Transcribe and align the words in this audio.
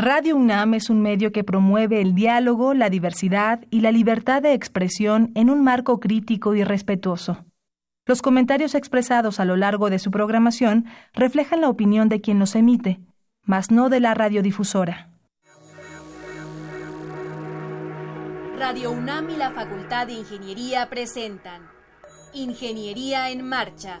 Radio 0.00 0.36
UNAM 0.36 0.74
es 0.74 0.90
un 0.90 1.02
medio 1.02 1.32
que 1.32 1.42
promueve 1.42 2.00
el 2.00 2.14
diálogo, 2.14 2.72
la 2.72 2.88
diversidad 2.88 3.64
y 3.68 3.80
la 3.80 3.90
libertad 3.90 4.40
de 4.40 4.52
expresión 4.52 5.32
en 5.34 5.50
un 5.50 5.64
marco 5.64 5.98
crítico 5.98 6.54
y 6.54 6.62
respetuoso. 6.62 7.44
Los 8.06 8.22
comentarios 8.22 8.76
expresados 8.76 9.40
a 9.40 9.44
lo 9.44 9.56
largo 9.56 9.90
de 9.90 9.98
su 9.98 10.12
programación 10.12 10.84
reflejan 11.14 11.62
la 11.62 11.68
opinión 11.68 12.08
de 12.08 12.20
quien 12.20 12.38
los 12.38 12.54
emite, 12.54 13.00
mas 13.42 13.72
no 13.72 13.88
de 13.88 13.98
la 13.98 14.14
radiodifusora. 14.14 15.10
Radio 18.56 18.92
UNAM 18.92 19.30
y 19.30 19.36
la 19.36 19.50
Facultad 19.50 20.06
de 20.06 20.12
Ingeniería 20.12 20.88
presentan 20.88 21.62
Ingeniería 22.32 23.30
en 23.30 23.42
Marcha 23.42 24.00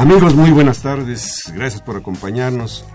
Amigos, 0.00 0.34
muy 0.34 0.50
buenas 0.50 0.80
tardes. 0.80 1.52
Gracias 1.54 1.82
por 1.82 1.94
acompañarnos 1.94 2.86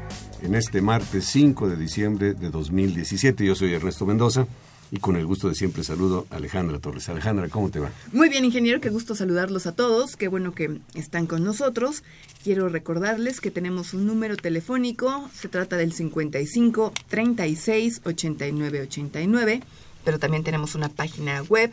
en 0.42 0.56
este 0.56 0.82
martes 0.82 1.26
5 1.26 1.70
de 1.70 1.76
diciembre 1.76 2.34
de 2.34 2.50
2017. 2.50 3.46
Yo 3.46 3.54
soy 3.54 3.76
Ernesto 3.76 4.08
Mendoza 4.08 4.48
y 4.90 4.98
con 4.98 5.16
el 5.16 5.28
gusto 5.28 5.48
de 5.48 5.54
siempre 5.54 5.84
saludo 5.84 6.26
a 6.32 6.38
Alejandra 6.38 6.80
Torres. 6.80 7.08
Alejandra, 7.08 7.48
¿cómo 7.50 7.70
te 7.70 7.78
va? 7.78 7.92
Muy 8.12 8.30
bien, 8.30 8.44
ingeniero, 8.44 8.82
qué 8.82 8.90
gusto 8.90 9.14
saludarlos 9.14 9.68
a 9.68 9.74
todos. 9.74 10.16
Qué 10.16 10.30
bueno 10.30 10.56
que 10.56 10.80
están 10.96 11.28
con 11.28 11.44
nosotros. 11.44 12.02
Quiero 12.44 12.70
recordarles 12.70 13.40
que 13.40 13.52
tenemos 13.52 13.94
un 13.94 14.08
número 14.08 14.36
telefónico, 14.36 15.30
se 15.32 15.48
trata 15.48 15.78
del 15.78 15.94
55 15.94 16.92
36 17.08 18.02
89 18.04 18.82
89, 18.82 19.62
pero 20.04 20.18
también 20.18 20.44
tenemos 20.44 20.74
una 20.74 20.90
página 20.90 21.44
web, 21.44 21.72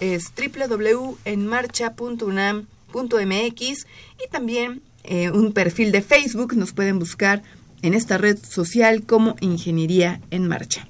es 0.00 0.32
www.enmarcha.unam 0.34 2.64
mx 2.94 3.86
y 4.24 4.30
también 4.30 4.82
eh, 5.04 5.30
un 5.30 5.52
perfil 5.52 5.92
de 5.92 6.02
Facebook. 6.02 6.56
Nos 6.56 6.72
pueden 6.72 6.98
buscar 6.98 7.42
en 7.82 7.94
esta 7.94 8.18
red 8.18 8.38
social 8.38 9.02
como 9.02 9.36
Ingeniería 9.40 10.20
en 10.30 10.48
Marcha. 10.48 10.86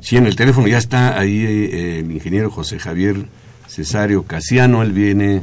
Sí, 0.00 0.16
en 0.16 0.26
el 0.26 0.36
teléfono 0.36 0.68
ya 0.68 0.78
está 0.78 1.18
ahí 1.18 1.44
eh, 1.44 1.98
el 2.00 2.10
ingeniero 2.10 2.50
José 2.50 2.78
Javier 2.78 3.26
Cesario 3.66 4.22
Casiano. 4.24 4.82
Él 4.82 4.92
viene 4.92 5.42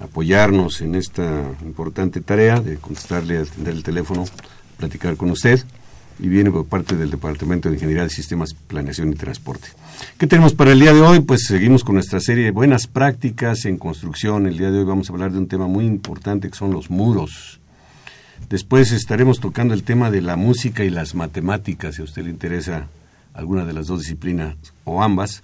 a 0.00 0.04
apoyarnos 0.04 0.80
en 0.80 0.94
esta 0.94 1.42
importante 1.62 2.20
tarea 2.20 2.60
de 2.60 2.76
contestarle, 2.76 3.38
atender 3.38 3.74
el 3.74 3.82
teléfono, 3.82 4.24
platicar 4.76 5.16
con 5.16 5.30
usted 5.30 5.64
y 6.18 6.28
viene 6.28 6.50
por 6.50 6.66
parte 6.66 6.96
del 6.96 7.10
Departamento 7.10 7.68
de 7.68 7.76
Ingeniería 7.76 8.02
de 8.02 8.10
Sistemas, 8.10 8.54
Planeación 8.54 9.12
y 9.12 9.14
Transporte. 9.14 9.68
¿Qué 10.16 10.26
tenemos 10.26 10.54
para 10.54 10.72
el 10.72 10.80
día 10.80 10.92
de 10.92 11.00
hoy? 11.00 11.20
Pues 11.20 11.44
seguimos 11.46 11.84
con 11.84 11.94
nuestra 11.94 12.20
serie 12.20 12.44
de 12.44 12.50
buenas 12.50 12.86
prácticas 12.86 13.64
en 13.64 13.78
construcción. 13.78 14.46
El 14.46 14.58
día 14.58 14.70
de 14.70 14.78
hoy 14.78 14.84
vamos 14.84 15.08
a 15.08 15.12
hablar 15.12 15.32
de 15.32 15.38
un 15.38 15.48
tema 15.48 15.66
muy 15.66 15.86
importante 15.86 16.50
que 16.50 16.56
son 16.56 16.72
los 16.72 16.90
muros. 16.90 17.60
Después 18.48 18.92
estaremos 18.92 19.40
tocando 19.40 19.74
el 19.74 19.82
tema 19.82 20.10
de 20.10 20.22
la 20.22 20.36
música 20.36 20.84
y 20.84 20.90
las 20.90 21.14
matemáticas, 21.14 21.96
si 21.96 22.02
a 22.02 22.04
usted 22.04 22.24
le 22.24 22.30
interesa 22.30 22.88
alguna 23.34 23.64
de 23.64 23.72
las 23.72 23.86
dos 23.86 24.00
disciplinas 24.00 24.56
o 24.84 25.02
ambas. 25.02 25.42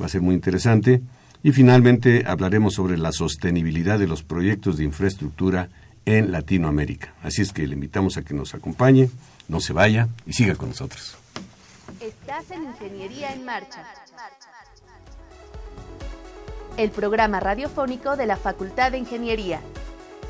Va 0.00 0.06
a 0.06 0.08
ser 0.08 0.22
muy 0.22 0.34
interesante. 0.34 1.02
Y 1.42 1.52
finalmente 1.52 2.24
hablaremos 2.26 2.74
sobre 2.74 2.98
la 2.98 3.12
sostenibilidad 3.12 3.98
de 3.98 4.06
los 4.06 4.22
proyectos 4.22 4.76
de 4.76 4.84
infraestructura 4.84 5.68
en 6.04 6.32
Latinoamérica. 6.32 7.14
Así 7.22 7.42
es 7.42 7.52
que 7.52 7.66
le 7.66 7.74
invitamos 7.74 8.16
a 8.16 8.22
que 8.22 8.34
nos 8.34 8.54
acompañe 8.54 9.08
no 9.50 9.60
se 9.60 9.72
vaya 9.72 10.08
y 10.26 10.32
siga 10.32 10.54
con 10.54 10.68
nosotros. 10.70 11.16
Estás 12.00 12.50
en 12.52 12.64
Ingeniería 12.64 13.32
en 13.32 13.44
Marcha. 13.44 13.84
El 16.76 16.90
programa 16.90 17.40
radiofónico 17.40 18.16
de 18.16 18.26
la 18.26 18.36
Facultad 18.36 18.92
de 18.92 18.98
Ingeniería. 18.98 19.60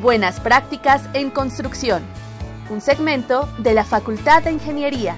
Buenas 0.00 0.38
prácticas 0.38 1.02
en 1.12 1.30
construcción. 1.30 2.04
Un 2.70 2.80
segmento 2.80 3.48
de 3.58 3.74
la 3.74 3.82
Facultad 3.82 4.44
de 4.44 4.52
Ingeniería. 4.52 5.16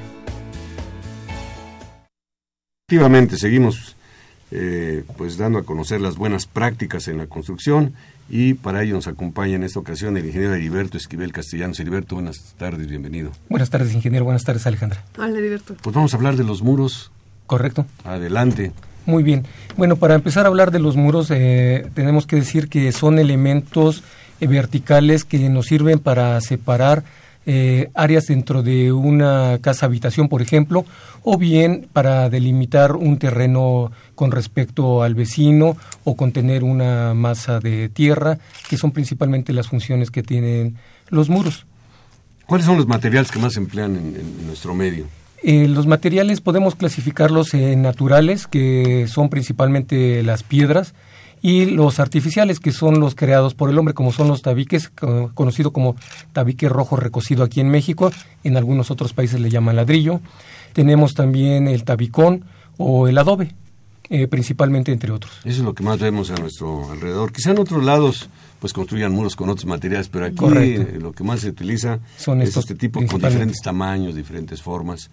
Efectivamente, 2.89 3.37
seguimos 3.37 3.95
eh, 4.53 5.05
pues 5.19 5.37
dando 5.37 5.59
a 5.59 5.65
conocer 5.65 6.01
las 6.01 6.17
buenas 6.17 6.47
prácticas 6.47 7.09
en 7.09 7.19
la 7.19 7.27
construcción 7.27 7.93
y 8.29 8.55
para 8.55 8.83
ello 8.83 8.95
nos 8.95 9.07
acompaña 9.07 9.55
en 9.55 9.63
esta 9.63 9.81
ocasión 9.81 10.17
el 10.17 10.27
ingeniero 10.27 10.55
Heriberto 10.55 10.97
Esquivel 10.99 11.33
Castellanos. 11.33 11.81
Heriberto, 11.81 12.15
buenas 12.15 12.55
tardes, 12.59 12.87
bienvenido. 12.89 13.33
Buenas 13.49 13.71
tardes, 13.71 13.95
ingeniero. 13.95 14.25
Buenas 14.25 14.45
tardes, 14.45 14.67
Alejandra. 14.67 15.03
Hola, 15.17 15.39
Heriberto. 15.39 15.75
Pues 15.83 15.95
vamos 15.95 16.13
a 16.13 16.17
hablar 16.17 16.37
de 16.37 16.45
los 16.45 16.63
muros. 16.63 17.11
Correcto. 17.47 17.87
Adelante. 18.05 18.73
Muy 19.07 19.23
bien. 19.23 19.47
Bueno, 19.79 19.97
para 19.97 20.15
empezar 20.15 20.45
a 20.45 20.49
hablar 20.49 20.71
de 20.71 20.81
los 20.81 20.97
muros, 20.97 21.31
eh, 21.31 21.87
tenemos 21.95 22.27
que 22.27 22.37
decir 22.37 22.69
que 22.69 22.93
son 22.93 23.19
elementos 23.19 24.05
eh, 24.41 24.47
verticales 24.47 25.25
que 25.25 25.49
nos 25.49 25.67
sirven 25.67 25.99
para 25.99 26.39
separar 26.43 27.05
eh, 27.51 27.89
áreas 27.95 28.27
dentro 28.27 28.63
de 28.63 28.93
una 28.93 29.59
casa 29.63 29.87
habitación, 29.87 30.29
por 30.29 30.43
ejemplo, 30.43 30.85
o 31.23 31.39
bien 31.39 31.89
para 31.95 32.29
delimitar 32.29 32.95
un 32.95 33.19
terreno 33.19 33.91
con 34.15 34.33
respecto 34.33 35.03
al 35.03 35.15
vecino 35.15 35.75
o 36.05 36.15
contener 36.15 36.63
una 36.63 37.15
masa 37.15 37.59
de 37.59 37.89
tierra, 37.89 38.39
que 38.69 38.77
son 38.77 38.93
principalmente 38.93 39.55
las 39.55 39.69
funciones 39.69 40.11
que 40.11 40.23
tienen 40.23 40.77
los 41.09 41.31
muros. 41.31 41.65
¿Cuáles 42.45 42.67
son 42.67 42.77
los 42.77 42.87
materiales 42.87 43.31
que 43.31 43.39
más 43.39 43.55
se 43.55 43.61
emplean 43.61 43.97
en, 43.97 44.47
nuestro 44.47 44.75
medio? 44.75 45.07
Eh, 45.43 45.69
los 45.69 45.87
materiales 45.87 46.43
podemos 46.43 46.75
clasificarlos 46.75 47.55
en 47.55 47.81
naturales, 47.81 48.47
que 48.47 49.07
son 49.09 49.31
principalmente 49.31 50.23
las 50.23 50.43
piedras, 50.43 50.93
y 51.43 51.67
los 51.67 52.01
artificiales 52.01 52.61
que 52.61 52.73
son 52.73 53.01
los 53.01 53.15
creados 53.15 53.55
por 53.55 53.71
el 53.71 53.79
hombre, 53.79 53.95
como 53.95 54.13
son 54.13 54.29
los 54.29 54.43
tabiques, 54.43 54.91
conocido 55.35 55.73
como 55.73 55.97
tabique 56.33 56.69
rojo 56.69 56.97
recocido 56.97 57.45
aquí 57.45 57.61
en 57.61 57.69
México, 57.69 58.11
en 58.45 58.57
algunos 58.57 58.91
otros 58.91 59.13
países 59.13 59.41
le 59.41 59.51
llaman 59.51 59.77
ladrillo. 59.77 60.21
Tenemos 60.73 61.15
también 61.15 61.69
el 61.69 61.85
tabicón 61.85 62.45
o 62.77 63.09
el 63.09 63.19
adobe, 63.19 63.55
eh, 64.11 64.27
principalmente 64.27 64.93
entre 64.93 65.13
otros. 65.13 65.33
Eso 65.45 65.59
es 65.61 65.65
lo 65.65 65.75
que 65.75 65.83
más 65.83 65.99
vemos 65.99 66.31
a 66.31 66.37
nuestro 66.37 66.91
alrededor. 66.91 67.33
Quizá 67.33 67.51
en 67.51 67.59
otros 67.59 67.85
lados 67.85 68.29
pues 68.59 68.73
construyan 68.73 69.13
muros 69.13 69.37
con 69.37 69.49
otros 69.49 69.67
materiales, 69.67 70.09
pero 70.09 70.27
aquí 70.27 70.45
eh, 70.57 70.99
lo 71.01 71.13
que 71.13 71.23
más 71.23 71.41
se 71.41 71.51
utiliza 71.51 72.01
son 72.17 72.43
es 72.43 72.57
este 72.57 72.75
tipo 72.75 73.05
con 73.07 73.21
diferentes 73.21 73.61
tamaños, 73.63 74.15
diferentes 74.15 74.61
formas. 74.61 75.11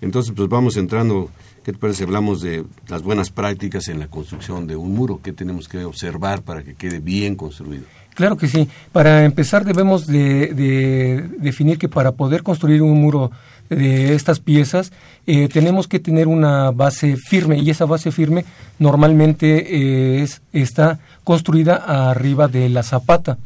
Entonces, 0.00 0.32
pues 0.36 0.48
vamos 0.48 0.76
entrando 0.76 1.30
¿Qué 1.66 1.72
te 1.72 1.78
parece? 1.78 2.04
Hablamos 2.04 2.42
de 2.42 2.64
las 2.86 3.02
buenas 3.02 3.30
prácticas 3.30 3.88
en 3.88 3.98
la 3.98 4.06
construcción 4.06 4.68
de 4.68 4.76
un 4.76 4.94
muro. 4.94 5.18
¿Qué 5.20 5.32
tenemos 5.32 5.66
que 5.66 5.84
observar 5.84 6.42
para 6.42 6.62
que 6.62 6.76
quede 6.76 7.00
bien 7.00 7.34
construido? 7.34 7.82
Claro 8.14 8.36
que 8.36 8.46
sí. 8.46 8.68
Para 8.92 9.24
empezar 9.24 9.64
debemos 9.64 10.06
de, 10.06 11.28
definir 11.40 11.76
que 11.76 11.88
para 11.88 12.12
poder 12.12 12.44
construir 12.44 12.82
un 12.82 13.00
muro 13.00 13.32
de 13.68 14.14
estas 14.14 14.38
piezas 14.38 14.92
eh, 15.26 15.48
tenemos 15.48 15.88
que 15.88 15.98
tener 15.98 16.28
una 16.28 16.70
base 16.70 17.16
firme 17.16 17.58
y 17.58 17.68
esa 17.68 17.84
base 17.84 18.12
firme 18.12 18.44
normalmente 18.78 19.56
eh, 19.58 20.22
es, 20.22 20.42
está 20.52 21.00
construida 21.24 22.10
arriba 22.10 22.46
de 22.46 22.68
la 22.68 22.84
zapata 22.84 23.38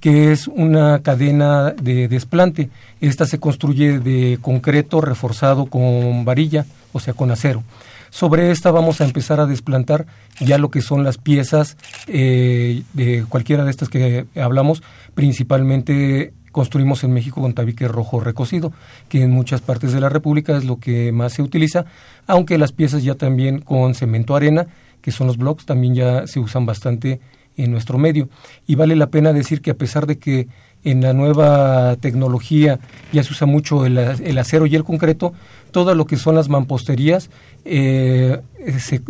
que 0.00 0.32
es 0.32 0.48
una 0.48 1.00
cadena 1.00 1.70
de 1.70 2.08
desplante. 2.08 2.70
Esta 3.00 3.26
se 3.26 3.40
construye 3.40 3.98
de 3.98 4.38
concreto 4.40 5.00
reforzado 5.00 5.66
con 5.66 6.24
varilla, 6.24 6.66
o 6.92 7.00
sea, 7.00 7.14
con 7.14 7.30
acero. 7.30 7.62
Sobre 8.10 8.50
esta 8.50 8.70
vamos 8.70 9.00
a 9.00 9.04
empezar 9.04 9.38
a 9.40 9.46
desplantar 9.46 10.06
ya 10.40 10.56
lo 10.58 10.70
que 10.70 10.80
son 10.80 11.04
las 11.04 11.18
piezas 11.18 11.76
eh, 12.06 12.82
de 12.94 13.24
cualquiera 13.28 13.64
de 13.64 13.70
estas 13.70 13.88
que 13.88 14.26
hablamos, 14.34 14.82
principalmente 15.14 16.32
construimos 16.50 17.04
en 17.04 17.12
México 17.12 17.42
con 17.42 17.52
tabique 17.52 17.86
rojo 17.86 18.20
recocido, 18.20 18.72
que 19.08 19.22
en 19.22 19.30
muchas 19.30 19.60
partes 19.60 19.92
de 19.92 20.00
la 20.00 20.08
República 20.08 20.56
es 20.56 20.64
lo 20.64 20.78
que 20.78 21.12
más 21.12 21.34
se 21.34 21.42
utiliza, 21.42 21.84
aunque 22.26 22.58
las 22.58 22.72
piezas 22.72 23.02
ya 23.02 23.14
también 23.14 23.60
con 23.60 23.94
cemento 23.94 24.34
arena, 24.34 24.66
que 25.02 25.12
son 25.12 25.26
los 25.26 25.36
blocks, 25.36 25.66
también 25.66 25.94
ya 25.94 26.26
se 26.26 26.40
usan 26.40 26.66
bastante 26.66 27.20
en 27.58 27.70
nuestro 27.70 27.98
medio. 27.98 28.28
Y 28.66 28.76
vale 28.76 28.96
la 28.96 29.10
pena 29.10 29.32
decir 29.32 29.60
que 29.60 29.72
a 29.72 29.76
pesar 29.76 30.06
de 30.06 30.18
que 30.18 30.48
en 30.84 31.02
la 31.02 31.12
nueva 31.12 31.96
tecnología 31.96 32.78
ya 33.12 33.22
se 33.22 33.32
usa 33.32 33.46
mucho 33.46 33.84
el, 33.84 33.98
acero 34.38 34.66
y 34.66 34.74
el 34.76 34.84
concreto, 34.84 35.32
todo 35.72 35.94
lo 35.94 36.06
que 36.06 36.16
son 36.16 36.36
las 36.36 36.48
mamposterías 36.48 37.30
eh, 37.64 38.40
se, 38.78 39.02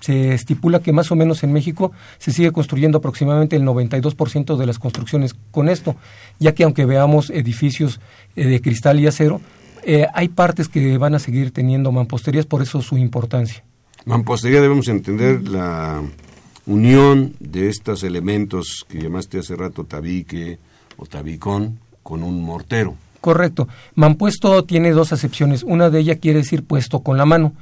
se, 0.00 0.34
estipula 0.34 0.80
que 0.80 0.92
más 0.92 1.12
o 1.12 1.16
menos 1.16 1.42
en 1.42 1.52
México 1.52 1.92
se 2.18 2.32
sigue 2.32 2.52
construyendo 2.52 2.98
aproximadamente 2.98 3.56
el 3.56 3.64
92% 3.64 4.56
de 4.56 4.66
las 4.66 4.78
construcciones 4.78 5.34
con 5.50 5.68
esto, 5.68 5.96
ya 6.38 6.54
que 6.54 6.64
aunque 6.64 6.86
veamos 6.86 7.30
edificios 7.30 8.00
eh, 8.34 8.46
de 8.46 8.60
cristal 8.60 8.98
y 8.98 9.06
acero, 9.06 9.40
eh, 9.84 10.06
hay 10.14 10.28
partes 10.28 10.68
que 10.68 10.98
van 10.98 11.14
a 11.14 11.18
seguir 11.18 11.52
teniendo 11.52 11.90
mamposterías, 11.92 12.46
por 12.46 12.62
eso 12.62 12.82
su 12.82 12.96
importancia. 12.96 13.64
Mampostería 14.04 14.60
debemos 14.60 14.88
entender 14.88 15.48
la 15.48 16.02
unión 16.66 17.34
de 17.40 17.68
estos 17.68 18.02
elementos 18.02 18.84
que 18.88 19.00
llamaste 19.00 19.38
hace 19.38 19.56
rato 19.56 19.84
tabique 19.84 20.58
o 20.96 21.06
tabicón 21.06 21.78
con 22.02 22.22
un 22.22 22.42
mortero. 22.42 22.96
Correcto. 23.20 23.68
Mampuesto 23.94 24.64
tiene 24.64 24.90
dos 24.92 25.12
acepciones. 25.12 25.62
Una 25.62 25.90
de 25.90 26.00
ellas 26.00 26.18
quiere 26.20 26.40
decir 26.40 26.64
puesto 26.64 27.00
con 27.00 27.16
la 27.16 27.24
mano 27.24 27.52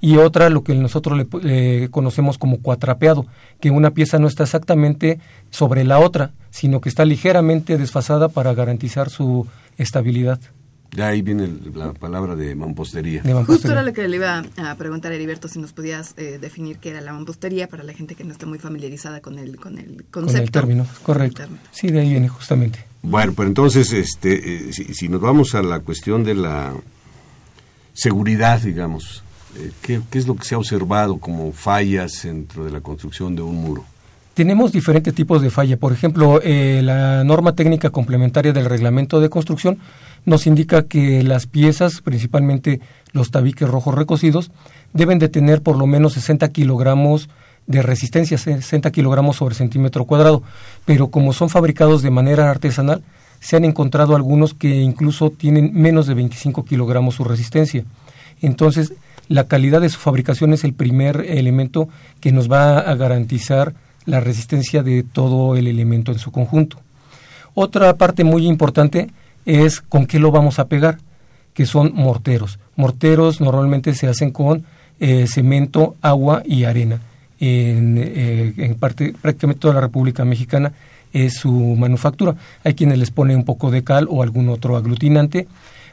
y 0.00 0.16
otra 0.16 0.48
lo 0.48 0.64
que 0.64 0.74
nosotros 0.74 1.26
le, 1.42 1.90
conocemos 1.90 2.38
como 2.38 2.60
cuatrapeado, 2.60 3.26
que 3.60 3.70
una 3.70 3.90
pieza 3.90 4.18
no 4.18 4.28
está 4.28 4.44
exactamente 4.44 5.20
sobre 5.50 5.84
la 5.84 5.98
otra, 5.98 6.32
sino 6.50 6.80
que 6.80 6.88
está 6.88 7.04
ligeramente 7.04 7.76
desfasada 7.76 8.28
para 8.28 8.54
garantizar 8.54 9.10
su 9.10 9.46
estabilidad. 9.76 10.40
De 10.94 11.04
ahí 11.04 11.22
viene 11.22 11.48
la 11.72 11.92
palabra 11.92 12.34
de 12.34 12.54
mampostería. 12.56 13.22
Justo 13.46 13.70
era 13.70 13.82
lo 13.82 13.92
que 13.92 14.08
le 14.08 14.16
iba 14.16 14.42
a 14.56 14.74
preguntar 14.74 15.12
a 15.12 15.14
Heriberto 15.14 15.46
si 15.46 15.60
nos 15.60 15.72
podías 15.72 16.14
eh, 16.16 16.38
definir 16.40 16.78
qué 16.78 16.90
era 16.90 17.00
la 17.00 17.12
mampostería 17.12 17.68
para 17.68 17.84
la 17.84 17.92
gente 17.92 18.16
que 18.16 18.24
no 18.24 18.32
está 18.32 18.46
muy 18.46 18.58
familiarizada 18.58 19.20
con 19.20 19.38
el, 19.38 19.56
con 19.56 19.78
el 19.78 20.04
concepto. 20.10 20.10
Con 20.10 20.36
el 20.36 20.50
término, 20.50 20.86
correcto. 21.04 21.44
Sí, 21.70 21.88
de 21.88 22.00
ahí 22.00 22.10
viene 22.10 22.28
justamente. 22.28 22.84
Bueno, 23.02 23.32
pues 23.34 23.46
entonces, 23.46 23.92
este, 23.92 24.68
eh, 24.68 24.72
si, 24.72 25.08
nos 25.08 25.20
vamos 25.20 25.54
a 25.54 25.62
la 25.62 25.78
cuestión 25.78 26.24
de 26.24 26.34
la 26.34 26.74
seguridad, 27.92 28.60
digamos, 28.60 29.22
eh, 29.56 29.70
¿qué, 29.82 30.00
¿qué 30.10 30.18
es 30.18 30.26
lo 30.26 30.34
que 30.34 30.44
se 30.44 30.56
ha 30.56 30.58
observado 30.58 31.18
como 31.18 31.52
fallas 31.52 32.22
dentro 32.24 32.64
de 32.64 32.72
la 32.72 32.80
construcción 32.80 33.36
de 33.36 33.42
un 33.42 33.54
muro? 33.54 33.84
Tenemos 34.34 34.72
diferentes 34.72 35.14
tipos 35.14 35.40
de 35.40 35.50
falla. 35.50 35.76
Por 35.76 35.92
ejemplo, 35.92 36.40
la 36.42 37.24
norma 37.24 37.54
técnica 37.54 37.90
complementaria 37.90 38.52
del 38.52 38.64
reglamento 38.64 39.20
de 39.20 39.28
construcción 39.28 39.78
nos 40.24 40.46
indica 40.46 40.82
que 40.82 41.22
las 41.22 41.46
piezas, 41.46 42.00
principalmente 42.00 42.80
los 43.12 43.30
tabiques 43.30 43.68
rojos 43.68 43.94
recocidos, 43.94 44.50
deben 44.92 45.18
de 45.18 45.28
tener 45.28 45.62
por 45.62 45.76
lo 45.76 45.86
menos 45.86 46.14
60 46.14 46.48
kilogramos 46.50 47.28
de 47.66 47.82
resistencia, 47.82 48.38
60 48.38 48.90
kilogramos 48.90 49.36
sobre 49.36 49.54
centímetro 49.54 50.04
cuadrado, 50.04 50.42
pero 50.84 51.08
como 51.08 51.32
son 51.32 51.48
fabricados 51.48 52.02
de 52.02 52.10
manera 52.10 52.50
artesanal, 52.50 53.02
se 53.40 53.56
han 53.56 53.64
encontrado 53.64 54.14
algunos 54.14 54.54
que 54.54 54.68
incluso 54.80 55.30
tienen 55.30 55.70
menos 55.72 56.06
de 56.06 56.14
25 56.14 56.64
kilogramos 56.64 57.14
su 57.14 57.24
resistencia. 57.24 57.84
Entonces, 58.42 58.92
la 59.28 59.44
calidad 59.44 59.80
de 59.80 59.88
su 59.88 59.98
fabricación 59.98 60.52
es 60.52 60.64
el 60.64 60.74
primer 60.74 61.24
elemento 61.28 61.88
que 62.20 62.32
nos 62.32 62.50
va 62.50 62.80
a 62.80 62.94
garantizar 62.96 63.74
la 64.04 64.20
resistencia 64.20 64.82
de 64.82 65.02
todo 65.02 65.56
el 65.56 65.68
elemento 65.68 66.12
en 66.12 66.18
su 66.18 66.32
conjunto. 66.32 66.78
Otra 67.54 67.94
parte 67.96 68.24
muy 68.24 68.46
importante 68.46 69.10
es 69.44 69.80
con 69.80 70.06
qué 70.06 70.18
lo 70.18 70.30
vamos 70.30 70.58
a 70.58 70.68
pegar, 70.68 70.98
que 71.54 71.66
son 71.66 71.92
morteros. 71.94 72.58
Morteros 72.76 73.40
normalmente 73.40 73.94
se 73.94 74.06
hacen 74.06 74.30
con 74.30 74.64
eh, 74.98 75.26
cemento, 75.26 75.96
agua 76.02 76.42
y 76.44 76.64
arena. 76.64 77.00
En, 77.38 77.96
eh, 77.98 78.52
en, 78.58 78.74
parte, 78.74 79.14
prácticamente 79.20 79.60
toda 79.60 79.74
la 79.74 79.80
República 79.80 80.24
Mexicana 80.24 80.72
es 81.12 81.34
su 81.34 81.52
manufactura. 81.52 82.34
Hay 82.64 82.74
quienes 82.74 82.98
les 82.98 83.10
ponen 83.10 83.38
un 83.38 83.44
poco 83.44 83.70
de 83.70 83.82
cal 83.82 84.06
o 84.10 84.22
algún 84.22 84.48
otro 84.48 84.76
aglutinante 84.76 85.48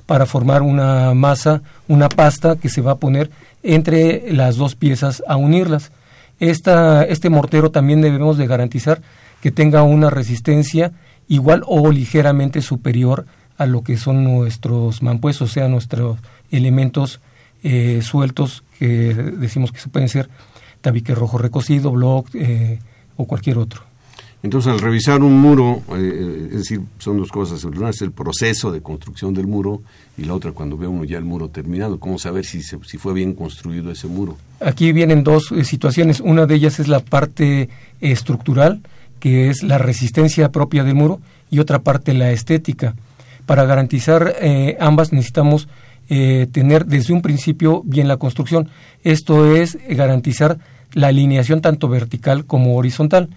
para 0.06 0.26
formar 0.26 0.62
una 0.62 1.14
masa, 1.14 1.62
una 1.88 2.10
pasta 2.10 2.56
que 2.56 2.70
se 2.70 2.82
va 2.82 2.94
a 2.94 2.98
poner 2.98 3.30
entre 3.64 4.32
las 4.32 4.56
dos 4.56 4.76
piezas 4.76 5.24
a 5.28 5.36
unirlas. 5.36 5.92
Esta, 6.40 7.04
este 7.04 7.30
mortero 7.30 7.72
también 7.72 8.02
debemos 8.02 8.38
de 8.38 8.48
garantizar 8.48 9.02
que 9.42 9.52
tenga 9.52 9.84
una 9.84 10.10
resistencia 10.10 10.92
igual 11.28 11.64
o 11.66 11.92
ligeramente 11.92 12.62
superior 12.62 13.26
a 13.58 13.66
lo 13.66 13.84
que 13.84 13.98
son 13.98 14.24
nuestros 14.24 15.02
mampuestos, 15.02 15.52
o 15.52 15.54
sea, 15.54 15.68
nuestros 15.68 16.20
elementos 16.52 17.20
eh, 17.64 18.02
sueltos 18.04 18.64
que 18.80 19.14
decimos 19.14 19.72
que 19.72 19.80
se 19.80 19.90
pueden 19.90 20.10
ser 20.10 20.30
tabique 20.82 21.16
rojo 21.16 21.38
recocido, 21.38 21.92
block 21.92 22.30
eh, 22.36 22.80
o 23.18 23.26
cualquier 23.26 23.58
otro. 23.58 23.82
Entonces, 24.44 24.72
al 24.72 24.80
revisar 24.80 25.24
un 25.24 25.42
muro, 25.42 25.82
eh, 25.96 26.50
es 26.52 26.58
decir, 26.60 26.82
son 27.00 27.18
dos 27.18 27.32
cosas. 27.32 27.64
Una 27.64 27.90
es 27.90 28.02
el 28.04 28.12
proceso 28.12 28.72
de 28.72 28.82
construcción 28.82 29.34
del 29.34 29.48
muro 29.48 29.82
y 30.16 30.26
la 30.26 30.36
otra 30.36 30.52
cuando 30.52 30.78
ve 30.78 30.86
uno 30.86 31.04
ya 31.04 31.18
el 31.18 31.26
muro 31.26 31.50
terminado. 31.50 32.00
¿Cómo 32.00 32.20
saber 32.20 32.46
si, 32.46 32.62
si 32.62 32.98
fue 33.00 33.14
bien 33.14 33.34
construido 33.34 33.92
ese 33.92 34.08
muro? 34.08 34.38
Aquí 34.60 34.92
vienen 34.92 35.24
dos 35.24 35.52
situaciones. 35.64 36.20
Una 36.20 36.46
de 36.46 36.54
ellas 36.54 36.80
es 36.80 36.88
la 36.88 37.00
parte 37.00 37.70
estructural, 38.00 38.82
que 39.20 39.50
es 39.50 39.64
la 39.64 39.80
resistencia 39.80 40.52
propia 40.52 40.84
del 40.84 40.94
muro, 40.94 41.20
y 41.50 41.58
otra 41.58 41.80
parte 41.80 42.14
la 42.14 42.32
estética. 42.32 42.94
Para 43.48 43.66
garantizar 43.66 44.36
eh, 44.42 44.78
ambas 44.80 45.14
necesitamos 45.14 45.68
eh, 46.10 46.48
tener 46.52 46.86
desde 46.86 47.14
un 47.14 47.22
principio 47.22 47.82
bien 47.86 48.08
la 48.08 48.18
construcción. 48.18 48.70
Esto 49.04 49.56
es 49.56 49.78
garantizar 49.90 50.60
la 50.94 51.08
alineación 51.08 51.62
tanto 51.62 51.88
vertical 51.88 52.46
como 52.46 52.76
horizontal. 52.76 53.30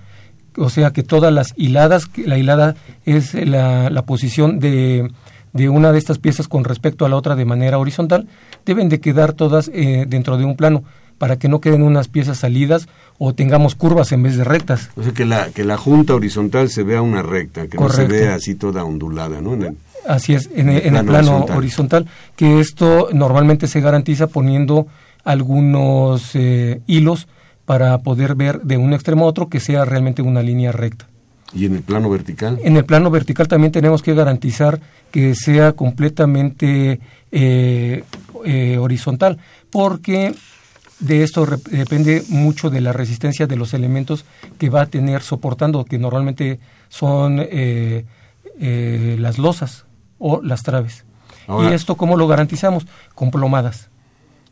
O 0.57 0.69
sea 0.69 0.91
que 0.93 1.05
todas 1.05 1.33
las 1.33 1.55
hiladas, 1.57 2.11
la 2.17 2.39
hilada 2.39 2.75
es 3.05 3.35
la, 3.35 3.89
la 3.89 4.03
posición 4.03 4.59
de, 4.59 5.11
de, 5.53 5.69
una 5.69 5.93
de 5.93 5.99
estas 5.99 6.19
piezas 6.19 6.49
con 6.49 6.65
respecto 6.65 7.07
a 7.07 7.09
la 7.09 7.15
otra 7.15 7.37
de 7.37 7.45
manera 7.45 7.79
horizontal, 7.79 8.27
deben 8.67 8.89
de 8.89 8.99
quedar 8.99 9.33
todas 9.33 9.71
eh, 9.73 10.07
dentro 10.09 10.37
de 10.39 10.45
un 10.45 10.57
plano 10.57 10.83
para 11.19 11.39
que 11.39 11.49
no 11.49 11.61
queden 11.61 11.83
unas 11.83 12.09
piezas 12.09 12.39
salidas 12.39 12.89
o 13.19 13.33
tengamos 13.33 13.77
curvas 13.77 14.11
en 14.11 14.25
vez 14.25 14.37
de 14.37 14.43
rectas. 14.43 14.91
O 14.97 15.05
sea, 15.05 15.13
que 15.13 15.25
la, 15.25 15.51
que 15.51 15.63
la 15.63 15.77
junta 15.77 16.15
horizontal 16.15 16.69
se 16.69 16.83
vea 16.83 17.01
una 17.01 17.23
recta, 17.23 17.69
que 17.69 17.79
no 17.79 17.91
se 17.91 18.07
vea 18.07 18.35
así 18.35 18.57
toda 18.57 18.85
ondulada, 18.85 19.41
¿no? 19.41 19.57
Así 20.07 20.35
es, 20.35 20.49
en, 20.55 20.69
el, 20.69 21.05
plano, 21.05 21.45
horizontal. 21.55 22.07
que 22.37 22.61
esto 22.61 23.09
normalmente 23.13 23.67
se 23.67 23.81
garantiza 23.81 24.29
poniendo 24.29 24.87
algunos 25.25 26.31
eh, 26.35 26.81
hilos 26.87 27.29
para 27.65 27.99
poder 27.99 28.35
ver 28.35 28.63
de 28.63 28.77
un 28.77 28.93
extremo 28.93 29.25
a 29.25 29.29
otro 29.29 29.49
que 29.49 29.61
sea 29.61 29.85
realmente 29.85 30.23
una 30.23 30.43
línea 30.43 30.73
recta. 30.73 31.07
¿Y 31.53 31.67
en 31.67 31.75
el 31.75 31.83
plano 31.83 32.09
vertical? 32.09 32.59
En 32.63 32.77
el 32.77 32.85
plano 32.85 33.11
vertical 33.11 33.49
también 33.49 33.73
tenemos 33.73 34.03
que 34.03 34.15
garantizar 34.15 34.81
que 35.11 35.35
sea 35.35 35.73
completamente 35.73 37.01
eh, 37.33 38.05
eh, 38.45 38.79
horizontal, 38.79 39.39
porque 39.71 40.33
de 41.01 41.23
esto 41.23 41.47
depende 41.71 42.23
mucho 42.29 42.71
de 42.71 42.81
la 42.81 42.93
resistencia 42.93 43.47
de 43.47 43.57
los 43.57 43.75
elementos 43.75 44.25
que 44.59 44.71
va 44.71 44.83
a 44.83 44.87
tener 44.87 45.23
soportando, 45.23 45.85
que 45.85 45.99
normalmente 45.99 46.61
son 46.89 47.45
las 48.59 49.39
losas 49.39 49.87
o 50.21 50.41
las 50.43 50.63
traves. 50.63 51.05
¿Y 51.49 51.73
esto 51.73 51.97
cómo 51.97 52.17
lo 52.17 52.29
garantizamos? 52.29 52.87
Con 53.17 53.33
plomadas. 53.33 53.91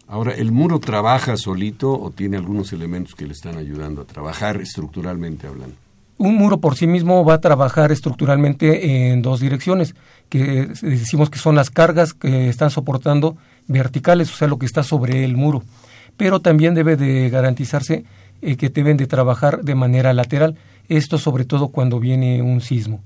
Ahora, 0.09 0.33
¿el 0.33 0.51
muro 0.53 0.81
trabaja 0.81 1.37
solito 1.37 1.93
o 1.93 2.11
tiene 2.11 2.39
algunos 2.39 2.73
elementos 2.73 3.15
que 3.15 3.27
le 3.27 3.33
están 3.33 3.59
ayudando 3.59 4.03
a 4.03 4.05
trabajar 4.05 4.61
estructuralmente 4.61 5.47
hablando? 5.47 5.77
Un 6.17 6.35
muro 6.35 6.59
por 6.59 6.77
sí 6.77 6.87
mismo 6.87 7.25
va 7.25 7.35
a 7.35 7.41
trabajar 7.41 7.93
estructuralmente 7.93 9.13
en 9.13 9.23
dos 9.23 9.39
direcciones, 9.39 9.95
que 10.29 10.67
decimos 10.83 11.31
que 11.31 11.39
son 11.39 11.55
las 11.55 11.71
cargas 11.71 12.15
que 12.15 12.49
están 12.49 12.71
soportando 12.71 13.37
verticales, 13.69 14.33
o 14.33 14.37
sea, 14.37 14.49
lo 14.49 14.59
que 14.59 14.67
está 14.67 14.83
sobre 14.83 15.25
el 15.25 15.37
muro. 15.37 15.63
Pero 16.17 16.41
también 16.41 16.75
debe 16.75 16.97
de 16.97 17.31
garantizarse 17.31 18.05
eh, 18.41 18.57
que 18.57 18.71
deben 18.71 18.97
de 18.97 19.07
trabajar 19.07 19.63
de 19.63 19.75
manera 19.75 20.13
lateral, 20.13 20.57
esto 20.89 21.19
sobre 21.19 21.45
todo 21.45 21.69
cuando 21.69 22.01
viene 22.01 22.41
un 22.43 22.63
sismo. 22.63 23.03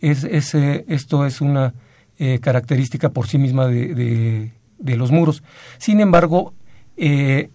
Es, 0.00 0.24
esto 0.24 1.24
es 1.24 1.40
una 1.40 1.72
eh, 2.18 2.38
característica 2.40 3.10
por 3.10 3.26
sí 3.26 3.38
misma 3.38 3.66
de, 3.66 4.52
de, 4.78 4.96
los 4.96 5.10
muros. 5.10 5.42
Sin 5.78 6.00
embargo, 6.00 6.54
eh, 6.96 7.50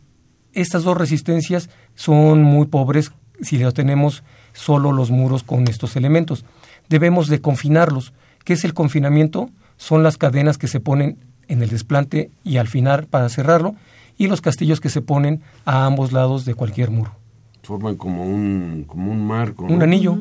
estas 0.54 0.84
dos 0.84 0.98
resistencias 0.98 1.70
son 1.96 2.44
muy 2.44 2.68
pobres 2.68 3.12
si 3.42 3.58
lo 3.58 3.72
tenemos 3.72 4.24
solo 4.54 4.92
los 4.92 5.12
muros 5.12 5.44
con 5.44 5.68
estos 5.68 5.96
elementos. 5.96 6.46
debemos 6.90 7.28
de 7.28 7.40
confinarlos. 7.40 8.14
¿Qué 8.44 8.54
es 8.54 8.64
el 8.64 8.74
confinamiento? 8.74 9.50
Son 9.78 10.04
las 10.04 10.18
cadenas 10.18 10.58
que 10.58 10.68
se 10.68 10.80
ponen 10.80 11.18
en 11.48 11.62
el 11.62 11.70
desplante 11.70 12.32
y 12.44 12.58
al 12.58 12.68
final 12.68 13.06
para 13.06 13.30
cerrarlo 13.30 13.76
y 14.18 14.28
los 14.28 14.42
castillos 14.42 14.82
que 14.82 14.90
se 14.90 15.02
ponen 15.02 15.42
a 15.66 15.86
ambos 15.86 16.12
lados 16.12 16.46
de 16.46 16.54
cualquier 16.54 16.92
muro. 16.92 17.16
Forman 17.64 17.96
como 17.96 18.26
un, 18.26 18.84
como 18.88 19.12
un 19.12 19.26
marco. 19.26 19.66
Un 19.66 19.82
anillo. 19.82 20.18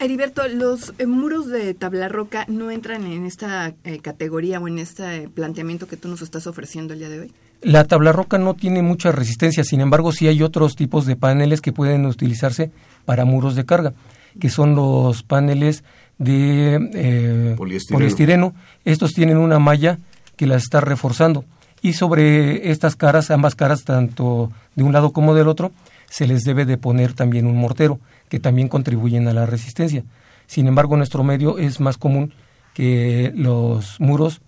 Heriberto, 0.00 0.46
los 0.48 0.94
eh, 0.98 1.06
muros 1.06 1.48
de 1.48 1.74
tabla 1.74 2.08
roca 2.08 2.44
no 2.48 2.70
entran 2.70 3.04
en 3.04 3.26
esta 3.26 3.74
eh, 3.84 3.98
categoría 4.00 4.60
o 4.60 4.68
en 4.68 4.78
este 4.78 5.28
planteamiento 5.28 5.86
que 5.86 5.96
tú 5.96 6.08
nos 6.08 6.22
estás 6.22 6.46
ofreciendo 6.46 6.92
el 6.94 7.00
día 7.00 7.08
de 7.08 7.20
hoy. 7.20 7.32
La 7.62 7.84
tabla 7.84 8.12
roca 8.12 8.38
no 8.38 8.54
tiene 8.54 8.82
mucha 8.82 9.10
resistencia, 9.10 9.64
sin 9.64 9.80
embargo 9.80 10.12
sí 10.12 10.28
hay 10.28 10.42
otros 10.42 10.76
tipos 10.76 11.06
de 11.06 11.16
paneles 11.16 11.60
que 11.60 11.72
pueden 11.72 12.06
utilizarse 12.06 12.70
para 13.04 13.24
muros 13.24 13.56
de 13.56 13.64
carga, 13.64 13.92
que 14.38 14.48
son 14.48 14.76
los 14.76 15.24
paneles 15.24 15.82
de 16.18 16.90
eh, 16.94 17.54
poliestireno. 17.56 18.54
Estos 18.84 19.12
tienen 19.12 19.38
una 19.38 19.58
malla 19.58 19.98
que 20.36 20.46
las 20.46 20.62
está 20.62 20.80
reforzando 20.80 21.44
y 21.82 21.92
sobre 21.94 22.70
estas 22.70 22.96
caras, 22.96 23.30
ambas 23.30 23.54
caras, 23.54 23.84
tanto 23.84 24.50
de 24.74 24.82
un 24.82 24.92
lado 24.92 25.12
como 25.12 25.34
del 25.34 25.48
otro, 25.48 25.72
se 26.10 26.26
les 26.26 26.44
debe 26.44 26.64
de 26.64 26.78
poner 26.78 27.12
también 27.12 27.46
un 27.46 27.56
mortero 27.56 27.98
que 28.28 28.40
también 28.40 28.68
contribuyen 28.68 29.28
a 29.28 29.32
la 29.32 29.46
resistencia. 29.46 30.04
Sin 30.46 30.66
embargo, 30.66 30.94
en 30.94 30.98
nuestro 30.98 31.24
medio 31.24 31.58
es 31.58 31.80
más 31.80 31.98
común 31.98 32.32
que 32.74 33.32
los 33.34 34.00
muros 34.00 34.40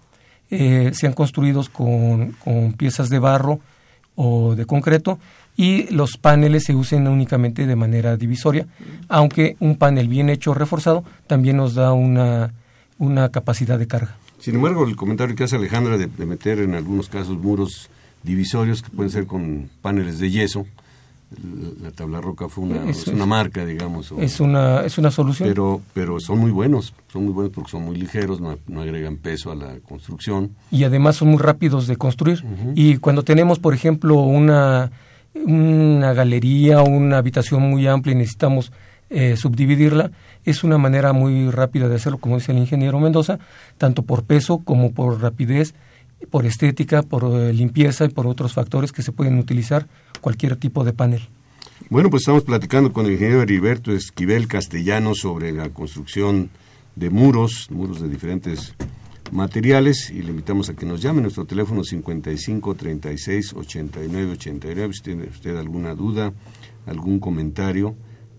eh, 0.51 0.91
sean 0.95 1.13
construidos 1.13 1.69
con, 1.69 2.35
piezas 2.77 3.09
de 3.09 3.19
barro 3.19 3.61
o 4.17 4.55
de 4.55 4.67
concreto 4.67 5.19
y 5.57 5.93
los 5.93 6.17
paneles 6.17 6.65
se 6.65 6.75
usen 6.75 7.07
únicamente 7.07 7.67
de 7.67 7.77
manera 7.77 8.17
divisoria, 8.17 8.67
aunque 9.09 9.57
un 9.61 9.77
panel 9.77 10.09
bien 10.09 10.29
hecho 10.29 10.55
reforzado 10.55 11.05
también 11.27 11.57
nos 11.57 11.75
da 11.75 11.93
una, 11.93 12.53
una 12.99 13.29
capacidad 13.29 13.79
de 13.79 13.87
carga. 13.87 14.17
Sin 14.39 14.55
embargo, 14.57 14.85
el 14.87 14.97
comentario 14.97 15.37
que 15.37 15.45
hace 15.45 15.57
Alejandra 15.57 15.99
de, 15.99 16.07
de 16.07 16.27
meter 16.27 16.61
en 16.61 16.75
algunos 16.75 17.09
casos 17.09 17.39
muros 17.39 17.91
divisorios 18.23 18.83
que 18.83 18.91
pueden 18.91 19.11
ser 19.11 19.27
con 19.27 19.71
paneles 19.83 20.19
de 20.19 20.31
yeso, 20.31 20.67
la 21.81 21.91
tabla 21.93 22.21
roca 22.21 22.49
fue 22.49 22.65
una, 22.65 22.91
es, 22.91 23.07
una 23.07 23.25
marca, 23.25 23.65
digamos. 23.65 24.13
es, 24.19 24.41
una, 24.41 24.81
es 24.85 24.99
una 24.99 25.11
solución. 25.11 25.49
Pero, 25.49 25.81
pero 25.95 26.19
son 26.19 26.39
muy 26.39 26.51
buenos, 26.51 26.93
son 27.13 27.25
muy 27.25 27.33
buenos 27.33 27.53
porque 27.53 27.71
son 27.71 27.85
muy 27.85 27.97
ligeros, 27.97 28.41
no, 28.41 28.59
agregan 28.81 29.17
peso 29.17 29.53
a 29.53 29.55
la 29.55 29.79
construcción. 29.81 30.51
Y 30.71 30.85
además 30.85 31.17
son 31.17 31.29
muy 31.29 31.39
rápidos 31.39 31.87
de 31.87 31.97
construir. 31.97 32.45
Y 32.75 32.97
cuando 32.97 33.23
tenemos, 33.23 33.61
por 33.61 33.75
ejemplo, 33.75 34.17
una, 34.17 34.91
una 35.35 36.13
galería 36.15 36.83
o 36.83 36.89
una 36.89 37.19
habitación 37.19 37.63
muy 37.63 37.87
amplia 37.87 38.13
y 38.13 38.19
necesitamos 38.19 38.73
eh, 39.09 39.37
subdividirla, 39.37 40.11
es 40.45 40.65
una 40.65 40.79
manera 40.79 41.13
muy 41.13 41.51
rápida 41.51 41.89
de 41.89 41.97
hacerlo, 41.97 42.19
como 42.19 42.37
dice 42.37 42.53
el 42.53 42.59
ingeniero 42.59 42.99
Mendoza, 42.99 43.39
tanto 43.79 44.03
por 44.03 44.25
peso 44.25 44.63
como 44.65 44.93
por 44.93 45.21
rapidez, 45.21 45.75
por 46.29 46.47
estética, 46.47 47.03
por 47.03 47.25
eh, 47.25 47.53
limpieza 47.53 48.05
y 48.05 48.09
por 48.09 48.27
otros 48.27 48.53
factores 48.53 48.93
que 48.93 49.03
se 49.03 49.13
pueden 49.13 49.39
utilizar 49.39 49.87
cualquier 50.21 50.57
tipo 50.57 50.85
de 50.85 50.93
panel. 50.93 51.29
Bueno, 51.89 52.11
pues 52.11 52.23
estamos 52.23 52.45
platicando 52.45 52.93
con 52.93 53.07
el 53.07 53.13
ingeniero 53.13 53.43
Heriberto 53.43 53.93
Esquivel 53.93 54.47
Castellano 54.47 55.15
sobre 55.15 55.53
la 55.53 55.71
construcción 55.71 56.51
de 56.95 57.11
muros, 57.11 57.69
muros 57.71 58.01
de 58.01 58.09
diferentes 58.09 58.75
materiales 59.33 60.11
y 60.11 60.23
le 60.23 60.31
invitamos 60.31 60.69
a 60.69 60.75
que 60.75 60.87
nos 60.87 61.01
llame 61.01 61.23
nuestro 61.23 61.45
teléfono 61.45 61.85
55 61.85 62.75
36 62.75 63.55
89 63.55 64.33
89 64.33 64.95
si 64.95 65.03
tiene 65.03 65.25
usted 65.29 65.57
alguna 65.57 65.95
duda, 65.95 66.33
algún 66.87 67.21
comentario, 67.21 67.95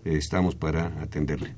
eh, 0.05 0.15
estamos 0.17 0.55
para 0.55 0.88
atenderle. 1.01 1.55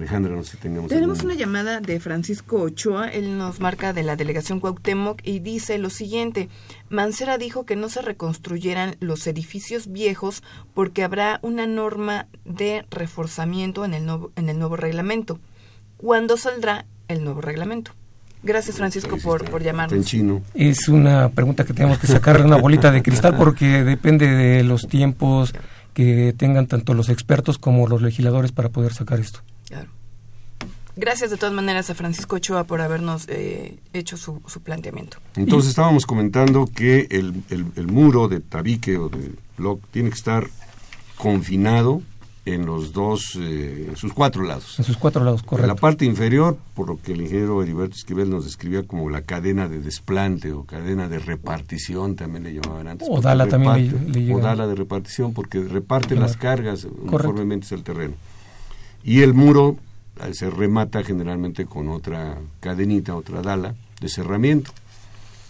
Alejandra, 0.00 0.34
no 0.34 0.42
sé 0.42 0.52
si 0.52 0.56
tenemos. 0.56 0.88
Tenemos 0.88 1.22
una 1.22 1.34
llamada 1.34 1.80
de 1.80 2.00
Francisco 2.00 2.62
Ochoa, 2.62 3.08
él 3.08 3.36
nos 3.36 3.60
marca 3.60 3.92
de 3.92 4.02
la 4.02 4.16
delegación 4.16 4.58
Cuauhtémoc 4.58 5.20
y 5.24 5.40
dice 5.40 5.78
lo 5.78 5.90
siguiente: 5.90 6.48
Mancera 6.88 7.38
dijo 7.38 7.64
que 7.66 7.76
no 7.76 7.88
se 7.88 8.02
reconstruyeran 8.02 8.96
los 9.00 9.26
edificios 9.26 9.92
viejos 9.92 10.42
porque 10.74 11.04
habrá 11.04 11.38
una 11.42 11.66
norma 11.66 12.26
de 12.44 12.86
reforzamiento 12.90 13.84
en 13.84 13.94
el 13.94 14.06
nuevo, 14.06 14.32
en 14.36 14.48
el 14.48 14.58
nuevo 14.58 14.76
reglamento. 14.76 15.38
¿Cuándo 15.96 16.36
saldrá 16.36 16.86
el 17.08 17.22
nuevo 17.22 17.42
reglamento? 17.42 17.92
Gracias, 18.42 18.78
Francisco, 18.78 19.18
por, 19.18 19.44
por 19.50 19.62
llamarnos. 19.62 20.14
Es 20.54 20.88
una 20.88 21.28
pregunta 21.28 21.64
que 21.64 21.74
tenemos 21.74 21.98
que 21.98 22.06
sacarle 22.06 22.46
una 22.46 22.56
bolita 22.56 22.90
de 22.90 23.02
cristal 23.02 23.36
porque 23.36 23.84
depende 23.84 24.26
de 24.26 24.64
los 24.64 24.88
tiempos 24.88 25.52
que 25.92 26.34
tengan 26.36 26.66
tanto 26.66 26.94
los 26.94 27.10
expertos 27.10 27.58
como 27.58 27.86
los 27.86 28.00
legisladores 28.00 28.52
para 28.52 28.70
poder 28.70 28.94
sacar 28.94 29.20
esto. 29.20 29.40
Gracias 31.00 31.30
de 31.30 31.38
todas 31.38 31.54
maneras 31.54 31.88
a 31.88 31.94
Francisco 31.94 32.36
Ochoa 32.36 32.64
por 32.64 32.82
habernos 32.82 33.24
eh, 33.28 33.78
hecho 33.94 34.18
su, 34.18 34.38
planteamiento. 34.62 35.16
Entonces 35.34 35.70
estábamos 35.70 36.04
comentando 36.04 36.66
que 36.66 37.08
el, 37.10 37.42
el, 37.48 37.86
muro 37.86 38.28
de 38.28 38.40
tabique 38.40 38.98
o 38.98 39.08
de 39.08 39.32
block 39.56 39.82
tiene 39.92 40.10
que 40.10 40.16
estar 40.16 40.48
confinado 41.16 42.02
en 42.44 42.66
los 42.66 42.92
dos, 42.92 43.34
eh, 43.40 43.86
en 43.88 43.96
sus 43.96 44.12
cuatro 44.12 44.42
lados. 44.42 44.78
En 44.78 44.84
sus 44.84 44.98
cuatro 44.98 45.24
lados, 45.24 45.42
correcto. 45.42 45.64
En 45.64 45.68
la 45.68 45.74
parte 45.74 46.04
inferior, 46.04 46.58
por 46.74 46.88
lo 46.88 47.00
que 47.00 47.12
el 47.12 47.22
ingeniero 47.22 47.62
Heriberto 47.62 47.96
Esquivel 47.96 48.28
nos 48.28 48.44
describía 48.44 48.82
como 48.82 49.08
la 49.08 49.22
cadena 49.22 49.68
de 49.68 49.80
desplante 49.80 50.52
o 50.52 50.64
cadena 50.64 51.08
de 51.08 51.18
repartición, 51.18 52.14
también 52.14 52.44
le 52.44 52.52
llamaban 52.52 52.88
antes. 52.88 53.08
O 53.10 53.22
dala 53.22 53.48
también 53.48 54.12
le, 54.12 54.34
O 54.34 54.38
dala 54.38 54.66
de 54.66 54.74
repartición, 54.74 55.32
porque 55.32 55.60
reparte 55.60 56.14
las 56.14 56.36
cargas 56.36 56.84
uniformemente 56.84 57.74
el 57.74 57.84
terreno. 57.84 58.12
Y 59.02 59.22
el 59.22 59.32
muro 59.32 59.78
se 60.32 60.50
remata 60.50 61.02
generalmente 61.02 61.66
con 61.66 61.88
otra 61.88 62.38
cadenita, 62.60 63.14
otra 63.16 63.42
dala 63.42 63.74
de 64.00 64.08
cerramiento. 64.08 64.70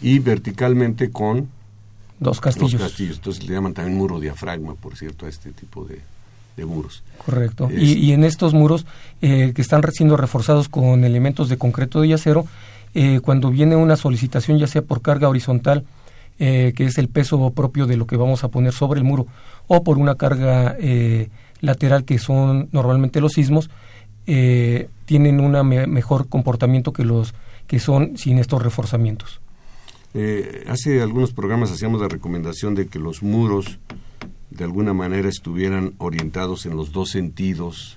Y 0.00 0.19
verticalmente 0.19 1.11
con 1.11 1.49
dos 2.19 2.41
castillos. 2.41 2.81
castillos. 2.81 3.17
Entonces 3.17 3.47
le 3.47 3.55
llaman 3.55 3.75
también 3.75 3.97
muro 3.97 4.19
diafragma, 4.19 4.75
por 4.75 4.97
cierto, 4.97 5.27
a 5.27 5.29
este 5.29 5.53
tipo 5.53 5.85
de, 5.85 6.00
muros. 6.65 7.03
Correcto. 7.25 7.71
Y, 7.71 8.12
en 8.12 8.23
estos 8.23 8.53
muros 8.53 8.85
eh, 9.23 9.53
que 9.55 9.62
están 9.62 9.83
siendo 9.93 10.19
reforzados 10.19 10.69
con 10.69 11.05
elementos 11.05 11.49
de 11.49 11.57
concreto 11.57 12.05
y 12.05 12.12
acero, 12.12 12.45
eh, 12.93 13.21
cuando 13.21 13.50
viene 13.50 13.77
una 13.77 13.97
solicitación, 13.97 14.59
ya 14.59 14.67
sea 14.67 14.83
por 14.83 15.00
carga 15.00 15.31
horizontal, 15.31 15.85
que 16.37 16.75
es 16.77 16.97
el 16.97 17.09
peso 17.09 17.50
propio 17.50 17.87
de 17.87 17.99
lo 17.99 18.07
que 18.07 18.17
vamos 18.17 18.45
a 18.45 18.49
poner 18.49 18.73
sobre 18.73 18.99
el 18.99 19.05
muro, 19.05 19.27
o 19.69 19.83
por 19.83 19.99
una 19.99 20.15
carga 20.17 20.77
lateral 21.61 22.05
que 22.05 22.19
son 22.19 22.69
normalmente 22.73 23.21
los 23.21 23.33
sismos, 23.33 23.71
eh, 24.27 24.89
tienen 25.05 25.41
un 25.41 25.53
mejor 25.69 26.29
comportamiento 26.29 26.93
que 26.93 27.05
los 27.05 27.35
que 27.67 27.79
son 27.79 28.17
sin 28.19 28.39
estos 28.39 28.62
reforzamientos. 28.62 29.41
Eh, 30.12 30.65
hace 30.67 31.00
algunos 31.00 31.33
programas 31.33 31.71
hacíamos 31.71 32.00
la 32.00 32.09
recomendación 32.09 32.75
de 32.75 32.89
que 32.89 32.99
los 32.99 33.23
muros 33.23 33.79
de 34.50 34.65
alguna 34.65 34.93
manera 34.93 35.29
estuvieran 35.29 35.95
orientados 35.99 36.67
en 36.67 36.77
los 36.77 36.91
dos 36.91 37.11
sentidos 37.11 37.97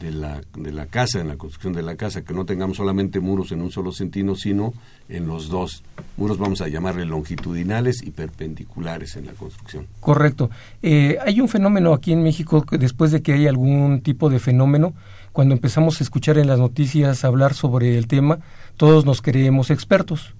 de 0.00 0.10
la, 0.10 0.40
de 0.56 0.72
la 0.72 0.86
casa, 0.86 1.20
en 1.20 1.28
la 1.28 1.36
construcción 1.36 1.72
de 1.72 1.82
la 1.82 1.94
casa, 1.94 2.22
que 2.22 2.34
no 2.34 2.44
tengamos 2.44 2.78
solamente 2.78 3.20
muros 3.20 3.52
en 3.52 3.62
un 3.62 3.70
solo 3.70 3.92
sentido, 3.92 4.34
sino 4.34 4.74
en 5.08 5.26
los 5.26 5.48
dos. 5.48 5.84
Muros 6.16 6.38
vamos 6.38 6.60
a 6.60 6.68
llamarle 6.68 7.04
longitudinales 7.04 8.02
y 8.02 8.10
perpendiculares 8.10 9.16
en 9.16 9.26
la 9.26 9.32
construcción. 9.32 9.86
Correcto. 10.00 10.50
Eh, 10.82 11.18
hay 11.24 11.40
un 11.40 11.48
fenómeno 11.48 11.92
aquí 11.92 12.12
en 12.12 12.22
México 12.22 12.62
que 12.62 12.78
después 12.78 13.12
de 13.12 13.22
que 13.22 13.34
hay 13.34 13.46
algún 13.46 14.00
tipo 14.00 14.28
de 14.30 14.40
fenómeno, 14.40 14.94
cuando 15.34 15.52
empezamos 15.52 16.00
a 16.00 16.04
escuchar 16.04 16.38
en 16.38 16.46
las 16.46 16.60
noticias 16.60 17.24
hablar 17.24 17.54
sobre 17.54 17.98
el 17.98 18.06
tema, 18.06 18.38
todos 18.76 19.04
nos 19.04 19.20
creemos 19.20 19.68
expertos. 19.70 20.32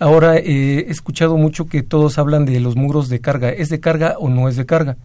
Ahora 0.00 0.38
eh, 0.38 0.86
he 0.88 0.90
escuchado 0.90 1.36
mucho 1.36 1.66
que 1.66 1.82
todos 1.82 2.16
hablan 2.16 2.46
de 2.46 2.58
los 2.58 2.74
muros 2.74 3.10
de 3.10 3.20
carga. 3.20 3.50
¿Es 3.50 3.68
de 3.68 3.78
carga 3.78 4.16
o 4.18 4.30
no 4.30 4.48
es 4.48 4.56
de 4.56 4.64
carga? 4.64 4.96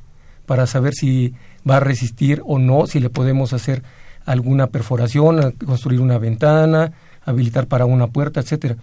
Para 0.46 0.66
saber 0.66 0.94
si 0.94 1.34
va 1.70 1.76
a 1.76 1.80
resistir 1.82 2.42
o 2.46 2.58
no, 2.58 2.88
si 2.88 3.02
le 3.02 3.10
podemos 3.10 3.52
hacer 3.52 3.84
alguna 4.26 4.68
perforación, 4.68 5.52
construir 5.66 6.00
una 6.00 6.20
ventana, 6.20 6.94
habilitar 7.26 7.68
para 7.68 7.86
una 7.86 8.08
puerta, 8.08 8.40
etcétera. 8.40 8.78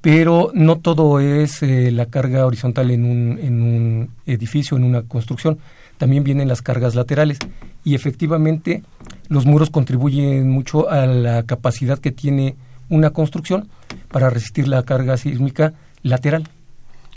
Pero 0.00 0.52
no 0.54 0.78
todo 0.78 1.20
es 1.20 1.62
eh, 1.62 1.90
la 1.90 2.06
carga 2.06 2.46
horizontal 2.46 2.90
en 2.90 3.04
un, 3.04 3.38
en 3.38 3.62
un 3.62 4.08
edificio, 4.24 4.78
en 4.78 4.84
una 4.84 5.02
construcción. 5.02 5.58
También 5.98 6.24
vienen 6.24 6.48
las 6.48 6.62
cargas 6.62 6.94
laterales. 6.94 7.38
Y 7.84 7.94
efectivamente, 7.94 8.82
los 9.28 9.46
muros 9.46 9.70
contribuyen 9.70 10.48
mucho 10.50 10.90
a 10.90 11.06
la 11.06 11.42
capacidad 11.44 11.98
que 11.98 12.12
tiene 12.12 12.56
una 12.88 13.10
construcción 13.10 13.68
para 14.08 14.30
resistir 14.30 14.68
la 14.68 14.82
carga 14.82 15.16
sísmica 15.16 15.74
lateral. 16.02 16.48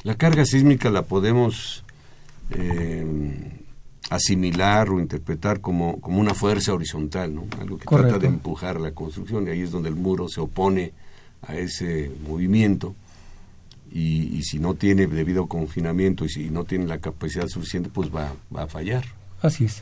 La 0.03 0.15
carga 0.15 0.45
sísmica 0.45 0.89
la 0.89 1.01
podemos 1.01 1.83
eh, 2.51 3.05
asimilar 4.09 4.89
o 4.89 4.99
interpretar 4.99 5.61
como, 5.61 5.99
como 5.99 6.19
una 6.19 6.33
fuerza 6.33 6.73
horizontal, 6.73 7.33
¿no? 7.33 7.45
algo 7.59 7.77
que 7.77 7.85
trata 7.85 8.19
de 8.19 8.27
empujar 8.27 8.79
la 8.79 8.91
construcción 8.91 9.47
y 9.47 9.51
ahí 9.51 9.61
es 9.61 9.71
donde 9.71 9.89
el 9.89 9.95
muro 9.95 10.29
se 10.29 10.41
opone 10.41 10.93
a 11.41 11.55
ese 11.55 12.11
movimiento 12.27 12.95
y, 13.91 14.43
si 14.43 14.59
no 14.59 14.73
tiene 14.73 15.07
debido 15.07 15.47
confinamiento 15.47 16.25
y 16.25 16.29
si 16.29 16.49
no 16.49 16.65
tiene 16.65 16.85
la 16.85 16.99
capacidad 16.99 17.47
suficiente 17.47 17.89
pues 17.91 18.13
va, 18.13 18.33
va 18.55 18.63
a 18.63 18.67
fallar. 18.67 19.05
Así 19.41 19.65
es. 19.65 19.81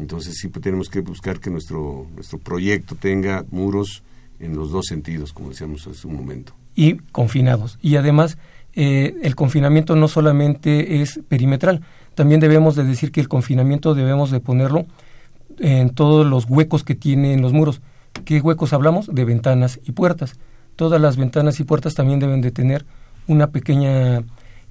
Entonces 0.00 0.36
sí 0.38 0.48
pues, 0.48 0.62
tenemos 0.62 0.88
que 0.88 1.00
buscar 1.00 1.38
que 1.40 1.50
nuestro, 1.50 2.06
nuestro 2.14 2.38
proyecto 2.38 2.94
tenga 2.94 3.44
muros 3.50 4.02
en 4.40 4.56
los 4.56 4.70
dos 4.70 4.86
sentidos, 4.86 5.32
como 5.32 5.50
decíamos 5.50 5.86
hace 5.86 6.06
un 6.06 6.16
momento. 6.16 6.54
Y 6.74 6.96
confinados. 7.12 7.78
Y 7.82 7.96
además, 7.96 8.38
eh, 8.74 9.14
el 9.22 9.36
confinamiento 9.36 9.94
no 9.96 10.08
solamente 10.08 11.02
es 11.02 11.20
perimetral, 11.28 11.82
también 12.14 12.40
debemos 12.40 12.74
de 12.74 12.84
decir 12.84 13.12
que 13.12 13.20
el 13.20 13.28
confinamiento 13.28 13.94
debemos 13.94 14.30
de 14.30 14.40
ponerlo 14.40 14.86
en 15.58 15.90
todos 15.90 16.26
los 16.26 16.46
huecos 16.46 16.82
que 16.82 16.94
tienen 16.94 17.42
los 17.42 17.52
muros. 17.52 17.80
¿Qué 18.24 18.40
huecos 18.40 18.72
hablamos? 18.72 19.06
De 19.06 19.24
ventanas 19.24 19.78
y 19.84 19.92
puertas. 19.92 20.34
Todas 20.76 21.00
las 21.00 21.16
ventanas 21.16 21.60
y 21.60 21.64
puertas 21.64 21.94
también 21.94 22.18
deben 22.18 22.40
de 22.40 22.50
tener 22.50 22.84
una 23.26 23.48
pequeña 23.48 24.18
eh, 24.18 24.24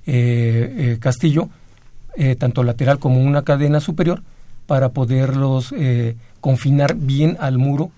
eh, 0.05 0.98
castillo, 1.00 1.50
tanto 2.38 2.63
lateral 2.63 3.00
como 3.00 3.21
una 3.21 3.43
cadena 3.43 3.79
superior, 3.79 4.24
para 4.69 4.89
poderlos 4.89 5.73
confinar 6.39 6.95
bien 6.95 7.35
al 7.39 7.57
muro 7.57 7.89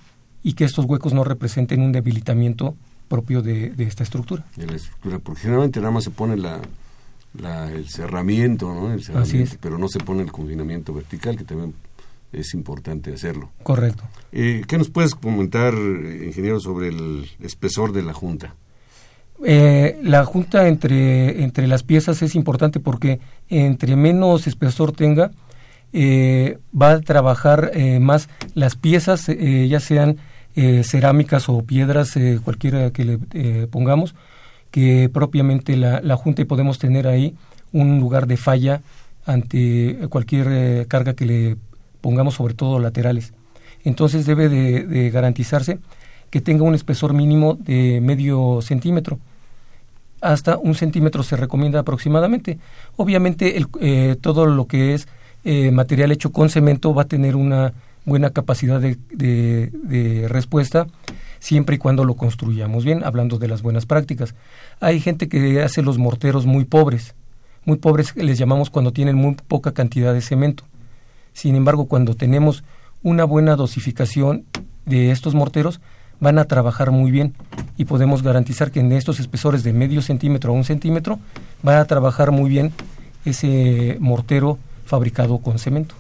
y 0.42 0.54
que 0.54 0.64
estos 0.64 0.86
huecos 0.86 1.14
no 1.14 1.26
representen 1.26 1.82
un 1.82 1.92
debilitamiento 1.92 2.76
propio 3.08 3.42
de, 3.42 3.74
esta 3.78 4.04
estructura. 4.04 4.46
De 4.56 4.66
la 4.66 4.78
estructura, 4.78 5.20
porque 5.20 5.42
generalmente 5.42 5.82
nada 5.82 5.92
más 5.92 6.06
se 6.06 6.12
pone 6.12 6.38
la, 6.38 6.62
el 7.70 7.90
cerramiento, 7.90 8.74
¿no? 8.74 8.94
El 8.94 9.04
cerramiento, 9.04 9.58
pero 9.60 9.78
no 9.78 9.90
se 9.90 10.00
pone 10.00 10.22
el 10.22 10.32
confinamiento 10.32 10.94
vertical, 10.94 11.38
que 11.38 11.44
también 11.44 11.74
es 12.32 12.54
importante 12.54 13.14
hacerlo. 13.14 13.52
Correcto. 13.64 14.04
Eh, 14.32 14.62
¿Qué 14.66 14.78
nos 14.78 14.90
puedes 14.90 15.14
comentar, 15.16 15.74
ingeniero, 15.74 16.62
sobre 16.62 16.88
el 16.88 17.30
espesor 17.42 17.92
de 17.92 18.04
la 18.04 18.14
junta? 18.14 18.56
Eh, 19.44 20.00
la 20.04 20.24
junta 20.24 20.68
entre, 20.68 21.44
entre 21.44 21.68
las 21.68 21.84
piezas 21.84 22.22
es 22.22 22.36
importante 22.36 22.80
porque 22.80 23.20
entre 23.50 23.96
menos 23.96 24.48
espesor 24.48 24.94
tenga, 24.94 25.32
eh, 25.94 26.58
va 26.80 26.92
a 26.92 27.02
trabajar 27.02 27.72
más 28.00 28.30
las 28.54 28.76
piezas, 28.76 29.28
ya 29.28 29.80
sean 29.80 30.18
eh, 30.54 30.84
cerámicas 30.84 31.48
o 31.48 31.64
piedras, 31.64 32.18
eh, 32.18 32.38
cualquiera 32.44 32.92
que 32.92 33.06
le 33.06 33.20
eh, 33.32 33.68
pongamos, 33.72 34.16
que 34.70 35.10
propiamente 35.12 35.78
la, 35.78 36.02
la, 36.02 36.18
Junta 36.18 36.42
y 36.42 36.46
podemos 36.46 36.78
tener 36.78 37.08
ahí 37.08 37.36
un 37.72 38.02
lugar 38.02 38.28
de 38.28 38.36
falla 38.36 38.82
ante 39.26 39.98
cualquier 40.10 40.88
carga 40.88 41.14
que 41.14 41.26
le 41.26 41.58
pongamos, 42.02 42.36
sobre 42.36 42.54
todo 42.54 42.80
laterales. 42.80 43.34
Entonces 43.86 44.26
debe 44.26 44.50
de, 44.50 45.10
garantizarse 45.10 45.80
que 46.30 46.42
tenga 46.42 46.64
un 46.64 46.76
espesor 46.76 47.14
mínimo 47.14 47.54
de 47.56 48.02
medio 48.02 48.60
centímetro. 48.62 49.20
Hasta 50.20 50.58
un 50.58 50.76
centímetro 50.76 51.24
se 51.24 51.38
recomienda 51.38 51.80
aproximadamente. 51.80 52.60
Obviamente 52.98 53.58
el, 53.58 54.18
todo 54.18 54.46
lo 54.48 54.66
que 54.68 54.96
es 54.96 55.08
material 55.44 56.12
hecho 56.12 56.32
con 56.32 56.50
cemento 56.50 56.94
va 56.94 57.04
a 57.04 57.08
tener 57.08 57.36
una 57.36 57.74
buena 58.06 58.32
capacidad 58.32 58.80
de, 58.80 58.98
de, 59.12 60.28
respuesta 60.28 60.88
siempre 61.40 61.76
y 61.76 61.80
cuando 61.80 62.04
lo 62.06 62.16
construyamos 62.16 62.86
bien, 62.86 63.04
hablando 63.04 63.38
de 63.38 63.48
las 63.48 63.62
buenas 63.62 63.86
prácticas. 63.86 64.36
Hay 64.80 65.00
gente 65.00 65.28
que 65.28 65.62
hace 65.62 65.82
los 65.82 65.98
morteros 65.98 66.46
muy 66.46 66.66
pobres, 66.66 67.16
muy 67.66 67.78
pobres 67.78 68.16
les 68.16 68.38
llamamos 68.38 68.70
cuando 68.70 68.92
tienen 68.92 69.16
muy 69.16 69.36
poca 69.36 69.72
cantidad 69.72 70.14
de 70.14 70.22
cemento. 70.22 70.64
Sin 71.34 71.56
embargo, 71.56 71.86
cuando 71.86 72.16
tenemos 72.16 72.64
una 73.04 73.24
buena 73.24 73.56
dosificación 73.56 74.46
de 74.86 75.12
estos 75.12 75.34
morteros, 75.34 75.80
van 76.20 76.38
a 76.38 76.46
trabajar 76.46 76.92
muy 76.92 77.10
bien 77.10 77.34
y 77.78 77.86
podemos 77.86 78.22
garantizar 78.22 78.72
que 78.72 78.80
en 78.80 78.92
estos 78.92 79.20
espesores 79.20 79.64
de 79.64 79.74
medio 79.74 80.04
centímetro 80.04 80.52
a 80.52 80.56
un 80.56 80.64
centímetro 80.64 81.20
va 81.68 81.80
a 81.80 81.86
trabajar 81.86 82.32
muy 82.32 82.50
bien 82.50 82.72
ese 83.26 83.98
mortero 84.00 84.60
fabricado 84.92 85.38
con 85.38 85.58
cemento. 85.58 85.96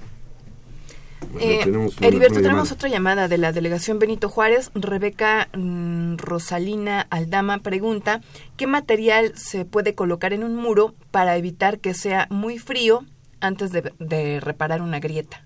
Eh, 1.40 1.62
Heriberto, 2.02 2.42
tenemos 2.42 2.74
otra 2.74 2.90
llamada 2.90 3.30
de 3.30 3.38
la 3.38 3.54
delegación 3.54 4.00
Benito 4.00 4.28
Juárez. 4.28 4.70
Rebeca 4.76 5.48
mm, 5.56 6.18
Rosalina 6.18 7.08
Aldama 7.10 7.60
pregunta, 7.60 8.20
¿qué 8.58 8.68
material 8.68 9.32
se 9.36 9.64
puede 9.64 9.96
colocar 9.96 10.34
en 10.34 10.44
un 10.44 10.58
muro 10.58 10.94
para 11.10 11.38
evitar 11.38 11.80
que 11.80 11.94
sea 11.94 12.28
muy 12.30 12.60
frío 12.60 13.06
antes 13.40 13.72
de, 13.72 14.40
reparar 14.42 14.82
una 14.82 15.00
grieta? 15.00 15.46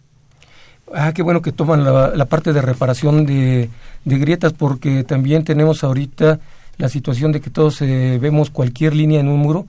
Ah, 0.91 1.13
qué 1.13 1.21
bueno 1.21 1.43
que 1.43 1.51
toman 1.51 1.83
la, 1.83 2.25
parte 2.25 2.51
de 2.51 2.61
reparación 2.63 3.27
de, 3.27 3.69
grietas 4.05 4.53
porque 4.53 5.03
también 5.03 5.43
tenemos 5.43 5.83
ahorita 5.83 6.39
la 6.77 6.89
situación 6.89 7.31
de 7.31 7.41
que 7.41 7.51
todos 7.51 7.79
eh, 7.83 8.17
vemos 8.19 8.49
cualquier 8.49 8.95
línea 8.95 9.19
en 9.19 9.27
un 9.27 9.39
muro 9.39 9.67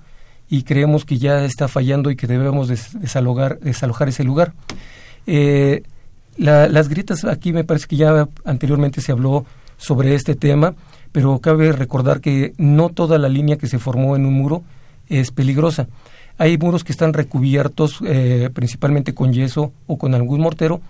y 0.49 0.63
creemos 0.63 1.05
que 1.05 1.19
ya 1.19 1.45
está 1.45 1.69
fallando 1.69 2.11
y 2.11 2.17
que 2.17 2.27
debemos 2.27 2.69
desalojar, 2.69 3.59
ese 3.63 4.25
lugar. 4.25 4.53
Eh, 5.27 5.83
las 6.37 6.89
grietas, 6.89 7.25
aquí 7.25 7.53
me 7.53 7.65
parece 7.65 7.87
que 7.87 7.97
ya 7.97 8.29
anteriormente 8.45 9.01
se 9.01 9.13
habló 9.13 9.45
sobre 9.77 10.15
este 10.15 10.35
tema, 10.35 10.75
pero 11.13 11.39
cabe 11.41 11.73
recordar 11.73 12.21
que 12.21 12.53
no 12.59 12.91
toda 12.91 13.19
la 13.19 13.29
línea 13.29 13.57
que 13.57 13.67
se 13.67 13.79
formó 13.79 14.17
en 14.17 14.27
un 14.27 14.35
muro 14.35 14.63
es 15.09 15.31
peligrosa. 15.31 15.89
Hay 16.39 16.59
muros 16.59 16.85
que 16.85 16.93
están 16.93 17.15
recubiertos 17.15 18.01
eh, 18.05 18.51
principalmente 18.53 19.15
con 19.15 19.33
yeso 19.33 19.73
o 19.87 19.97
con 19.97 20.15
algún 20.15 20.41
mortero, 20.41 20.81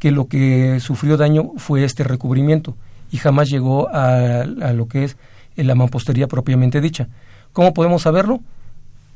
que 0.00 0.10
lo 0.10 0.26
que 0.26 0.80
sufrió 0.80 1.16
daño 1.16 1.52
fue 1.56 1.84
este 1.84 2.02
recubrimiento 2.02 2.74
y 3.10 3.18
jamás 3.18 3.48
llegó 3.48 3.88
a 3.92 4.44
lo 4.44 4.88
que 4.88 5.04
es 5.04 5.16
la 5.56 5.74
mampostería 5.74 6.26
propiamente 6.26 6.80
dicha. 6.80 7.08
¿Cómo 7.52 7.72
podemos 7.72 8.02
saberlo? 8.02 8.40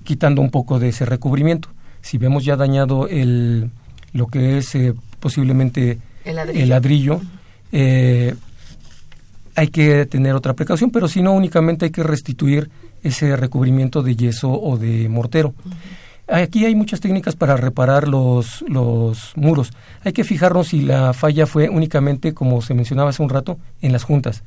Quitando 0.04 0.40
un 0.40 0.50
poco 0.50 0.78
de 0.78 0.88
ese 0.88 1.04
recubrimiento. 1.04 1.68
Si 2.02 2.18
vemos 2.18 2.44
ya 2.44 2.56
dañado 2.56 3.06
el, 3.08 3.70
lo 4.12 4.26
que 4.26 4.58
es 4.58 4.74
eh, 4.74 4.94
posiblemente 5.20 5.98
el 6.24 6.68
ladrillo, 6.68 7.20
eh, 7.72 8.34
hay 9.54 9.68
que 9.68 10.06
tener 10.06 10.34
otra 10.34 10.54
precaución, 10.54 10.90
pero 10.90 11.08
si 11.08 11.22
no, 11.22 11.32
únicamente 11.32 11.86
hay 11.86 11.90
que 11.90 12.02
restituir 12.02 12.70
ese 13.02 13.36
recubrimiento 13.36 14.02
de 14.02 14.16
yeso 14.16 14.50
o 14.50 14.76
de 14.76 15.08
mortero. 15.08 15.54
Aquí 16.28 16.64
hay 16.64 16.74
muchas 16.74 17.00
técnicas 17.00 17.34
para 17.34 17.56
reparar 17.56 18.06
los, 18.06 18.62
los 18.68 19.32
muros. 19.34 19.72
Hay 20.04 20.12
que 20.12 20.22
fijarnos 20.22 20.68
si 20.68 20.82
la 20.82 21.12
falla 21.12 21.46
fue 21.46 21.68
únicamente, 21.68 22.34
como 22.34 22.62
se 22.62 22.74
mencionaba 22.74 23.10
hace 23.10 23.22
un 23.22 23.30
rato, 23.30 23.58
en 23.82 23.92
las 23.92 24.04
juntas. 24.04 24.44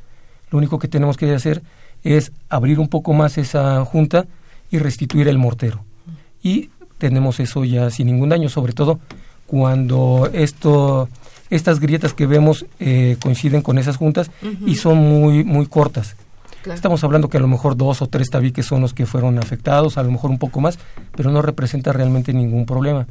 Lo 0.50 0.58
único 0.60 0.80
que 0.80 0.88
tenemos 0.88 1.18
que 1.18 1.34
hacer 1.34 1.62
es 2.04 2.32
abrir 2.48 2.80
un 2.80 2.88
poco 2.88 3.14
más 3.14 3.38
esa 3.38 3.84
junta 3.86 4.26
y 4.74 4.80
restituir 4.80 5.28
el 5.28 5.38
mortero. 5.38 5.86
Y 6.42 6.72
tenemos 6.98 7.40
eso 7.40 7.64
ya 7.64 7.92
sin 7.92 8.08
ningún 8.08 8.30
daño, 8.30 8.50
sobre 8.50 8.74
todo 8.74 9.00
cuando 9.46 10.28
esto, 10.34 11.08
estas 11.52 11.80
grietas 11.80 12.16
que 12.16 12.26
vemos 12.26 12.66
eh, 12.80 13.18
coinciden 13.22 13.62
con 13.62 13.78
esas 13.78 13.98
juntas 13.98 14.32
y 14.66 14.76
son 14.76 14.98
muy, 14.98 15.44
muy 15.44 15.68
cortas. 15.68 16.16
Estamos 16.66 17.04
hablando 17.04 17.30
que 17.30 17.38
a 17.38 17.40
lo 17.40 17.48
mejor 17.48 17.78
dos 17.78 18.02
o 18.02 18.08
tres 18.08 18.32
tabiques 18.32 18.66
son 18.66 18.82
los 18.82 18.96
que 18.96 19.06
fueron 19.06 19.38
afectados, 19.38 20.00
a 20.00 20.04
lo 20.04 20.12
mejor 20.12 20.32
un 20.32 20.40
poco 20.40 20.60
más, 20.60 20.80
pero 21.16 21.30
no 21.30 21.44
representa 21.44 21.94
realmente 21.94 22.34
ningún 22.34 22.66
problema. 22.66 23.06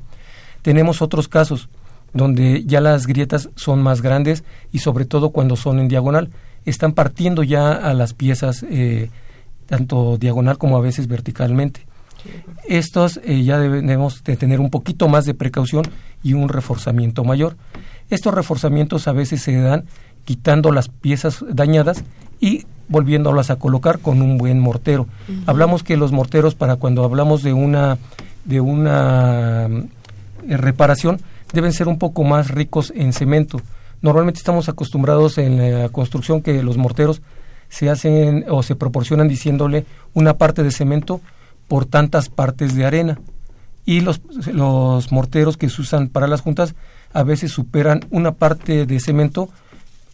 Tenemos 0.63 1.01
otros 1.01 1.29
casos 1.29 1.69
donde 2.13 2.65
ya 2.65 2.81
las 2.81 3.07
grietas 3.07 3.51
son 3.55 3.81
más 3.83 4.03
grandes 4.03 4.43
y 4.73 4.81
sobre 4.81 5.05
todo 5.05 5.31
cuando 5.31 5.55
son 5.55 5.79
en 5.79 5.87
diagonal. 5.87 6.31
Están 6.65 6.93
partiendo 6.93 7.45
ya 7.45 7.73
a 7.73 7.95
las 7.95 8.15
piezas 8.15 8.65
eh, 8.69 9.11
tanto 9.73 10.19
diagonal 10.19 10.59
como 10.59 10.77
a 10.77 10.83
veces 10.83 11.09
verticalmente. 11.09 11.87
Estos 12.69 13.19
eh, 13.25 13.43
ya 13.43 13.59
debemos 13.59 14.23
de 14.23 14.37
tener 14.37 14.61
un 14.61 14.69
poquito 14.69 15.09
más 15.09 15.25
de 15.25 15.33
precaución 15.33 15.87
y 16.23 16.35
un 16.35 16.51
reforzamiento 16.51 17.25
mayor. 17.25 17.57
Estos 18.11 18.35
reforzamientos 18.35 19.09
a 19.09 19.13
veces 19.13 19.41
se 19.41 19.59
dan 19.59 19.87
quitando 20.27 20.73
las 20.73 20.91
piezas 20.91 21.43
dañadas 21.49 22.05
y 22.39 22.67
volviéndolas 22.89 23.49
a 23.49 23.57
colocar 23.57 24.01
con 24.01 24.21
un 24.21 24.37
buen 24.37 24.61
mortero. 24.61 25.07
Hablamos 25.47 25.83
que 25.83 25.97
los 25.97 26.13
morteros 26.13 26.55
para 26.55 26.77
cuando 26.77 27.03
hablamos 27.03 27.43
de 27.43 27.55
una 27.55 27.97
de 28.45 28.61
una 28.61 29.69
eh, 29.71 30.57
reparación 30.59 31.19
deben 31.55 31.73
ser 31.73 31.89
un 31.89 31.99
poco 31.99 32.25
más 32.25 32.51
ricos 32.51 32.93
en 32.95 33.15
cemento. 33.15 33.59
Normalmente 34.03 34.37
estamos 34.37 34.69
acostumbrados 34.69 35.39
en 35.39 35.81
la 35.81 35.89
construcción 35.89 36.43
que 36.43 36.63
los 36.63 36.77
morteros 36.77 37.23
se 37.73 37.89
hacen 37.89 38.45
o 38.51 38.63
se 38.63 38.77
proporcionan 38.77 39.29
diciéndole 39.29 39.87
una 40.13 40.35
parte 40.35 40.63
de 40.63 40.71
cemento 40.71 41.23
por 41.69 41.87
tantas 41.87 42.29
partes 42.29 42.75
de 42.75 42.85
arena. 42.85 43.19
Y 43.87 44.03
los, 44.03 44.21
los 44.53 45.11
morteros 45.11 45.57
que 45.57 45.71
se 45.71 45.81
usan 45.81 46.09
para 46.09 46.27
las 46.27 46.43
juntas 46.43 46.75
a 47.15 47.23
veces 47.23 47.51
superan 47.51 48.05
una 48.11 48.33
parte 48.33 48.85
de 48.85 49.01
cemento 49.01 49.49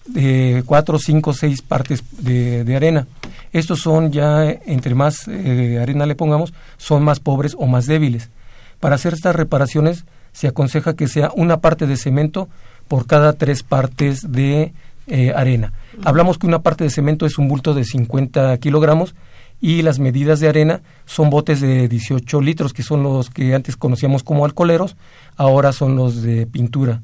de 0.06 0.62
cuatro, 0.66 1.00
cinco, 1.00 1.34
seis 1.34 1.60
partes 1.60 2.04
de, 2.20 2.62
de 2.62 2.76
arena. 2.76 3.08
Estos 3.52 3.80
son 3.80 4.12
ya, 4.12 4.48
entre 4.48 4.94
más 4.94 5.26
eh, 5.26 5.80
arena 5.82 6.06
le 6.06 6.14
pongamos, 6.14 6.54
son 6.76 7.02
más 7.02 7.18
pobres 7.18 7.56
o 7.58 7.66
más 7.66 7.86
débiles. 7.86 8.30
Para 8.78 8.94
hacer 8.94 9.14
estas 9.14 9.34
reparaciones 9.34 10.04
se 10.32 10.46
aconseja 10.46 10.94
que 10.94 11.08
sea 11.08 11.32
una 11.34 11.56
parte 11.56 11.88
de 11.88 11.96
cemento 11.96 12.48
por 12.86 13.08
cada 13.08 13.32
tres 13.32 13.64
partes 13.64 14.30
de 14.30 14.72
eh, 15.08 15.32
arena. 15.34 15.72
Hablamos 16.04 16.38
que 16.38 16.46
una 16.46 16.60
parte 16.60 16.84
de 16.84 16.90
cemento 16.90 17.26
es 17.26 17.38
un 17.38 17.48
bulto 17.48 17.74
de 17.74 17.84
50 17.84 18.56
kilogramos 18.58 19.14
y 19.60 19.82
las 19.82 19.98
medidas 19.98 20.38
de 20.40 20.48
arena 20.48 20.82
son 21.06 21.30
botes 21.30 21.60
de 21.60 21.88
18 21.88 22.40
litros, 22.40 22.72
que 22.72 22.82
son 22.82 23.02
los 23.02 23.30
que 23.30 23.54
antes 23.54 23.76
conocíamos 23.76 24.22
como 24.22 24.44
alcoholeros, 24.44 24.96
ahora 25.36 25.72
son 25.72 25.96
los 25.96 26.22
de 26.22 26.46
pintura. 26.46 27.00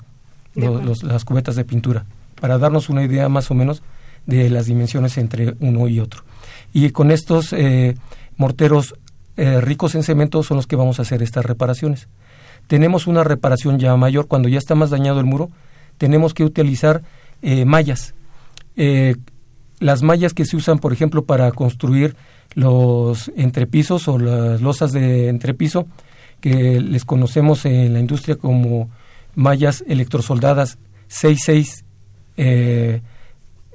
las 0.55 1.25
cubetas 1.25 1.57
de 1.57 1.65
pintura, 1.65 2.05
para 2.41 2.59
darnos 2.59 2.89
una 2.89 3.03
idea 3.03 3.29
más 3.29 3.51
o 3.51 3.55
menos 3.55 3.83
de 4.27 4.49
las 4.51 4.67
dimensiones 4.67 5.19
entre 5.19 5.55
uno 5.61 5.89
y 5.89 5.99
otro. 5.99 6.23
Y 6.73 6.91
con 6.91 7.11
estos 7.11 7.53
eh, 7.53 7.97
morteros 8.37 8.95
eh, 9.37 9.61
ricos 9.61 9.95
en 9.95 10.03
cemento 10.03 10.43
son 10.43 10.57
los 10.57 10.67
que 10.67 10.77
vamos 10.77 10.99
a 10.99 11.03
hacer 11.03 11.23
estas 11.23 11.45
reparaciones. 11.45 12.09
Tenemos 12.67 13.07
una 13.07 13.25
reparación 13.25 13.79
ya 13.79 13.97
mayor, 13.97 14.27
cuando 14.27 14.49
ya 14.49 14.59
está 14.59 14.75
más 14.75 14.91
dañado 14.91 15.21
el 15.21 15.27
muro, 15.27 15.51
tenemos 15.99 16.35
que 16.35 16.45
utilizar 16.45 17.03
eh, 17.45 17.65
mallas. 17.65 18.15
las 19.81 20.03
mallas 20.03 20.35
que 20.35 20.45
se 20.45 20.57
usan, 20.57 20.79
por 20.79 20.93
ejemplo, 20.93 21.25
para 21.25 21.53
construir 21.53 22.17
los 22.55 23.31
entrepisos 23.37 24.09
o 24.09 24.19
las 24.19 24.61
losas 24.61 24.93
de 24.93 25.29
entrepiso, 25.29 25.87
que 26.41 26.81
les 26.81 27.05
conocemos 27.05 27.65
en 27.65 27.93
la 27.93 28.01
industria 28.01 28.37
como 28.37 28.91
mallas 29.35 29.85
electrosoldadas 29.87 30.79
66 31.09 31.85
eh, 32.37 33.01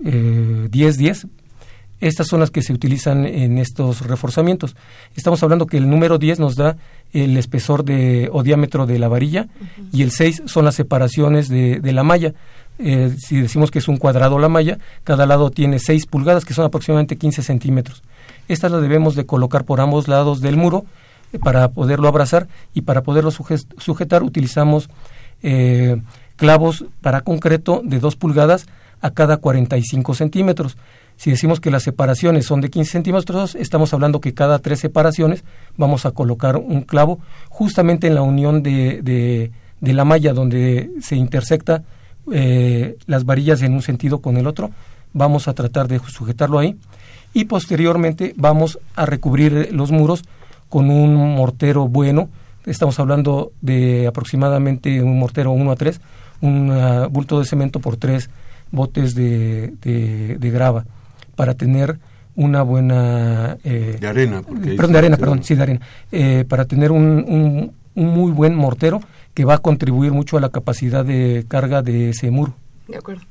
10-10. 0.02 1.28
Estas 2.00 2.28
son 2.28 2.40
las 2.40 2.50
que 2.50 2.62
se 2.62 2.72
utilizan 2.72 3.26
en 3.26 3.58
estos 3.58 4.08
reforzamientos. 4.08 4.76
Estamos 5.16 5.44
hablando 5.44 5.68
que 5.68 5.76
el 5.78 5.90
número 5.90 6.18
10 6.18 6.40
nos 6.40 6.56
da 6.56 6.78
el 7.12 7.36
espesor 7.36 7.84
de, 7.84 8.30
o 8.32 8.42
diámetro 8.42 8.86
de 8.86 9.00
la 9.00 9.10
varilla 9.10 9.48
y 9.92 10.04
el 10.04 10.12
6 10.12 10.44
son 10.46 10.64
las 10.64 10.76
separaciones 10.76 11.50
de, 11.50 11.82
de 11.82 11.92
la 11.92 12.04
malla. 12.04 12.34
Eh, 12.80 13.16
si 13.18 13.42
decimos 13.42 13.72
que 13.72 13.80
es 13.80 13.88
un 13.88 13.98
cuadrado 13.98 14.40
la 14.40 14.48
malla, 14.48 14.80
cada 15.04 15.26
lado 15.26 15.52
tiene 15.52 15.80
6 15.80 16.06
pulgadas, 16.06 16.46
que 16.46 16.54
son 16.54 16.66
aproximadamente 16.66 17.18
15 17.18 17.44
centímetros. 17.44 18.04
Estas 18.48 18.72
las 18.72 18.82
debemos 18.82 19.16
de 19.16 19.26
colocar 19.26 19.66
por 19.66 19.82
ambos 19.82 20.08
lados 20.08 20.40
del 20.42 20.56
muro 20.56 20.86
eh, 21.34 21.40
para 21.40 21.70
poderlo 21.70 22.08
abrazar 22.08 22.48
y 22.74 22.82
para 22.82 23.04
poderlo 23.04 23.32
sujetar 23.32 24.24
utilizamos 24.24 24.90
eh, 25.44 26.02
clavos 26.38 26.86
para 27.02 27.22
concreto 27.22 27.82
de 27.84 28.00
2 28.00 28.16
pulgadas 28.16 28.66
a 29.02 29.12
cada 29.12 29.38
45 29.38 30.14
centímetros. 30.14 30.78
Si 31.18 31.30
decimos 31.30 31.60
que 31.60 31.72
las 31.72 31.84
separaciones 31.84 32.46
son 32.46 32.62
de 32.62 32.70
15 32.70 32.92
centímetros, 32.92 33.56
estamos 33.56 33.94
hablando 33.94 34.22
que 34.22 34.34
cada 34.34 34.60
tres 34.60 34.80
separaciones 34.80 35.44
vamos 35.76 36.06
a 36.06 36.12
colocar 36.12 36.56
un 36.56 36.84
clavo 36.84 37.20
justamente 37.50 38.08
en 38.08 38.16
la 38.16 38.22
unión 38.22 38.64
de, 38.64 39.02
de, 39.82 39.94
la 39.94 40.06
malla 40.06 40.32
donde 40.32 40.92
se 41.02 41.18
intersecta 41.18 41.84
eh, 42.34 42.98
las 43.06 43.26
varillas 43.26 43.62
en 43.62 43.74
un 43.74 43.82
sentido 43.82 44.20
con 44.20 44.38
el 44.38 44.48
otro. 44.48 44.72
Vamos 45.14 45.48
a 45.48 45.54
tratar 45.54 45.88
de 45.88 46.00
sujetarlo 46.00 46.60
ahí 46.60 46.78
y 47.34 47.46
posteriormente 47.46 48.34
vamos 48.38 48.80
a 48.96 49.06
recubrir 49.06 49.70
los 49.72 49.92
muros 49.92 50.24
con 50.70 50.90
un 50.90 51.36
mortero 51.36 51.88
bueno. 51.88 52.30
Estamos 52.66 53.00
hablando 53.00 53.52
de 53.62 54.08
aproximadamente 54.08 55.02
un 55.02 55.18
mortero 55.18 55.52
1 55.52 55.72
a 55.72 55.76
3, 55.76 56.02
un 56.42 56.72
ah, 56.72 57.08
bulto 57.08 57.40
de 57.40 57.46
cemento 57.46 57.80
por 57.80 57.98
3 57.98 58.30
botes 58.72 59.16
de, 59.16 59.74
de, 59.82 60.52
grava 60.52 60.86
para 61.36 61.56
tener 61.56 61.98
una 62.36 62.62
buena... 62.62 63.58
Eh, 63.64 63.98
de 64.00 64.08
arena. 64.08 64.42
Perdón, 64.44 64.92
de 64.92 64.98
arena, 64.98 65.18
perdón, 65.18 65.44
sí, 65.44 65.56
de 65.56 65.64
arena. 65.64 65.82
Eh, 66.12 66.46
para 66.48 66.66
tener 66.66 66.92
un, 66.92 67.26
un, 67.28 67.72
un, 67.96 68.08
muy 68.14 68.32
buen 68.32 68.56
mortero 68.56 69.02
que 69.34 69.46
va 69.46 69.56
a 69.56 69.58
contribuir 69.60 70.12
mucho 70.12 70.38
a 70.38 70.42
la 70.42 70.50
capacidad 70.50 71.06
de 71.06 71.46
carga 71.48 71.82
de 71.82 72.10
ese 72.10 72.32
muro. 72.32 72.56
De 72.88 72.98
acuerdo. 72.98 73.24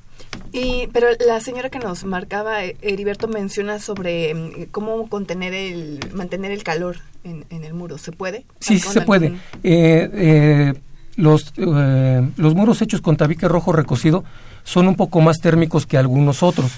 Y, 0.52 0.88
pero 0.92 1.08
la 1.26 1.40
señora 1.40 1.68
que 1.68 1.78
nos 1.78 2.04
marcaba, 2.04 2.64
eh, 2.64 2.76
Heriberto, 2.80 3.28
menciona 3.28 3.78
sobre 3.78 4.34
mm, 4.34 4.64
cómo 4.70 5.08
contener 5.08 5.52
el, 5.52 6.00
mantener 6.14 6.52
el 6.52 6.62
calor 6.62 6.96
en, 7.24 7.44
en 7.50 7.64
el 7.64 7.74
muro. 7.74 7.98
¿Se 7.98 8.12
puede? 8.12 8.44
Sí, 8.61 8.78
sí 8.78 8.88
se 8.88 9.02
puede. 9.02 9.34
Eh, 9.62 10.11
eh, 10.12 10.74
los, 11.16 11.52
eh, 11.56 12.28
los 12.37 12.54
muros 12.54 12.80
hechos 12.80 13.00
con 13.00 13.16
tabique 13.16 13.48
rojo 13.48 13.72
recocido 13.72 14.24
son 14.64 14.88
un 14.88 14.94
poco 14.94 15.20
más 15.20 15.38
térmicos 15.40 15.87
que 15.87 15.98
algunos 15.98 16.42
otros. 16.42 16.72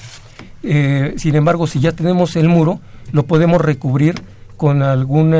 Sin 0.62 1.34
embargo, 1.36 1.66
si 1.66 1.80
ya 1.80 1.92
tenemos 1.92 2.36
el 2.36 2.48
muro, 2.48 2.80
lo 3.12 3.24
podemos 3.24 3.62
recubrir 3.62 4.20
con 4.58 4.82
algún 4.82 5.30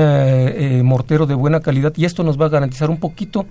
mortero 0.83 1.27
de 1.27 1.35
buena 1.35 1.61
calidad 1.61 1.93
y 1.97 2.07
esto 2.07 2.25
nos 2.25 2.41
va 2.41 2.47
a 2.47 2.49
garantizar 2.49 2.89
un 2.89 2.99
poquito 2.99 3.45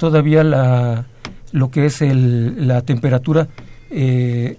todavía 0.00 0.42
la, 0.42 1.04
lo 1.52 1.70
que 1.70 1.86
es 1.86 2.00
el, 2.00 2.66
la 2.66 2.80
temperatura, 2.80 3.46
el, 3.90 4.56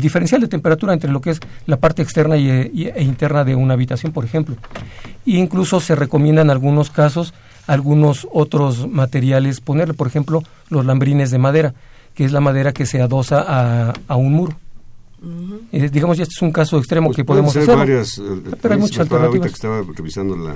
diferencial 0.00 0.40
de 0.40 0.46
temperatura 0.46 0.92
entre 0.92 1.10
lo 1.10 1.20
que 1.20 1.30
es 1.30 1.40
la 1.66 1.78
parte 1.78 2.00
externa 2.00 2.36
y, 2.36 2.48
e 2.48 3.02
interna 3.02 3.44
de 3.44 3.56
una 3.56 3.74
habitación, 3.74 4.12
por 4.12 4.24
ejemplo. 4.24 4.54
E 5.26 5.32
incluso 5.32 5.80
se 5.80 5.96
recomiendan 5.96 6.46
en 6.46 6.50
algunos 6.52 6.90
casos 6.90 7.34
algunos 7.66 8.28
otros 8.32 8.88
materiales 8.88 9.60
ponerle, 9.60 9.94
por 9.94 10.06
ejemplo, 10.06 10.42
los 10.68 10.86
lambrines 10.86 11.32
de 11.32 11.38
madera, 11.38 11.74
que 12.14 12.24
es 12.24 12.32
la 12.32 12.40
madera 12.40 12.72
que 12.72 12.86
se 12.86 13.02
adosa 13.02 13.44
a, 13.46 13.92
a 14.06 14.16
un 14.16 14.32
muro. 14.32 14.56
Eh, 15.72 15.90
digamos, 15.90 16.16
ya 16.16 16.22
este 16.22 16.34
es 16.36 16.42
un 16.42 16.52
caso 16.52 16.78
extremo 16.78 17.08
pues 17.08 17.16
que 17.16 17.24
podemos 17.24 17.54
hacer. 17.54 17.76
Varias, 17.76 18.18
eh, 18.18 18.22
pero 18.60 18.74
hay 18.74 18.80
muchas 18.80 19.00
alternativas. 19.00 19.48
que 19.48 19.54
estaba 19.54 19.82
revisando 19.82 20.36
la 20.36 20.54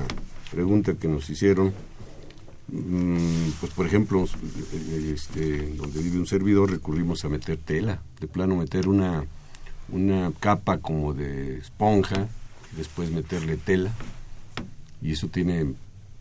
pregunta 0.51 0.95
que 0.95 1.09
nos 1.09 1.29
hicieron, 1.29 1.73
pues 3.61 3.73
por 3.73 3.87
ejemplo, 3.87 4.25
eh, 4.25 5.13
este, 5.15 5.75
donde 5.75 6.03
vive 6.03 6.19
un 6.19 6.27
servidor 6.27 6.71
recurrimos 6.71 7.25
a 7.25 7.29
meter 7.29 7.59
tela, 7.59 8.01
de 8.21 8.27
plano 8.27 8.57
meter 8.57 8.89
una, 8.89 9.25
una 9.91 10.33
capa 10.41 10.79
como 10.79 11.13
de 11.13 11.59
esponja 11.59 12.27
y 12.73 12.77
después 12.77 13.11
meterle 13.11 13.57
tela 13.57 13.93
y 15.03 15.13
eso 15.13 15.29
tiene 15.29 15.75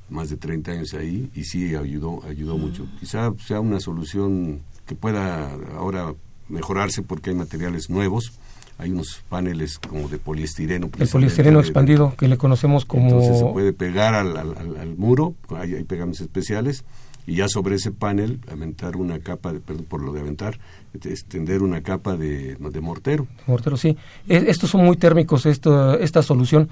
más 0.10 0.30
de 0.30 0.38
30 0.38 0.72
años 0.72 0.94
ahí 0.94 1.30
y 1.34 1.46
sí 1.46 1.76
ayudó, 1.76 2.22
ayudó 2.26 2.58
mucho. 2.58 2.86
Quizá 3.00 3.34
sea 3.46 3.62
una 3.62 3.80
solución 3.80 4.62
que 4.86 4.96
pueda 4.96 5.54
ahora 5.76 6.14
mejorarse 6.50 7.02
porque 7.02 7.30
hay 7.30 7.36
materiales 7.36 7.90
nuevos. 7.90 8.34
Hay 8.84 8.92
unos 8.92 9.24
paneles 9.30 9.80
como 9.80 10.10
de 10.10 10.18
poliestireno. 10.18 10.90
El 11.00 11.08
poliestireno 11.08 11.62
expandido, 11.62 12.14
que 12.18 12.28
le 12.28 12.38
conocemos 12.38 12.84
como... 12.84 13.06
Entonces 13.06 13.40
se 13.40 13.46
puede 13.46 13.72
pegar 13.72 14.14
al, 14.14 14.36
al, 14.36 14.96
muro, 14.98 15.36
hay, 15.56 15.76
hay 15.76 15.86
pegamentos 15.86 16.20
especiales, 16.20 16.84
y 17.26 17.36
ya 17.36 17.48
sobre 17.48 17.76
ese 17.76 17.92
panel 17.92 18.40
aventar 18.52 18.98
una 18.98 19.20
capa, 19.20 19.54
de, 19.54 19.62
perdón 19.62 19.86
por 19.86 20.02
lo 20.02 20.12
de 20.12 20.20
aventar, 20.20 20.60
extender 20.94 21.62
una 21.62 21.82
capa 21.82 22.18
de, 22.18 22.56
de 22.56 22.82
mortero. 22.82 23.26
Mortero, 23.48 23.78
sí. 23.78 23.96
E, 24.28 24.36
estos 24.48 24.72
son 24.72 24.84
muy 24.84 24.98
térmicos, 24.98 25.46
esto, 25.46 25.98
esta 25.98 26.22
solución. 26.22 26.68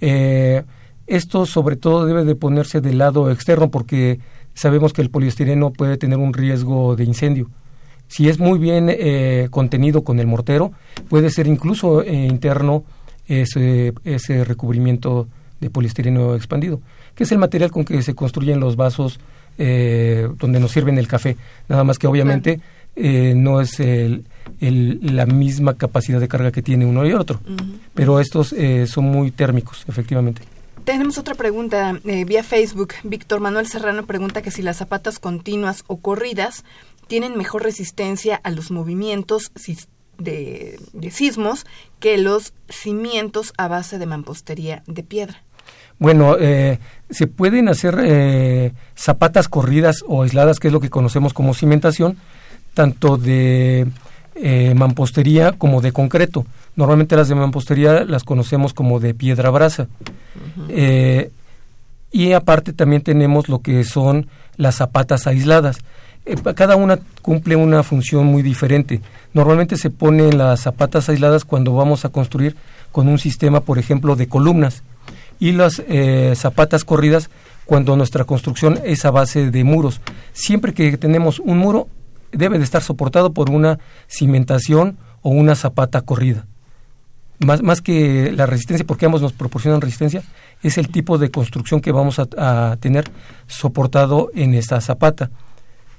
Eh, 0.00 0.62
esto 1.08 1.46
sobre 1.46 1.74
todo 1.74 2.06
debe 2.06 2.24
de 2.24 2.36
ponerse 2.36 2.80
del 2.80 2.98
lado 2.98 3.30
externo 3.30 3.70
porque 3.70 4.20
sabemos 4.54 4.92
que 4.92 5.02
el 5.02 5.10
poliestireno 5.10 5.72
puede 5.72 5.96
tener 5.96 6.18
un 6.18 6.32
riesgo 6.32 6.94
de 6.94 7.02
incendio. 7.02 7.50
Si 8.08 8.28
es 8.28 8.38
muy 8.38 8.58
bien 8.58 8.88
eh, 8.88 9.48
contenido 9.50 10.04
con 10.04 10.20
el 10.20 10.26
mortero, 10.26 10.72
puede 11.08 11.30
ser 11.30 11.46
incluso 11.46 12.02
eh, 12.02 12.12
interno 12.14 12.84
ese, 13.26 13.92
ese 14.04 14.44
recubrimiento 14.44 15.26
de 15.60 15.70
poliestireno 15.70 16.34
expandido, 16.34 16.80
que 17.14 17.24
es 17.24 17.32
el 17.32 17.38
material 17.38 17.70
con 17.70 17.84
que 17.84 18.02
se 18.02 18.14
construyen 18.14 18.60
los 18.60 18.76
vasos 18.76 19.18
eh, 19.58 20.28
donde 20.38 20.60
nos 20.60 20.72
sirven 20.72 20.98
el 20.98 21.08
café. 21.08 21.36
Nada 21.68 21.82
más 21.82 21.98
que 21.98 22.06
obviamente 22.06 22.60
no 22.98 23.60
es 23.60 23.78
el, 23.78 24.24
la 24.60 25.26
misma 25.26 25.74
capacidad 25.74 26.18
de 26.18 26.28
carga 26.28 26.50
que 26.50 26.62
tiene 26.62 26.86
uno 26.86 27.06
y 27.06 27.12
otro, 27.12 27.40
pero 27.92 28.20
estos 28.20 28.54
son 28.86 29.04
muy 29.04 29.30
térmicos, 29.32 29.84
efectivamente. 29.86 30.40
Tenemos 30.86 31.18
otra 31.18 31.34
pregunta 31.34 31.98
eh, 32.04 32.24
vía 32.24 32.44
Facebook. 32.44 32.94
Víctor 33.02 33.40
Manuel 33.40 33.66
Serrano 33.66 34.06
pregunta 34.06 34.40
que 34.40 34.52
si 34.52 34.62
las 34.62 34.76
zapatas 34.76 35.18
continuas 35.18 35.82
o 35.88 35.96
corridas 35.96 36.64
tienen 37.06 37.36
mejor 37.36 37.62
resistencia 37.62 38.40
a 38.42 38.50
los 38.50 38.70
movimientos 38.70 39.52
de, 40.18 40.78
sismos 41.10 41.66
que 42.00 42.18
los 42.18 42.52
cimientos 42.68 43.52
a 43.56 43.68
base 43.68 43.98
de 43.98 44.06
mampostería 44.06 44.82
de 44.86 45.02
piedra. 45.02 45.42
Bueno, 45.98 46.36
eh, 46.38 46.78
se 47.08 47.26
pueden 47.26 47.68
hacer 47.68 47.98
eh, 48.02 48.72
zapatas 48.94 49.48
corridas 49.48 50.04
o 50.06 50.22
aisladas, 50.22 50.60
que 50.60 50.68
es 50.68 50.72
lo 50.72 50.80
que 50.80 50.90
conocemos 50.90 51.32
como 51.32 51.54
cimentación, 51.54 52.18
tanto 52.74 53.16
de 53.16 53.86
mampostería 54.74 55.52
como 55.52 55.80
de 55.80 55.92
concreto. 55.92 56.44
Normalmente 56.76 57.16
las 57.16 57.28
de 57.28 57.34
mampostería 57.34 58.04
las 58.04 58.22
conocemos 58.22 58.74
como 58.74 59.00
de 59.00 59.14
piedra 59.14 59.48
brasa. 59.48 59.88
Eh, 60.68 61.30
y 62.12 62.32
aparte 62.32 62.74
también 62.74 63.02
tenemos 63.02 63.48
lo 63.48 63.60
que 63.60 63.82
son 63.84 64.28
las 64.56 64.76
zapatas 64.76 65.26
aisladas. 65.26 65.78
Eh, 66.26 66.36
cada 66.54 66.76
una 66.76 66.98
cumple 67.22 67.56
una 67.56 67.82
función 67.82 68.26
muy 68.26 68.42
diferente. 68.42 69.00
Normalmente 69.32 69.76
se 69.76 69.90
ponen 69.90 70.38
las 70.38 70.60
zapatas 70.60 71.08
aisladas 71.08 71.44
cuando 71.44 71.72
vamos 71.72 72.04
a 72.04 72.08
construir 72.08 72.56
con 72.92 73.08
un 73.08 73.18
sistema, 73.18 73.60
por 73.60 73.78
ejemplo, 73.78 74.16
de 74.16 74.28
columnas. 74.28 74.82
Y 75.38 75.52
las 75.52 75.82
eh, 75.88 76.34
zapatas 76.36 76.84
corridas 76.84 77.30
cuando 77.64 77.96
nuestra 77.96 78.24
construcción 78.24 78.80
es 78.84 79.04
a 79.04 79.10
base 79.10 79.50
de 79.50 79.64
muros. 79.64 80.00
Siempre 80.32 80.74
que 80.74 80.96
tenemos 80.98 81.38
un 81.40 81.58
muro, 81.58 81.88
debe 82.32 82.58
de 82.58 82.64
estar 82.64 82.82
soportado 82.82 83.32
por 83.32 83.50
una 83.50 83.78
cimentación 84.08 84.98
o 85.22 85.30
una 85.30 85.54
zapata 85.54 86.02
corrida 86.02 86.46
más, 87.40 87.62
más 87.62 87.82
que 87.82 88.32
la 88.32 88.46
resistencia, 88.46 88.86
porque 88.86 89.06
ambos 89.06 89.22
nos 89.22 89.32
proporcionan 89.32 89.80
resistencia, 89.80 90.22
es 90.62 90.78
el 90.78 90.88
tipo 90.88 91.18
de 91.18 91.30
construcción 91.30 91.80
que 91.80 91.92
vamos 91.92 92.18
a, 92.18 92.76
tener 92.80 93.10
soportado 93.46 94.30
en 94.34 94.54
esta 94.54 94.80
zapata. 94.80 95.30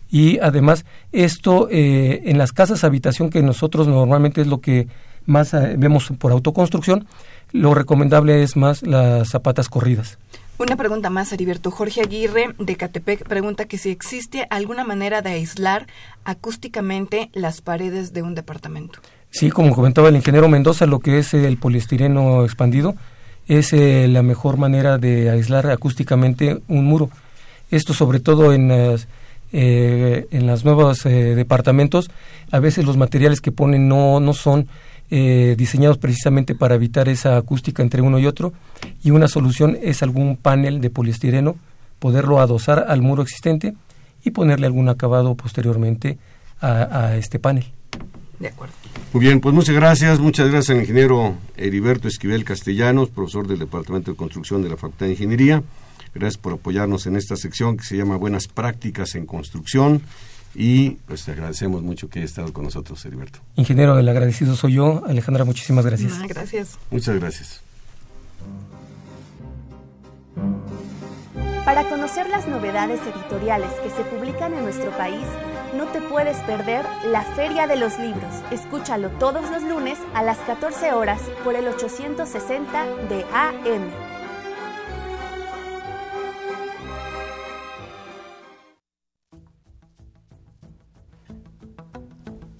Y 0.09 0.39
además, 0.39 0.85
esto 1.11 1.67
eh, 1.69 2.21
en 2.25 2.37
las 2.37 2.51
casas 2.53 2.83
habitación, 2.83 3.29
que 3.29 3.41
nosotros 3.41 3.87
normalmente 3.87 4.41
es 4.41 4.47
lo 4.47 4.61
que 4.61 4.87
más 5.25 5.53
eh, 5.53 5.75
vemos 5.77 6.11
por 6.17 6.31
autoconstrucción, 6.31 7.07
lo 7.51 7.73
recomendable 7.73 8.43
es 8.43 8.55
más 8.55 8.81
las 8.83 9.29
zapatas 9.29 9.69
corridas. 9.69 10.17
Una 10.59 10.75
pregunta 10.75 11.11
más, 11.11 11.31
Heriberto. 11.31 11.69
Jorge 11.69 12.01
Aguirre 12.01 12.55
de 12.57 12.75
Catepec 12.75 13.27
pregunta 13.27 13.65
que 13.65 13.77
si 13.77 13.89
existe 13.89 14.47
alguna 14.49 14.83
manera 14.83 15.21
de 15.21 15.29
aislar 15.29 15.85
acústicamente 16.23 17.29
las 17.33 17.61
paredes 17.61 18.11
de 18.11 18.23
un 18.23 18.33
departamento. 18.33 18.99
Sí, 19.29 19.51
como 19.51 19.75
comentaba 19.75 20.09
el 20.09 20.15
ingeniero 20.15 20.47
Mendoza, 20.47 20.87
lo 20.87 20.99
que 20.99 21.19
es 21.19 21.33
el 21.35 21.57
poliestireno 21.57 22.43
expandido 22.43 22.95
es 23.47 23.71
eh, 23.71 24.07
la 24.09 24.23
mejor 24.23 24.57
manera 24.57 24.97
de 24.97 25.29
aislar 25.29 25.69
acústicamente 25.69 26.59
un 26.67 26.85
muro. 26.85 27.09
Esto 27.69 27.93
sobre 27.93 28.19
todo 28.19 28.51
en 28.53 28.71
las, 28.71 29.07
eh, 29.51 30.27
en 30.31 30.47
los 30.47 30.65
nuevos 30.65 31.05
eh, 31.05 31.35
departamentos, 31.35 32.09
a 32.51 32.59
veces 32.59 32.85
los 32.85 32.97
materiales 32.97 33.41
que 33.41 33.51
ponen 33.51 33.87
no, 33.87 34.19
no 34.19 34.33
son 34.33 34.67
eh, 35.09 35.55
diseñados 35.57 35.97
precisamente 35.97 36.53
para 36.53 36.75
evitar 36.75 37.07
esa 37.07 37.37
acústica 37.37 37.81
entre 37.81 38.01
uno 38.01 38.19
y 38.19 38.25
otro 38.25 38.51
y 39.03 39.11
una 39.11 39.29
solución 39.29 39.77
es 39.81 40.03
algún 40.03 40.35
panel 40.35 40.81
de 40.81 40.89
poliestireno, 40.89 41.55
poderlo 41.99 42.41
adosar 42.41 42.85
al 42.89 43.01
muro 43.01 43.23
existente 43.23 43.73
y 44.25 44.31
ponerle 44.31 44.65
algún 44.65 44.89
acabado 44.89 45.35
posteriormente 45.35 46.17
a, 46.59 47.15
este 47.15 47.39
panel. 47.39 47.65
De 48.39 48.49
acuerdo. 48.49 48.73
Muy 49.13 49.21
bien, 49.23 49.39
pues 49.39 49.55
muchas 49.55 49.75
gracias. 49.75 50.19
Muchas 50.19 50.49
gracias 50.49 50.75
al 50.75 50.81
ingeniero 50.81 51.35
Heriberto 51.55 52.07
Esquivel 52.07 52.43
Castellanos, 52.43 53.09
profesor 53.09 53.47
del 53.47 53.59
Departamento 53.59 54.11
de 54.11 54.17
Construcción 54.17 54.61
de 54.61 54.69
la 54.69 54.75
Facultad 54.75 55.05
de 55.05 55.13
Ingeniería. 55.13 55.63
Gracias 56.13 56.37
por 56.37 56.53
apoyarnos 56.53 57.05
en 57.07 57.15
esta 57.15 57.35
sección 57.35 57.77
que 57.77 57.83
se 57.83 57.97
llama 57.97 58.17
Buenas 58.17 58.47
Prácticas 58.47 59.15
en 59.15 59.25
Construcción. 59.25 60.01
Y 60.55 60.91
pues 61.05 61.23
te 61.23 61.31
agradecemos 61.31 61.83
mucho 61.83 62.09
que 62.09 62.19
hayas 62.19 62.31
estado 62.31 62.51
con 62.51 62.63
nosotros, 62.63 63.05
Heriberto. 63.05 63.39
Ingeniero, 63.55 63.99
el 63.99 64.09
agradecido 64.09 64.55
soy 64.55 64.73
yo. 64.73 65.03
Alejandra, 65.05 65.45
muchísimas 65.45 65.85
gracias. 65.85 66.13
Ah, 66.19 66.25
gracias. 66.27 66.77
Muchas 66.89 67.19
gracias. 67.19 67.61
Para 71.63 71.89
conocer 71.89 72.29
las 72.29 72.47
novedades 72.47 73.01
editoriales 73.01 73.69
que 73.83 73.89
se 73.89 74.01
publican 74.03 74.53
en 74.53 74.63
nuestro 74.63 74.89
país, 74.91 75.25
no 75.75 75.85
te 75.87 76.01
puedes 76.01 76.37
perder 76.37 76.85
la 77.11 77.23
Feria 77.35 77.67
de 77.67 77.75
los 77.75 77.99
Libros. 77.99 78.33
Escúchalo 78.51 79.09
todos 79.19 79.51
los 79.51 79.63
lunes 79.63 79.99
a 80.13 80.23
las 80.23 80.37
14 80.39 80.93
horas 80.93 81.21
por 81.43 81.55
el 81.55 81.67
860 81.67 82.85
de 83.09 83.25
AM. 83.33 84.06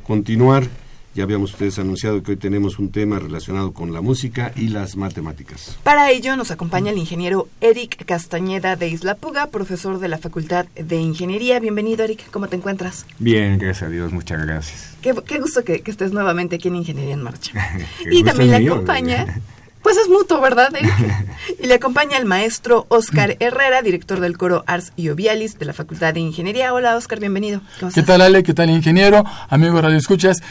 continuar. 0.06 0.68
Ya 1.16 1.24
habíamos 1.24 1.54
ustedes 1.54 1.80
anunciado 1.80 2.22
que 2.22 2.32
hoy 2.32 2.38
tenemos 2.38 2.78
un 2.78 2.92
tema 2.92 3.20
relacionado 3.20 3.72
con 3.72 3.94
la 3.94 4.02
música 4.02 4.52
y 4.54 4.68
las 4.68 4.98
matemáticas. 4.98 5.78
Para 5.82 6.12
ello 6.12 6.36
nos 6.36 6.52
acompaña 6.52 6.92
el 6.92 6.98
ingeniero 6.98 7.48
Eric 7.62 8.04
Castañeda 8.04 8.76
de 8.76 8.90
Isla 8.90 9.16
Puga, 9.16 9.48
profesor 9.48 10.00
de 10.00 10.10
la 10.10 10.18
Facultad 10.18 10.66
de 10.76 10.98
Ingeniería. 10.98 11.62
Bienvenido, 11.62 12.04
Eric. 12.04 12.30
¿Cómo 12.32 12.50
te 12.50 12.58
encuentras? 12.58 13.06
Bien, 13.18 13.58
gracias 13.58 13.84
a 13.84 13.90
Dios. 13.90 14.12
Muchas 14.12 14.46
gracias. 14.46 14.90
Qué, 15.02 15.14
gusto 15.40 15.64
que, 15.64 15.82
estés 15.86 16.12
nuevamente 16.12 16.58
aquí 16.58 16.68
en 16.68 16.76
Ingeniería 16.76 17.14
en 17.14 17.24
Marcha. 17.24 17.54
y 18.12 18.22
también 18.24 18.52
le 18.52 18.68
acompaña... 18.68 19.42
Pues 19.86 19.98
es 19.98 20.10
mutuo, 20.10 20.42
¿verdad, 20.42 20.74
y 21.64 21.68
le 21.68 21.76
acompaña 21.76 22.18
el 22.18 22.26
maestro 22.26 22.88
Oscar 22.90 23.38
Herrera, 23.40 23.84
director 23.84 24.20
del 24.20 24.36
coro 24.36 24.64
Ars 24.66 24.92
y 24.96 25.10
Ovialis 25.10 25.60
de 25.60 25.66
la 25.66 25.74
Facultad 25.74 26.12
de 26.16 26.22
Ingeniería. 26.22 26.74
Hola, 26.74 26.96
Oscar, 26.96 27.20
bienvenido. 27.20 27.62
¿Qué 27.94 28.02
tal, 28.02 28.22
Ale? 28.22 28.42
¿Qué 28.42 28.56
tal, 28.56 28.72
ingeniero? 28.72 29.24
Amigo 29.48 29.80
Radio 29.80 30.00
Escuchas. 30.00 30.42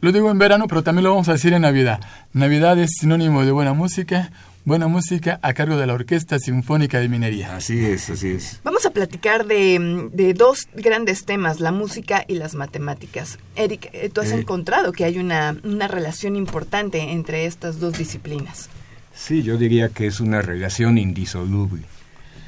Lo 0.00 0.12
digo 0.12 0.30
en 0.30 0.38
verano, 0.38 0.66
pero 0.66 0.82
también 0.82 1.04
lo 1.04 1.10
vamos 1.10 1.28
a 1.28 1.32
decir 1.32 1.52
en 1.52 1.62
Navidad. 1.62 2.00
Navidad 2.32 2.78
es 2.78 2.92
sinónimo 2.98 3.44
de 3.44 3.52
buena 3.52 3.74
música, 3.74 4.30
buena 4.64 4.88
música 4.88 5.38
a 5.42 5.52
cargo 5.52 5.76
de 5.76 5.86
la 5.86 5.92
Orquesta 5.92 6.38
Sinfónica 6.38 7.00
de 7.00 7.08
Minería. 7.08 7.54
Así 7.54 7.84
es, 7.84 8.08
así 8.08 8.28
es. 8.28 8.60
Vamos 8.64 8.86
a 8.86 8.90
platicar 8.90 9.46
de, 9.46 10.34
dos 10.34 10.68
grandes 10.74 11.26
temas, 11.26 11.60
la 11.60 11.70
música 11.70 12.24
y 12.26 12.36
las 12.36 12.54
matemáticas. 12.54 13.38
Eric, 13.56 13.90
eh, 13.92 14.08
tú 14.08 14.22
has 14.22 14.32
eh. 14.32 14.36
encontrado 14.36 14.92
que 14.92 15.04
hay 15.04 15.18
una, 15.18 15.56
una 15.64 15.86
relación 15.86 16.34
importante 16.34 17.12
entre 17.12 17.44
estas 17.44 17.78
dos 17.78 17.98
disciplinas. 17.98 18.70
Sí, 19.14 19.42
yo 19.42 19.58
diría 19.58 19.90
que 19.90 20.06
es 20.06 20.20
una 20.20 20.40
relación 20.40 20.96
indisoluble. 20.96 21.82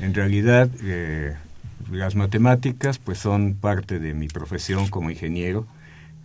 En 0.00 0.14
realidad, 0.14 0.70
eh, 0.82 1.36
las 1.90 2.14
matemáticas 2.14 2.98
pues 2.98 3.18
son 3.18 3.54
parte 3.54 3.98
de 3.98 4.14
mi 4.14 4.28
profesión 4.28 4.88
como 4.88 5.10
ingeniero. 5.10 5.66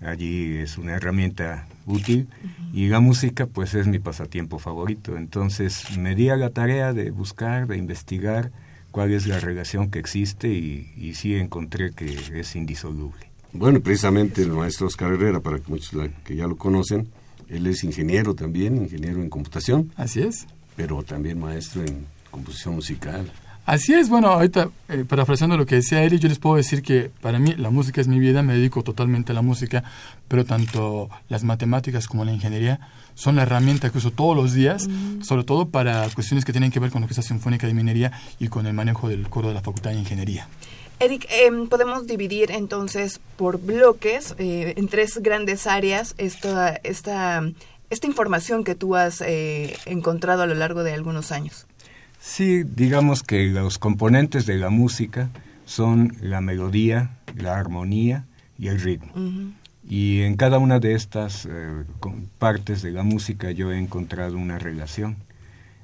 Allí 0.02 0.58
es 0.58 0.78
una 0.78 0.94
herramienta 0.94 1.68
útil 1.86 2.28
y 2.74 2.88
la 2.88 3.00
música 3.00 3.48
pues 3.48 3.74
es 3.74 3.88
mi 3.88 4.00
pasatiempo 4.00 4.60
favorito. 4.60 5.18
Entonces 5.18 5.98
me 5.98 6.16
di 6.16 6.30
a 6.30 6.36
la 6.36 6.52
tarea 6.52 6.94
de 6.94 7.12
buscar, 7.12 7.68
de 7.68 7.78
investigar 7.78 8.52
cuál 8.92 9.12
es 9.12 9.28
la 9.28 9.40
relación 9.40 9.90
que 9.90 10.00
existe 10.00 10.50
y, 10.50 10.94
y 10.96 11.16
sí 11.16 11.36
encontré 11.36 11.92
que 11.92 12.18
es 12.34 12.56
indisoluble. 12.56 13.28
Bueno, 13.54 13.80
precisamente 13.80 14.44
el 14.44 14.52
maestro 14.52 14.88
Oscar 14.88 15.14
Herrera, 15.14 15.40
para 15.40 15.58
muchos 15.68 16.10
que 16.24 16.36
ya 16.36 16.48
lo 16.48 16.58
conocen, 16.58 17.08
él 17.50 17.66
es 17.66 17.84
ingeniero 17.84 18.36
también, 18.36 18.76
ingeniero 18.78 19.22
en 19.22 19.30
computación. 19.30 19.92
Así 19.96 20.22
es. 20.22 20.46
Pero 20.76 21.02
también 21.02 21.40
maestro 21.40 21.84
en 21.84 22.06
composición 22.30 22.76
musical. 22.76 23.32
Así 23.68 23.94
es, 23.94 24.08
bueno, 24.08 24.30
ahorita, 24.30 24.70
eh, 24.88 25.04
parafraseando 25.06 25.58
lo 25.58 25.66
que 25.66 25.76
decía 25.76 26.02
Eric, 26.02 26.22
yo 26.22 26.30
les 26.30 26.40
puedo 26.40 26.56
decir 26.56 26.82
que 26.82 27.12
para 27.20 27.38
mí 27.38 27.54
la 27.58 27.70
música 27.70 28.00
es 28.00 28.08
mi 28.08 28.18
vida, 28.18 28.42
me 28.42 28.54
dedico 28.54 28.82
totalmente 28.82 29.34
a 29.34 29.36
la 29.36 29.42
música, 29.42 29.84
pero 30.30 30.46
tanto 30.46 31.10
las 31.28 31.44
matemáticas 31.44 32.08
como 32.08 32.24
la 32.24 32.32
ingeniería 32.32 32.80
son 33.14 33.36
la 33.36 33.42
herramienta 33.42 33.90
que 33.90 33.98
uso 33.98 34.12
todos 34.12 34.38
los 34.38 34.54
días, 34.54 34.88
mm. 34.88 35.22
sobre 35.22 35.44
todo 35.44 35.68
para 35.68 36.08
cuestiones 36.12 36.46
que 36.46 36.54
tienen 36.54 36.72
que 36.72 36.80
ver 36.80 36.92
con 36.92 37.02
la 37.02 37.08
Orquesta 37.08 37.22
Sinfónica 37.22 37.68
de 37.68 37.74
Minería 37.74 38.14
y 38.40 38.48
con 38.48 38.68
el 38.68 38.74
manejo 38.74 39.10
del 39.10 39.28
coro 39.28 39.50
de 39.50 39.56
la 39.56 39.62
Facultad 39.62 39.92
de 39.92 39.98
Ingeniería. 39.98 40.48
Eric, 41.02 41.28
em, 41.30 41.68
podemos 41.68 42.08
dividir 42.08 42.52
entonces 42.52 43.20
por 43.36 43.60
bloques 43.60 44.34
eh, 44.38 44.76
en 44.78 44.88
tres 44.88 45.18
grandes 45.18 45.68
áreas 45.68 46.16
esta, 46.18 46.70
esta, 46.84 47.44
esta 47.90 48.08
información 48.08 48.64
que 48.64 48.76
tú 48.76 48.96
has 48.96 49.20
eh, 49.20 49.76
encontrado 49.86 50.44
a 50.44 50.46
lo 50.46 50.56
largo 50.56 50.84
de 50.84 50.94
algunos 50.94 51.34
años. 51.34 51.68
Sí, 52.28 52.64
digamos 52.64 53.24
que 53.24 53.46
los 53.46 53.80
componentes 53.80 54.46
de 54.46 54.58
la 54.58 54.70
música 54.70 55.30
son 55.66 56.18
la 56.22 56.42
melodía, 56.42 57.18
la 57.36 57.58
armonía 57.58 58.26
y 58.60 58.68
el 58.68 58.82
ritmo. 58.82 59.14
Y 59.90 60.22
en 60.22 60.36
cada 60.36 60.60
una 60.60 60.80
de 60.80 60.94
estas 60.94 61.48
eh, 61.50 61.86
partes 62.38 62.82
de 62.82 62.92
la 62.92 63.04
música 63.04 63.52
yo 63.52 63.72
he 63.72 63.80
encontrado 63.80 64.36
una 64.38 64.60
relación. 64.60 65.16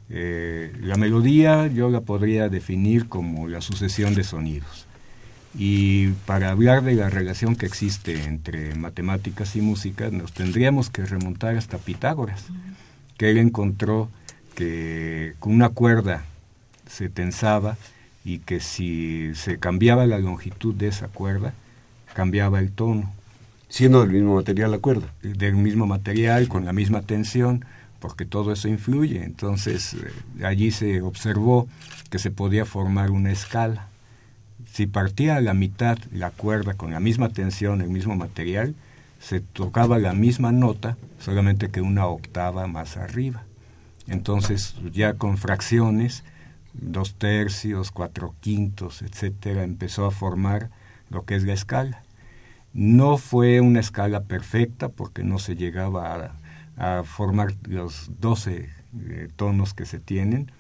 Eh, 0.10 0.74
la 0.82 0.98
melodía 0.98 1.68
yo 1.68 1.90
la 1.90 2.02
podría 2.02 2.50
definir 2.50 3.08
como 3.08 3.48
la 3.48 3.62
sucesión 3.62 4.14
de 4.14 4.26
sonidos. 4.26 4.86
Y 5.58 6.10
para 6.26 6.52
hablar 6.52 6.84
de 6.84 6.96
la 6.96 7.10
relación 7.10 7.56
que 7.56 7.66
existe 7.66 8.26
entre 8.26 8.76
matemáticas 8.76 9.56
y 9.56 9.62
música, 9.62 10.10
nos 10.12 10.34
tendríamos 10.34 10.90
que 10.90 11.06
remontar 11.06 11.56
hasta 11.56 11.78
Pitágoras, 11.78 12.48
que 13.18 13.32
él 13.32 13.38
encontró 13.38 14.10
que 14.56 15.34
con 15.40 15.54
una 15.54 15.70
cuerda 15.70 16.26
se 16.94 17.10
tensaba 17.10 17.78
y 18.24 18.40
que 18.40 18.60
si 18.60 19.34
se 19.36 19.58
cambiaba 19.58 20.06
la 20.06 20.20
longitud 20.20 20.74
de 20.74 20.88
esa 20.88 21.08
cuerda, 21.08 21.54
cambiaba 22.14 22.60
el 22.60 22.72
tono. 22.72 23.12
Siendo 23.68 24.02
del 24.02 24.12
mismo 24.12 24.36
material 24.36 24.72
la 24.72 24.78
cuerda. 24.78 25.08
Del 25.24 25.56
mismo 25.56 25.88
material, 25.88 26.48
con 26.48 26.64
la 26.64 26.74
misma 26.74 27.02
tensión, 27.02 27.66
porque 28.00 28.26
todo 28.26 28.54
eso 28.54 28.68
influye. 28.68 29.24
Entonces, 29.24 29.96
eh, 29.96 30.46
allí 30.46 30.72
se 30.72 31.02
observó 31.02 31.68
que 32.12 32.20
se 32.20 32.30
podía 32.30 32.66
formar 32.66 33.10
una 33.10 33.32
escala. 33.32 33.88
Si 34.72 34.86
partía 34.86 35.38
a 35.38 35.42
la 35.42 35.54
mitad 35.54 35.98
la 36.12 36.30
cuerda 36.30 36.76
con 36.76 36.92
la 36.92 37.00
misma 37.00 37.30
tensión, 37.30 37.82
el 37.82 37.90
mismo 37.90 38.16
material, 38.16 38.76
se 39.20 39.40
tocaba 39.40 39.98
la 40.00 40.14
misma 40.14 40.52
nota, 40.52 40.98
solamente 41.20 41.70
que 41.70 41.82
una 41.82 42.06
octava 42.06 42.68
más 42.68 42.98
arriba. 42.98 43.44
Entonces, 44.08 44.76
ya 44.94 45.14
con 45.14 45.38
fracciones, 45.38 46.24
dos 46.74 47.16
tercios, 47.16 47.92
cuatro 47.92 48.36
quintos, 48.40 49.02
etcétera, 49.02 49.64
empezó 49.64 50.06
a 50.06 50.12
formar 50.12 50.70
lo 51.10 51.26
que 51.26 51.36
es 51.36 51.44
la 51.44 51.54
escala. 51.54 52.04
No 52.74 53.18
fue 53.18 53.62
una 53.62 53.80
escala 53.80 54.24
perfecta 54.24 54.90
porque 54.90 55.24
no 55.24 55.40
se 55.40 55.56
llegaba 55.56 56.36
a, 56.78 57.04
formar 57.04 57.54
los 57.68 58.10
12 58.20 58.70
eh, 59.00 59.28
tonos 59.36 59.76
que 59.76 59.86
se 59.86 60.00
tienen 60.00 60.52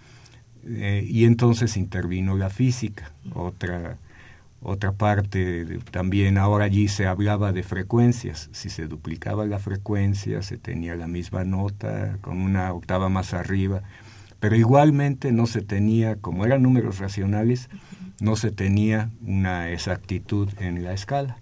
eh, 0.63 1.03
y 1.07 1.25
entonces 1.25 1.75
intervino 1.75 2.37
la 2.37 2.51
física, 2.51 3.11
otra 3.33 3.97
otra 4.63 4.93
parte 4.93 5.79
también 5.91 6.37
ahora 6.37 6.65
allí 6.65 6.87
se 6.87 7.05
hablaba 7.05 7.51
de 7.51 7.63
frecuencias 7.63 8.49
si 8.53 8.69
se 8.69 8.87
duplicaba 8.87 9.45
la 9.45 9.59
frecuencia 9.59 10.41
se 10.41 10.57
tenía 10.57 10.95
la 10.95 11.07
misma 11.07 11.43
nota 11.43 12.17
con 12.21 12.39
una 12.39 12.71
octava 12.71 13.09
más 13.09 13.33
arriba 13.33 13.83
pero 14.43 14.57
igualmente 14.57 15.31
no 15.31 15.45
se 15.45 15.61
tenía, 15.61 16.17
como 16.17 16.43
eran 16.43 16.63
números 16.63 16.99
racionales, 16.99 17.69
no 18.19 18.35
se 18.35 18.51
tenía 18.51 19.09
una 19.25 19.71
exactitud 19.71 20.49
en 20.59 20.83
la 20.83 20.91
escala. 20.91 21.37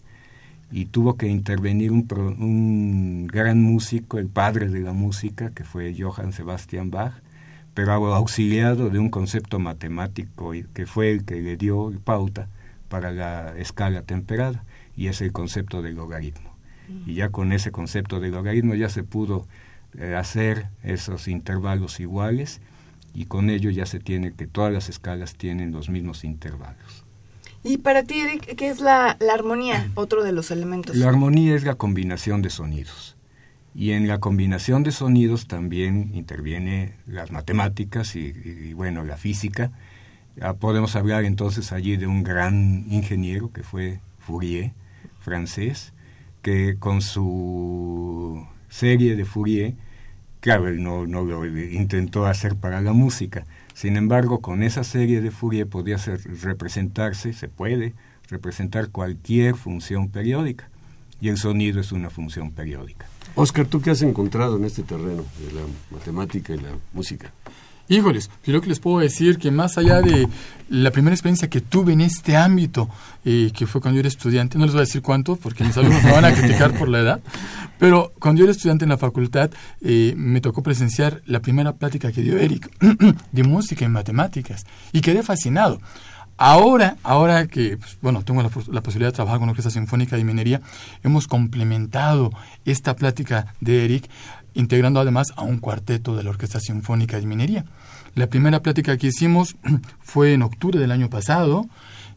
Y 0.71 0.85
tuvo 0.85 1.17
que 1.17 1.27
intervenir 1.27 1.91
un, 1.91 2.05
un 2.37 3.25
gran 3.25 3.59
músico, 3.59 4.19
el 4.19 4.27
padre 4.27 4.69
de 4.69 4.81
la 4.81 4.93
música, 4.93 5.49
que 5.49 5.63
fue 5.63 5.95
Johann 5.97 6.31
Sebastian 6.31 6.91
Bach, 6.91 7.13
pero 7.73 7.91
auxiliado 8.13 8.91
de 8.91 8.99
un 8.99 9.09
concepto 9.09 9.57
matemático 9.57 10.51
que 10.71 10.85
fue 10.85 11.11
el 11.11 11.25
que 11.25 11.41
le 11.41 11.57
dio 11.57 11.91
pauta 12.03 12.49
para 12.87 13.09
la 13.09 13.57
escala 13.57 14.03
temperada, 14.03 14.63
y 14.95 15.07
es 15.07 15.21
el 15.21 15.31
concepto 15.31 15.81
del 15.81 15.95
logaritmo. 15.95 16.53
Y 17.07 17.15
ya 17.15 17.29
con 17.29 17.51
ese 17.51 17.71
concepto 17.71 18.19
del 18.19 18.33
logaritmo 18.33 18.75
ya 18.75 18.89
se 18.89 19.01
pudo 19.01 19.47
eh, 19.97 20.13
hacer 20.13 20.67
esos 20.83 21.27
intervalos 21.27 21.99
iguales 21.99 22.61
y 23.13 23.25
con 23.25 23.49
ello 23.49 23.69
ya 23.69 23.85
se 23.85 23.99
tiene 23.99 24.33
que 24.33 24.47
todas 24.47 24.71
las 24.71 24.89
escalas 24.89 25.35
tienen 25.35 25.71
los 25.71 25.89
mismos 25.89 26.23
intervalos. 26.23 27.05
Y 27.63 27.77
para 27.77 28.03
ti, 28.03 28.19
Eric, 28.19 28.55
¿qué 28.55 28.69
es 28.69 28.79
la, 28.81 29.17
armonía? 29.31 29.91
Otro 29.95 30.23
de 30.23 30.31
los 30.31 30.51
elementos. 30.51 30.95
La 30.95 31.09
armonía 31.09 31.55
es 31.55 31.63
la 31.63 31.75
combinación 31.75 32.41
de 32.41 32.49
sonidos. 32.49 33.15
Y 33.73 33.91
en 33.91 34.07
la 34.07 34.19
combinación 34.19 34.83
de 34.83 34.91
sonidos 34.91 35.47
también 35.47 36.11
interviene 36.13 36.95
las 37.07 37.31
matemáticas 37.31 38.15
y, 38.15 38.73
bueno, 38.73 39.05
la 39.05 39.15
física. 39.15 39.71
Ah, 40.41 40.53
podemos 40.55 40.95
hablar 40.95 41.23
entonces 41.23 41.71
allí 41.71 41.95
de 41.95 42.07
un 42.07 42.23
gran 42.23 42.85
ingeniero 42.89 43.51
que 43.53 43.63
fue 43.63 44.01
Fourier, 44.19 44.73
francés, 45.19 45.93
que 46.41 46.75
con 46.79 47.01
su 47.01 48.45
serie 48.67 49.15
de 49.15 49.23
Fourier 49.23 49.75
Claro, 50.41 50.67
él 50.67 50.81
no, 50.81 51.05
no 51.05 51.23
lo 51.23 51.45
intentó 51.45 52.25
hacer 52.25 52.55
para 52.55 52.81
la 52.81 52.93
música. 52.93 53.45
Sin 53.75 53.95
embargo, 53.95 54.41
con 54.41 54.63
esa 54.63 54.83
serie 54.83 55.21
de 55.21 55.29
Fourier 55.29 55.67
podía 55.67 55.99
ser, 55.99 56.19
representarse, 56.41 57.31
se 57.33 57.47
puede 57.47 57.93
representar 58.27 58.89
cualquier 58.89 59.55
función 59.55 60.09
periódica. 60.09 60.67
Y 61.21 61.29
el 61.29 61.37
sonido 61.37 61.79
es 61.79 61.91
una 61.91 62.09
función 62.09 62.51
periódica. 62.51 63.05
Oscar, 63.35 63.67
¿tú 63.67 63.81
qué 63.81 63.91
has 63.91 64.01
encontrado 64.01 64.57
en 64.57 64.65
este 64.65 64.81
terreno 64.81 65.23
de 65.39 65.53
la 65.53 65.61
matemática 65.91 66.53
y 66.53 66.57
la 66.57 66.71
música? 66.91 67.31
Híjoles, 67.91 68.29
yo 68.45 68.61
que 68.61 68.69
les 68.69 68.79
puedo 68.79 68.99
decir 68.99 69.37
que 69.37 69.51
más 69.51 69.77
allá 69.77 70.01
de 70.01 70.29
la 70.69 70.91
primera 70.91 71.13
experiencia 71.13 71.49
que 71.49 71.59
tuve 71.59 71.91
en 71.91 71.99
este 71.99 72.37
ámbito, 72.37 72.89
eh, 73.25 73.51
que 73.53 73.67
fue 73.67 73.81
cuando 73.81 73.97
yo 73.97 73.99
era 73.99 74.07
estudiante, 74.07 74.57
no 74.57 74.63
les 74.63 74.73
voy 74.73 74.79
a 74.79 74.85
decir 74.85 75.01
cuánto 75.01 75.35
porque 75.35 75.65
mis 75.65 75.75
alumnos 75.75 76.01
me 76.01 76.13
van 76.13 76.23
a 76.23 76.31
criticar 76.33 76.73
por 76.73 76.87
la 76.87 76.99
edad, 76.99 77.19
pero 77.79 78.13
cuando 78.17 78.39
yo 78.39 78.45
era 78.45 78.53
estudiante 78.53 78.85
en 78.85 78.89
la 78.91 78.97
facultad 78.97 79.51
eh, 79.81 80.13
me 80.15 80.39
tocó 80.39 80.63
presenciar 80.63 81.21
la 81.25 81.41
primera 81.41 81.73
plática 81.73 82.13
que 82.13 82.21
dio 82.21 82.37
Eric 82.37 82.71
de 83.33 83.43
música 83.43 83.83
y 83.83 83.89
matemáticas 83.89 84.65
y 84.93 85.01
quedé 85.01 85.21
fascinado. 85.21 85.81
Ahora, 86.43 86.97
ahora 87.03 87.45
que, 87.45 87.77
pues, 87.77 87.99
bueno, 88.01 88.23
tengo 88.23 88.41
la, 88.41 88.49
posibilidad 88.49 89.11
de 89.11 89.15
trabajar 89.15 89.37
con 89.37 89.49
Orquesta 89.49 89.69
Sinfónica 89.69 90.15
de 90.15 90.23
Minería, 90.23 90.59
hemos 91.03 91.27
complementado 91.27 92.31
esta 92.65 92.95
plática 92.95 93.53
de 93.59 93.85
Eric 93.85 94.09
integrando 94.53 94.99
además 94.99 95.27
a 95.35 95.43
un 95.43 95.59
cuarteto 95.59 96.15
de 96.15 96.23
la 96.23 96.29
Orquesta 96.31 96.59
Sinfónica 96.59 97.19
de 97.19 97.25
Minería. 97.25 97.65
La 98.15 98.27
primera 98.27 98.61
plática 98.61 98.97
que 98.97 99.07
hicimos 99.07 99.55
fue 99.99 100.33
en 100.33 100.41
octubre 100.41 100.79
del 100.79 100.91
año 100.91 101.09
pasado, 101.09 101.67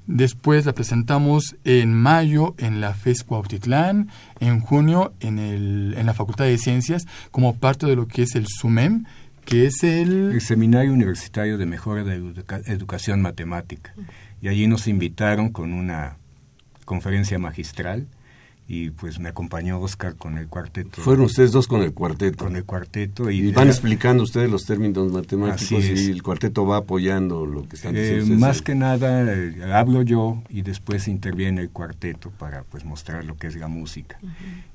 después 0.06 0.66
la 0.66 0.72
presentamos 0.72 1.56
en 1.64 1.94
mayo 1.94 2.54
en 2.58 2.80
la 2.80 2.94
FES 2.94 3.24
Cuautitlán, 3.24 4.08
en 4.40 4.60
junio 4.60 5.12
en, 5.20 5.38
el, 5.38 5.94
en 5.96 6.06
la 6.06 6.14
Facultad 6.14 6.44
de 6.44 6.58
Ciencias 6.58 7.04
como 7.30 7.56
parte 7.56 7.86
de 7.86 7.96
lo 7.96 8.08
que 8.08 8.22
es 8.22 8.34
el 8.34 8.46
SUMEM, 8.46 9.04
que 9.44 9.66
es 9.66 9.82
el... 9.84 10.32
El 10.32 10.40
Seminario 10.40 10.92
Universitario 10.92 11.58
de 11.58 11.66
Mejora 11.66 12.02
de 12.02 12.14
Educación 12.66 13.20
Matemática. 13.22 13.94
Y 14.42 14.48
allí 14.48 14.66
nos 14.66 14.88
invitaron 14.88 15.50
con 15.50 15.72
una 15.72 16.16
conferencia 16.84 17.38
magistral 17.38 18.06
y 18.66 18.90
pues 18.90 19.18
me 19.18 19.28
acompañó 19.28 19.78
Oscar 19.78 20.16
con 20.16 20.38
el 20.38 20.48
cuarteto. 20.48 21.02
Fueron 21.02 21.26
ustedes 21.26 21.52
dos 21.52 21.68
con 21.68 21.82
el 21.82 21.92
cuarteto. 21.92 22.44
Con 22.44 22.56
el 22.56 22.64
cuarteto. 22.64 23.30
Y, 23.30 23.52
van 23.52 23.68
explicando 23.68 24.22
ustedes 24.22 24.50
los 24.50 24.64
términos 24.64 25.12
matemáticos 25.12 25.84
y 25.84 26.10
el 26.10 26.22
cuarteto 26.22 26.64
va 26.64 26.78
apoyando 26.78 27.44
lo 27.44 27.68
que 27.68 27.76
están 27.76 27.94
eh, 27.94 28.16
diciendo. 28.16 28.36
más 28.36 28.62
que 28.62 28.74
nada 28.74 29.34
eh, 29.34 29.62
hablo 29.72 30.00
yo 30.02 30.42
y 30.48 30.62
después 30.62 31.08
interviene 31.08 31.60
el 31.60 31.70
cuarteto 31.70 32.30
para 32.30 32.62
pues 32.62 32.84
mostrar 32.84 33.24
lo 33.26 33.36
que 33.36 33.48
es 33.48 33.56
la 33.56 33.68
música. 33.68 34.18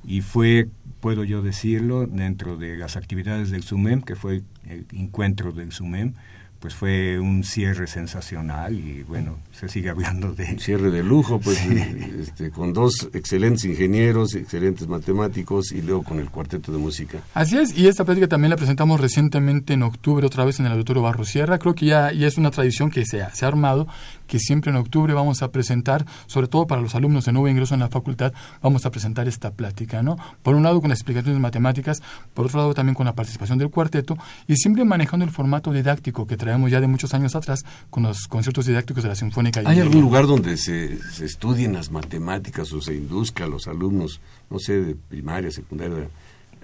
Y 0.04 0.22
fue, 0.22 0.70
puedo 1.00 1.24
yo 1.24 1.42
decirlo, 1.42 2.06
dentro 2.06 2.58
de 2.58 2.78
las 2.78 2.96
actividades 2.96 3.50
del 3.50 3.64
SUMEM, 3.64 4.04
que 4.04 4.16
fue 4.16 4.44
el 4.68 4.86
encuentro 4.94 5.52
del 5.52 5.72
SUMEM, 5.72 6.14
pues 6.60 6.76
fue 6.76 7.20
un 7.20 7.44
cierre 7.44 7.88
sensacional 7.88 8.78
y 8.78 9.04
bueno, 9.04 9.38
se 9.52 9.70
sigue 9.70 9.90
hablando 9.90 10.34
de... 10.34 10.46
Un 10.52 10.60
cierre 10.60 10.92
de 10.92 11.04
lujo, 11.04 11.40
pues 11.40 11.58
este, 11.66 12.52
con 12.52 12.74
dos 12.74 13.10
excelentes 13.14 13.64
ingenieros, 13.66 14.36
excelentes 14.36 14.88
matemáticos 14.88 15.72
y 15.72 15.82
luego 15.82 16.04
con 16.04 16.20
el 16.20 16.30
cuarteto 16.30 16.72
de 16.72 16.78
música. 16.78 17.20
Así 17.34 17.58
es, 17.58 17.78
y 17.78 17.88
esta 17.88 18.04
plática 18.04 18.28
también 18.28 18.50
la 18.50 18.58
presentamos 18.58 19.00
recientemente 19.00 19.74
en 19.74 19.84
octubre 19.84 20.26
otra 20.26 20.44
vez 20.44 20.60
en 20.60 20.66
el 20.66 20.74
Auditorio 20.74 21.02
Barro 21.02 21.24
Sierra, 21.24 21.60
creo 21.60 21.76
que 21.76 21.86
ya, 21.86 22.12
ya 22.12 22.28
es 22.28 22.38
una 22.38 22.52
tradición 22.52 22.92
que 22.92 23.06
se 23.06 23.22
ha, 23.22 23.34
se 23.34 23.46
ha 23.46 23.48
armado, 23.48 23.88
que 24.30 24.40
siempre 24.40 24.72
en 24.72 24.78
octubre 24.78 25.14
vamos 25.14 25.42
a 25.42 25.52
presentar, 25.52 26.06
sobre 26.28 26.48
todo 26.48 26.68
para 26.68 26.82
los 26.82 26.96
alumnos 26.96 27.26
de 27.26 27.34
nuevo 27.34 27.50
ingreso 27.50 27.74
en 27.74 27.82
la 27.82 27.90
facultad, 27.90 28.32
vamos 28.62 28.86
a 28.86 28.92
presentar 28.92 29.28
esta 29.28 29.52
plática, 29.52 30.02
¿no? 30.02 30.18
Por 30.44 30.56
un 30.56 30.64
lado 30.64 30.80
con 30.80 30.90
las 30.90 31.00
explicaciones 31.00 31.42
matemáticas, 31.42 32.02
por 32.34 32.46
otro 32.46 32.60
lado 32.60 32.74
también 32.74 32.96
con 32.96 33.06
la 33.08 33.14
participación 33.14 33.58
del 33.58 33.70
cuarteto 33.72 34.18
y 34.48 34.56
siempre 34.56 34.86
manejando 34.86 35.26
el 35.26 35.32
formato 35.32 35.74
didáctico 35.74 36.28
que 36.28 36.38
traemos 36.38 36.72
ya 36.72 36.80
de 36.80 36.88
muchos 36.88 37.14
años 37.14 37.36
atrás 37.36 37.66
con 37.90 38.04
los 38.04 38.28
conciertos 38.28 38.68
didácticos 38.68 39.04
de 39.04 39.10
la 39.10 39.16
Sinfónica. 39.16 39.62
¿Hay 39.66 39.80
algún 39.80 40.02
lugar 40.02 40.28
donde 40.28 40.56
se, 40.56 41.02
se, 41.12 41.26
estudien 41.26 41.74
las 41.74 41.92
matemáticas 41.92 42.72
o 42.72 42.82
se 42.82 42.94
induzca 42.94 43.46
a 43.46 43.48
los 43.48 43.68
alumnos, 43.68 44.22
no 44.52 44.60
sé, 44.60 44.80
de 44.80 44.96
primaria, 44.96 45.50
secundaria, 45.50 46.08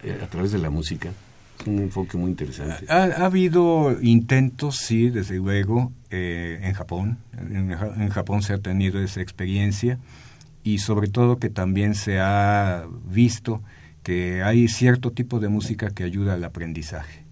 eh, 0.03 0.20
a 0.24 0.28
través 0.28 0.51
de 0.51 0.59
la 0.59 0.70
música? 0.70 1.09
Un 1.66 1.80
enfoque 1.80 2.18
muy 2.18 2.32
interesante. 2.32 2.86
Ha, 2.89 3.26
habido 3.26 3.97
intentos, 4.01 4.78
sí, 4.78 5.09
desde 5.09 5.38
luego, 5.38 5.91
eh, 6.11 6.59
en 6.61 6.74
Japón. 6.74 7.18
En, 7.38 7.72
en, 7.72 8.09
Japón 8.09 8.41
se 8.41 8.53
ha 8.53 8.57
tenido 8.59 9.01
esa 9.01 9.22
experiencia 9.22 9.99
y 10.63 10.80
sobre 10.80 11.07
todo 11.07 11.38
que 11.38 11.49
también 11.49 11.95
se 11.95 12.20
ha 12.20 12.86
visto 13.07 13.61
que 14.03 14.43
hay 14.43 14.68
cierto 14.68 15.11
tipo 15.11 15.39
de 15.39 15.49
música 15.49 15.89
que 15.89 16.03
ayuda 16.03 16.36
al 16.36 16.43
aprendizaje. 16.43 17.24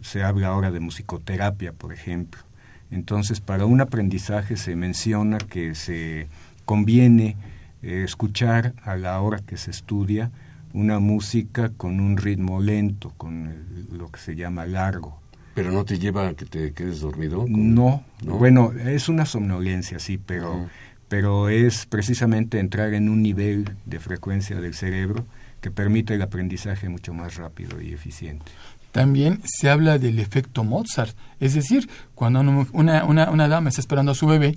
Se 0.00 0.22
habla 0.22 0.48
ahora 0.48 0.70
de 0.70 0.80
musicoterapia, 0.80 1.72
por 1.72 1.92
ejemplo. 1.92 2.42
Entonces, 2.90 3.40
para 3.40 3.66
un 3.66 3.80
aprendizaje 3.80 4.56
se 4.56 4.74
menciona 4.74 5.38
que 5.38 5.74
se 5.74 6.28
conviene 6.64 7.36
eh, 7.82 8.02
escuchar 8.04 8.74
a 8.82 8.96
la 8.96 9.20
hora 9.20 9.38
que 9.38 9.56
se 9.56 9.70
estudia 9.70 10.30
una 10.72 10.98
música 10.98 11.70
con 11.76 12.00
un 12.00 12.16
ritmo 12.16 12.60
lento, 12.60 13.12
con 13.16 13.54
lo 13.92 14.10
que 14.10 14.20
se 14.20 14.36
llama 14.36 14.66
largo. 14.66 15.20
¿Pero 15.54 15.72
no 15.72 15.84
te 15.84 15.98
lleva 15.98 16.28
a 16.28 16.34
que 16.34 16.44
te 16.44 16.72
quedes 16.72 17.00
dormido? 17.00 17.44
No, 17.48 18.04
bueno, 18.22 18.72
es 18.72 19.08
una 19.08 19.26
somnolencia, 19.26 19.98
sí, 19.98 20.16
pero, 20.16 20.68
pero 21.08 21.48
es 21.48 21.84
precisamente 21.86 22.60
entrar 22.60 22.94
en 22.94 23.08
un 23.08 23.22
nivel 23.22 23.72
de 23.84 23.98
frecuencia 23.98 24.60
del 24.60 24.74
cerebro 24.74 25.26
que 25.60 25.72
permite 25.72 26.14
el 26.14 26.22
aprendizaje 26.22 26.88
mucho 26.88 27.12
más 27.12 27.36
rápido 27.36 27.80
y 27.80 27.92
eficiente. 27.92 28.44
También 28.92 29.40
se 29.44 29.68
habla 29.68 29.98
del 29.98 30.18
efecto 30.18 30.64
Mozart, 30.64 31.16
es 31.40 31.54
decir, 31.54 31.88
cuando 32.14 32.40
una, 32.72 33.04
una, 33.04 33.30
una 33.30 33.48
dama 33.48 33.68
está 33.68 33.80
esperando 33.80 34.12
a 34.12 34.14
su 34.14 34.26
bebé, 34.26 34.56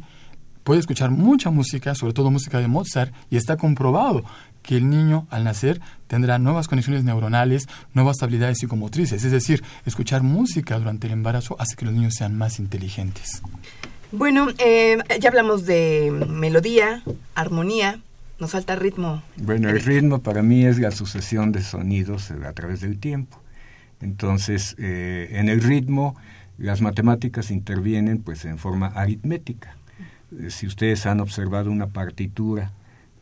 puede 0.63 0.79
escuchar 0.79 1.11
mucha 1.11 1.49
música, 1.49 1.95
sobre 1.95 2.13
todo 2.13 2.31
música 2.31 2.59
de 2.59 2.67
Mozart, 2.67 3.13
y 3.29 3.37
está 3.37 3.57
comprobado 3.57 4.23
que 4.61 4.77
el 4.77 4.89
niño 4.89 5.27
al 5.29 5.43
nacer 5.43 5.81
tendrá 6.07 6.37
nuevas 6.37 6.67
conexiones 6.67 7.03
neuronales, 7.03 7.67
nuevas 7.93 8.21
habilidades 8.21 8.59
psicomotrices. 8.59 9.23
Es 9.23 9.31
decir, 9.31 9.63
escuchar 9.85 10.23
música 10.23 10.77
durante 10.77 11.07
el 11.07 11.13
embarazo 11.13 11.55
hace 11.59 11.75
que 11.75 11.85
los 11.85 11.93
niños 11.93 12.13
sean 12.15 12.37
más 12.37 12.59
inteligentes. 12.59 13.41
Bueno, 14.11 14.49
eh, 14.57 14.97
ya 15.19 15.29
hablamos 15.29 15.65
de 15.65 16.11
melodía, 16.29 17.01
armonía, 17.33 18.01
nos 18.39 18.51
falta 18.51 18.75
ritmo. 18.75 19.23
Bueno, 19.37 19.69
el 19.69 19.81
ritmo 19.81 20.19
para 20.19 20.41
mí 20.41 20.65
es 20.65 20.79
la 20.79 20.91
sucesión 20.91 21.51
de 21.51 21.63
sonidos 21.63 22.31
a 22.31 22.53
través 22.53 22.81
del 22.81 22.99
tiempo. 22.99 23.41
Entonces, 24.01 24.75
eh, 24.79 25.29
en 25.31 25.47
el 25.47 25.61
ritmo, 25.61 26.15
las 26.57 26.81
matemáticas 26.81 27.51
intervienen 27.51 28.21
pues 28.21 28.45
en 28.45 28.57
forma 28.57 28.87
aritmética. 28.87 29.75
Eh, 30.39 30.49
si 30.49 30.67
ustedes 30.67 31.05
han 31.05 31.19
observado 31.19 31.71
una 31.71 31.87
partitura, 31.87 32.71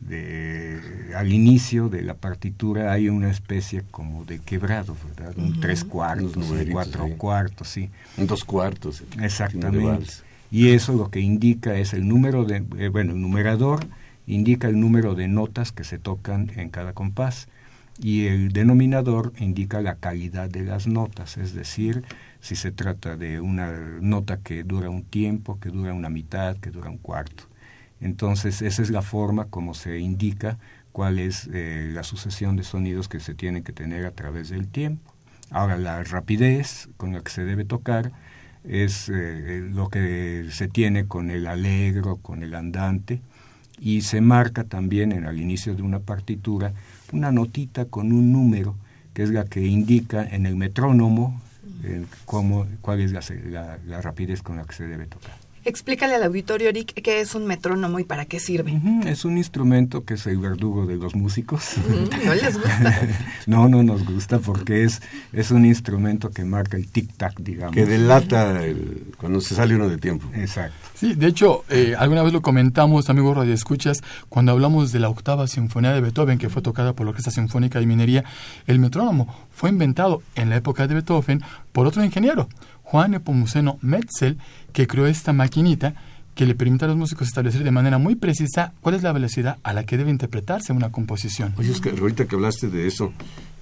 de, 0.00 0.80
al 1.14 1.30
inicio 1.32 1.88
de 1.88 2.02
la 2.02 2.14
partitura 2.14 2.92
hay 2.92 3.08
una 3.08 3.30
especie 3.30 3.82
como 3.90 4.24
de 4.24 4.38
quebrado, 4.38 4.96
¿verdad? 5.08 5.34
Un 5.36 5.60
tres 5.60 5.84
cuartos, 5.84 6.34
cuatro 6.70 7.08
cuartos, 7.18 7.68
sí. 7.68 7.90
Un 8.16 8.26
dos 8.26 8.44
cuartos. 8.44 9.02
Exactamente. 9.20 10.06
Y 10.50 10.70
eso 10.70 10.94
lo 10.94 11.10
que 11.10 11.20
indica 11.20 11.76
es 11.76 11.92
el 11.92 12.08
número 12.08 12.44
de, 12.44 12.64
eh, 12.78 12.88
bueno, 12.88 13.12
el 13.12 13.20
numerador 13.20 13.86
indica 14.26 14.68
el 14.68 14.80
número 14.80 15.14
de 15.14 15.28
notas 15.28 15.70
que 15.70 15.84
se 15.84 15.98
tocan 15.98 16.50
en 16.56 16.70
cada 16.70 16.92
compás 16.92 17.48
y 18.02 18.26
el 18.26 18.52
denominador 18.52 19.32
indica 19.38 19.82
la 19.82 19.96
calidad 19.96 20.48
de 20.48 20.62
las 20.62 20.86
notas, 20.86 21.36
es 21.36 21.54
decir, 21.54 22.02
si 22.40 22.56
se 22.56 22.72
trata 22.72 23.16
de 23.16 23.40
una 23.40 23.72
nota 24.00 24.38
que 24.38 24.64
dura 24.64 24.90
un 24.90 25.04
tiempo, 25.04 25.58
que 25.60 25.70
dura 25.70 25.92
una 25.92 26.08
mitad, 26.08 26.56
que 26.56 26.70
dura 26.70 26.90
un 26.90 26.98
cuarto. 26.98 27.44
Entonces, 28.00 28.62
esa 28.62 28.82
es 28.82 28.90
la 28.90 29.02
forma 29.02 29.46
como 29.46 29.74
se 29.74 29.98
indica 29.98 30.58
cuál 30.92 31.18
es 31.18 31.48
eh, 31.52 31.90
la 31.92 32.02
sucesión 32.02 32.56
de 32.56 32.64
sonidos 32.64 33.08
que 33.08 33.20
se 33.20 33.34
tienen 33.34 33.62
que 33.62 33.72
tener 33.72 34.06
a 34.06 34.12
través 34.12 34.48
del 34.48 34.68
tiempo. 34.68 35.12
Ahora, 35.50 35.76
la 35.76 36.02
rapidez 36.04 36.88
con 36.96 37.12
la 37.12 37.20
que 37.20 37.30
se 37.30 37.44
debe 37.44 37.64
tocar 37.64 38.12
es 38.64 39.08
eh, 39.08 39.68
lo 39.70 39.88
que 39.88 40.46
se 40.50 40.68
tiene 40.68 41.06
con 41.06 41.30
el 41.30 41.46
alegro, 41.46 42.16
con 42.16 42.42
el 42.42 42.54
andante, 42.54 43.20
y 43.78 44.02
se 44.02 44.20
marca 44.20 44.64
también 44.64 45.12
en 45.12 45.24
el 45.24 45.40
inicio 45.40 45.74
de 45.74 45.82
una 45.82 46.00
partitura 46.00 46.74
una 47.12 47.32
notita 47.32 47.86
con 47.86 48.12
un 48.12 48.32
número 48.32 48.76
que 49.14 49.22
es 49.22 49.30
la 49.30 49.44
que 49.44 49.66
indica 49.66 50.22
en 50.22 50.46
el 50.46 50.56
metrónomo 50.56 51.40
eh, 51.84 52.04
cómo, 52.24 52.66
cuál 52.80 53.00
es 53.00 53.12
la 53.12 54.00
rapidez 54.00 54.42
con 54.42 54.56
la 54.56 54.64
que 54.64 54.74
se 54.74 54.86
debe 54.86 55.06
tocar. 55.06 55.39
Explícale 55.64 56.14
al 56.14 56.22
auditorio, 56.22 56.68
Eric, 56.70 56.94
qué 57.02 57.20
es 57.20 57.34
un 57.34 57.46
metrónomo 57.46 57.98
y 57.98 58.04
para 58.04 58.24
qué 58.24 58.40
sirve. 58.40 58.80
Es 59.04 59.24
un 59.24 59.36
instrumento 59.36 60.04
que 60.04 60.14
es 60.14 60.26
el 60.26 60.38
verdugo 60.38 60.86
de 60.86 60.96
los 60.96 61.14
músicos. 61.14 61.74
¿No 62.24 62.34
les 62.34 62.54
gusta? 62.54 63.08
no, 63.46 63.68
no 63.68 63.82
nos 63.82 64.04
gusta 64.04 64.38
porque 64.38 64.84
es, 64.84 65.02
es 65.32 65.50
un 65.50 65.66
instrumento 65.66 66.30
que 66.30 66.44
marca 66.44 66.76
el 66.76 66.90
tic-tac, 66.90 67.34
digamos. 67.38 67.74
Que 67.74 67.84
delata 67.84 68.60
cuando 69.18 69.40
se 69.40 69.54
sale 69.54 69.74
uno 69.74 69.88
de 69.88 69.98
tiempo. 69.98 70.28
Exacto. 70.34 70.76
Sí, 70.94 71.14
de 71.14 71.26
hecho, 71.26 71.64
eh, 71.68 71.94
alguna 71.98 72.22
vez 72.22 72.32
lo 72.32 72.40
comentamos, 72.42 73.10
amigos 73.10 73.36
radioescuchas, 73.36 74.02
cuando 74.28 74.52
hablamos 74.52 74.92
de 74.92 75.00
la 75.00 75.08
octava 75.08 75.46
sinfonía 75.46 75.92
de 75.92 76.00
Beethoven, 76.00 76.38
que 76.38 76.48
fue 76.48 76.62
tocada 76.62 76.94
por 76.94 77.04
la 77.04 77.10
Orquesta 77.10 77.30
Sinfónica 77.30 77.80
de 77.80 77.86
Minería, 77.86 78.24
el 78.66 78.78
metrónomo 78.78 79.34
fue 79.50 79.70
inventado 79.70 80.22
en 80.36 80.48
la 80.48 80.56
época 80.56 80.86
de 80.86 80.94
Beethoven 80.94 81.42
por 81.72 81.86
otro 81.86 82.02
ingeniero, 82.04 82.48
Juan 82.90 83.14
Epomuceno 83.14 83.78
Metzel, 83.82 84.36
que 84.72 84.88
creó 84.88 85.06
esta 85.06 85.32
maquinita 85.32 85.94
que 86.34 86.44
le 86.44 86.56
permite 86.56 86.86
a 86.86 86.88
los 86.88 86.96
músicos 86.96 87.28
establecer 87.28 87.62
de 87.62 87.70
manera 87.70 87.98
muy 87.98 88.16
precisa 88.16 88.72
cuál 88.80 88.96
es 88.96 89.04
la 89.04 89.12
velocidad 89.12 89.58
a 89.62 89.72
la 89.72 89.84
que 89.84 89.96
debe 89.96 90.10
interpretarse 90.10 90.72
una 90.72 90.90
composición. 90.90 91.54
Oye, 91.56 91.72
que 91.80 91.90
ahorita 91.90 92.24
que 92.26 92.34
hablaste 92.34 92.68
de 92.68 92.88
eso, 92.88 93.12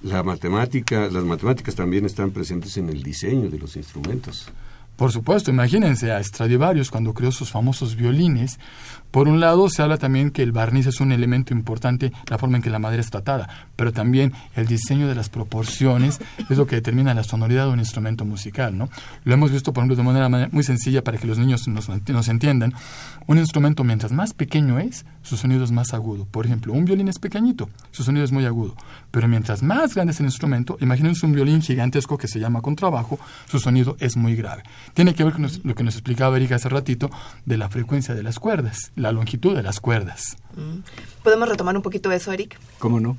la 0.01 0.23
matemática, 0.23 1.09
las 1.11 1.23
matemáticas 1.23 1.75
también 1.75 2.05
están 2.05 2.31
presentes 2.31 2.75
en 2.77 2.89
el 2.89 3.03
diseño 3.03 3.51
de 3.51 3.59
los 3.59 3.75
instrumentos. 3.75 4.51
Por 4.95 5.11
supuesto, 5.11 5.51
imagínense 5.51 6.11
a 6.11 6.23
Stradivarius 6.23 6.89
cuando 6.89 7.13
creó 7.13 7.31
sus 7.31 7.51
famosos 7.51 7.95
violines. 7.95 8.59
Por 9.11 9.27
un 9.27 9.39
lado, 9.39 9.69
se 9.69 9.81
habla 9.81 9.97
también 9.97 10.29
que 10.29 10.43
el 10.43 10.51
barniz 10.51 10.85
es 10.85 10.99
un 10.99 11.11
elemento 11.11 11.53
importante, 11.53 12.11
la 12.27 12.37
forma 12.37 12.57
en 12.57 12.63
que 12.63 12.69
la 12.69 12.79
madera 12.79 13.01
es 13.01 13.09
tratada, 13.09 13.49
pero 13.75 13.91
también 13.91 14.33
el 14.55 14.67
diseño 14.67 15.07
de 15.07 15.15
las 15.15 15.29
proporciones 15.29 16.19
es 16.49 16.57
lo 16.57 16.67
que 16.67 16.75
determina 16.75 17.13
la 17.13 17.23
sonoridad 17.23 17.65
de 17.65 17.73
un 17.73 17.79
instrumento 17.79 18.23
musical, 18.25 18.77
¿no? 18.77 18.89
Lo 19.23 19.33
hemos 19.33 19.51
visto, 19.51 19.73
por 19.73 19.81
ejemplo, 19.81 19.95
de 19.95 20.03
manera 20.03 20.49
muy 20.51 20.63
sencilla 20.63 21.03
para 21.03 21.17
que 21.17 21.27
los 21.27 21.37
niños 21.37 21.67
nos, 21.67 21.89
nos 21.89 22.27
entiendan. 22.27 22.73
Un 23.25 23.37
instrumento, 23.37 23.83
mientras 23.83 24.11
más 24.11 24.33
pequeño 24.33 24.79
es, 24.79 25.05
su 25.23 25.37
sonido 25.37 25.63
es 25.63 25.71
más 25.71 25.93
agudo. 25.93 26.25
Por 26.25 26.45
ejemplo, 26.45 26.73
un 26.73 26.85
violín 26.85 27.07
es 27.07 27.19
pequeñito, 27.19 27.69
su 27.91 28.03
sonido 28.03 28.25
es 28.25 28.31
muy 28.31 28.45
agudo. 28.45 28.75
Pero 29.11 29.27
mientras 29.27 29.63
más 29.63 29.95
grande 29.95 30.13
es 30.13 30.19
el 30.19 30.25
instrumento, 30.25 30.77
imagínense 30.81 31.25
un 31.25 31.33
violín 31.33 31.61
gigantesco 31.61 32.17
que 32.17 32.27
se 32.27 32.39
llama 32.39 32.61
contrabajo, 32.61 33.19
su 33.47 33.59
sonido 33.59 33.97
es 33.99 34.17
muy 34.17 34.35
grave. 34.35 34.63
Tiene 34.93 35.13
que 35.13 35.23
ver 35.23 35.33
con 35.33 35.47
lo 35.63 35.75
que 35.75 35.83
nos 35.83 35.95
explicaba 35.95 36.37
Erika 36.37 36.55
hace 36.55 36.69
ratito 36.69 37.09
de 37.45 37.57
la 37.57 37.69
frecuencia 37.69 38.15
de 38.15 38.23
las 38.23 38.39
cuerdas, 38.39 38.91
la 38.99 39.11
longitud 39.11 39.55
de 39.55 39.63
las 39.63 39.79
cuerdas. 39.79 40.37
Mm. 40.55 40.79
¿Podemos 41.23 41.49
retomar 41.49 41.75
un 41.75 41.81
poquito 41.81 42.11
eso, 42.11 42.31
Eric? 42.31 42.59
¿Cómo 42.79 42.99
no? 42.99 43.17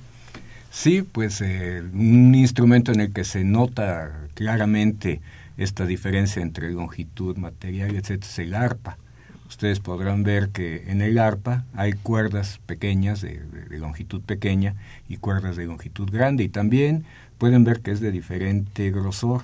Sí, 0.71 1.03
pues 1.03 1.41
eh, 1.41 1.83
un 1.93 2.35
instrumento 2.35 2.93
en 2.93 3.01
el 3.01 3.13
que 3.13 3.25
se 3.25 3.45
nota 3.45 4.29
claramente 4.35 5.21
esta 5.57 5.85
diferencia 5.85 6.43
entre 6.43 6.71
longitud, 6.71 7.37
material, 7.37 7.97
etc., 7.97 8.23
es 8.23 8.39
el 8.39 8.55
arpa 8.55 8.97
ustedes 9.51 9.81
podrán 9.81 10.23
ver 10.23 10.51
que 10.51 10.85
en 10.87 11.03
el 11.03 11.19
arpa 11.19 11.65
hay 11.75 11.93
cuerdas 11.93 12.61
pequeñas 12.67 13.21
de, 13.21 13.43
longitud 13.71 14.21
pequeña 14.23 14.77
y 15.09 15.17
cuerdas 15.17 15.57
de 15.57 15.67
longitud 15.67 16.09
grande 16.09 16.45
y 16.45 16.49
también 16.49 17.05
pueden 17.37 17.65
ver 17.65 17.81
que 17.81 17.91
es 17.91 18.01
de 18.01 18.13
diferente 18.13 18.93
grosor 18.93 19.43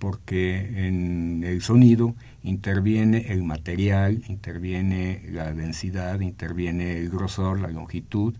porque 0.00 0.86
en 0.88 1.44
el 1.44 1.62
sonido 1.62 2.16
interviene 2.48 3.26
el 3.28 3.42
material, 3.44 4.22
interviene 4.28 5.22
la 5.30 5.52
densidad, 5.52 6.20
interviene 6.20 6.98
el 6.98 7.10
grosor, 7.10 7.60
la 7.60 7.68
longitud 7.68 8.34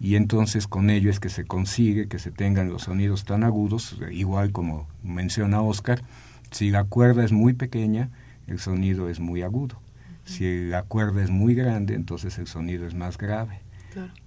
y 0.00 0.16
entonces 0.16 0.66
con 0.66 0.90
ello 0.90 1.10
es 1.10 1.20
que 1.20 1.28
se 1.28 1.44
consigue 1.44 2.08
que 2.08 2.18
se 2.18 2.32
tengan 2.32 2.70
los 2.70 2.82
sonidos 2.82 3.24
tan 3.24 3.44
agudos, 3.44 3.96
igual 4.10 4.50
como 4.50 4.88
menciona 5.04 5.62
Oscar, 5.62 6.02
si 6.50 6.70
la 6.70 6.84
cuerda 6.84 7.24
es 7.24 7.30
muy 7.30 7.52
pequeña, 7.52 8.10
el 8.48 8.58
sonido 8.58 9.08
es 9.08 9.20
muy 9.20 9.42
agudo. 9.42 9.80
Si 10.24 10.66
la 10.66 10.82
cuerda 10.82 11.22
es 11.22 11.30
muy 11.30 11.54
grande, 11.54 11.94
entonces 11.94 12.38
el 12.38 12.46
sonido 12.46 12.86
es 12.86 12.94
más 12.94 13.16
grave. 13.16 13.60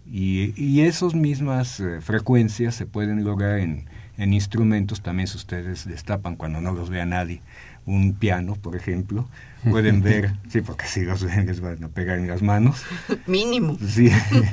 Y, 0.06 0.54
y 0.56 0.82
esas 0.82 1.16
mismas 1.16 1.80
eh, 1.80 2.00
frecuencias 2.00 2.76
se 2.76 2.86
pueden 2.86 3.24
lograr 3.24 3.60
en, 3.60 3.86
en 4.18 4.34
instrumentos, 4.34 5.02
también 5.02 5.28
si 5.28 5.38
ustedes 5.38 5.86
destapan 5.86 6.36
cuando 6.36 6.62
no 6.62 6.72
los 6.72 6.90
vea 6.90 7.06
nadie, 7.06 7.42
un 7.86 8.14
piano, 8.14 8.56
por 8.56 8.76
ejemplo, 8.76 9.28
pueden 9.70 10.02
ver, 10.02 10.34
sí, 10.50 10.62
porque 10.62 10.86
si 10.88 11.02
los 11.02 11.24
ven 11.24 11.46
les 11.46 11.60
van 11.60 11.84
a 11.84 11.88
pegar 11.90 12.18
en 12.18 12.28
las 12.28 12.42
manos. 12.42 12.84
Mínimo. 13.28 13.78
Sí, 13.88 14.10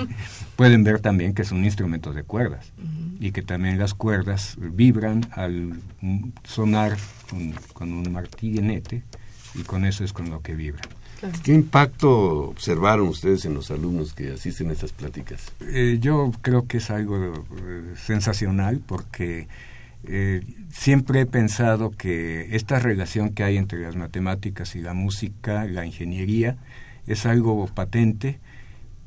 pueden 0.57 0.85
ver 0.85 1.01
también 1.01 1.35
que 1.35 1.43
es 1.43 1.53
un 1.53 1.65
instrumento 1.65 2.13
de 2.13 2.23
cuerdas 2.23 2.73
y 3.21 3.33
que 3.33 3.43
también 3.43 3.79
las 3.79 3.95
cuerdas 3.95 4.57
vibran 4.59 5.27
al 5.33 5.81
sonar 6.45 6.97
con, 7.31 7.53
con 7.73 7.93
un 7.93 8.13
martillenete 8.13 9.03
y 9.55 9.63
con 9.63 9.85
eso 9.85 10.05
es 10.05 10.13
con 10.13 10.31
lo 10.31 10.41
que 10.41 10.55
vibran. 10.55 10.89
¿Qué 11.45 11.53
impacto 11.53 12.49
observaron 12.49 13.07
ustedes 13.07 13.45
en 13.45 13.55
los 13.55 13.71
alumnos 13.71 14.13
que 14.13 14.33
asisten 14.33 14.71
a 14.71 14.73
estas 14.73 14.93
pláticas? 14.93 15.53
Eh, 15.61 15.99
yo 16.01 16.33
creo 16.43 16.67
que 16.67 16.79
es 16.79 16.91
algo 16.91 17.17
eh, 17.17 17.95
sensacional 17.97 18.81
porque 18.85 19.47
eh, 20.05 20.43
siempre 20.71 21.21
he 21.21 21.27
pensado 21.27 21.91
que 21.91 22.55
esta 22.57 22.79
relación 22.79 23.31
que 23.31 23.45
hay 23.45 23.57
entre 23.57 23.81
las 23.81 23.97
matemáticas 23.97 24.75
y 24.77 24.81
la 24.81 24.95
música, 24.95 25.65
la 25.65 25.87
ingeniería, 25.87 26.57
es 27.07 27.27
algo 27.27 27.67
patente 27.67 28.41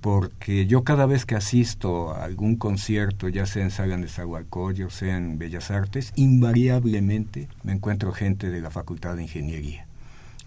porque 0.01 0.67
yo 0.67 0.83
cada 0.83 1.07
vez 1.07 1.25
que 1.25 1.35
asisto 1.35 2.11
a 2.11 2.25
algún 2.25 2.57
concierto, 2.57 3.27
ya 3.27 3.45
sea 3.47 3.63
en 3.63 3.71
Sala 3.71 3.97
de 3.97 4.07
Zahualcoyo, 4.07 4.89
sea 4.91 5.17
en 5.17 5.39
Bellas 5.39 5.71
Artes, 5.71 6.13
invariablemente 6.15 7.47
me 7.63 7.71
encuentro 7.71 8.11
gente 8.11 8.49
de 8.51 8.61
la 8.61 8.69
Facultad 8.69 9.15
de 9.15 9.23
Ingeniería 9.23 9.87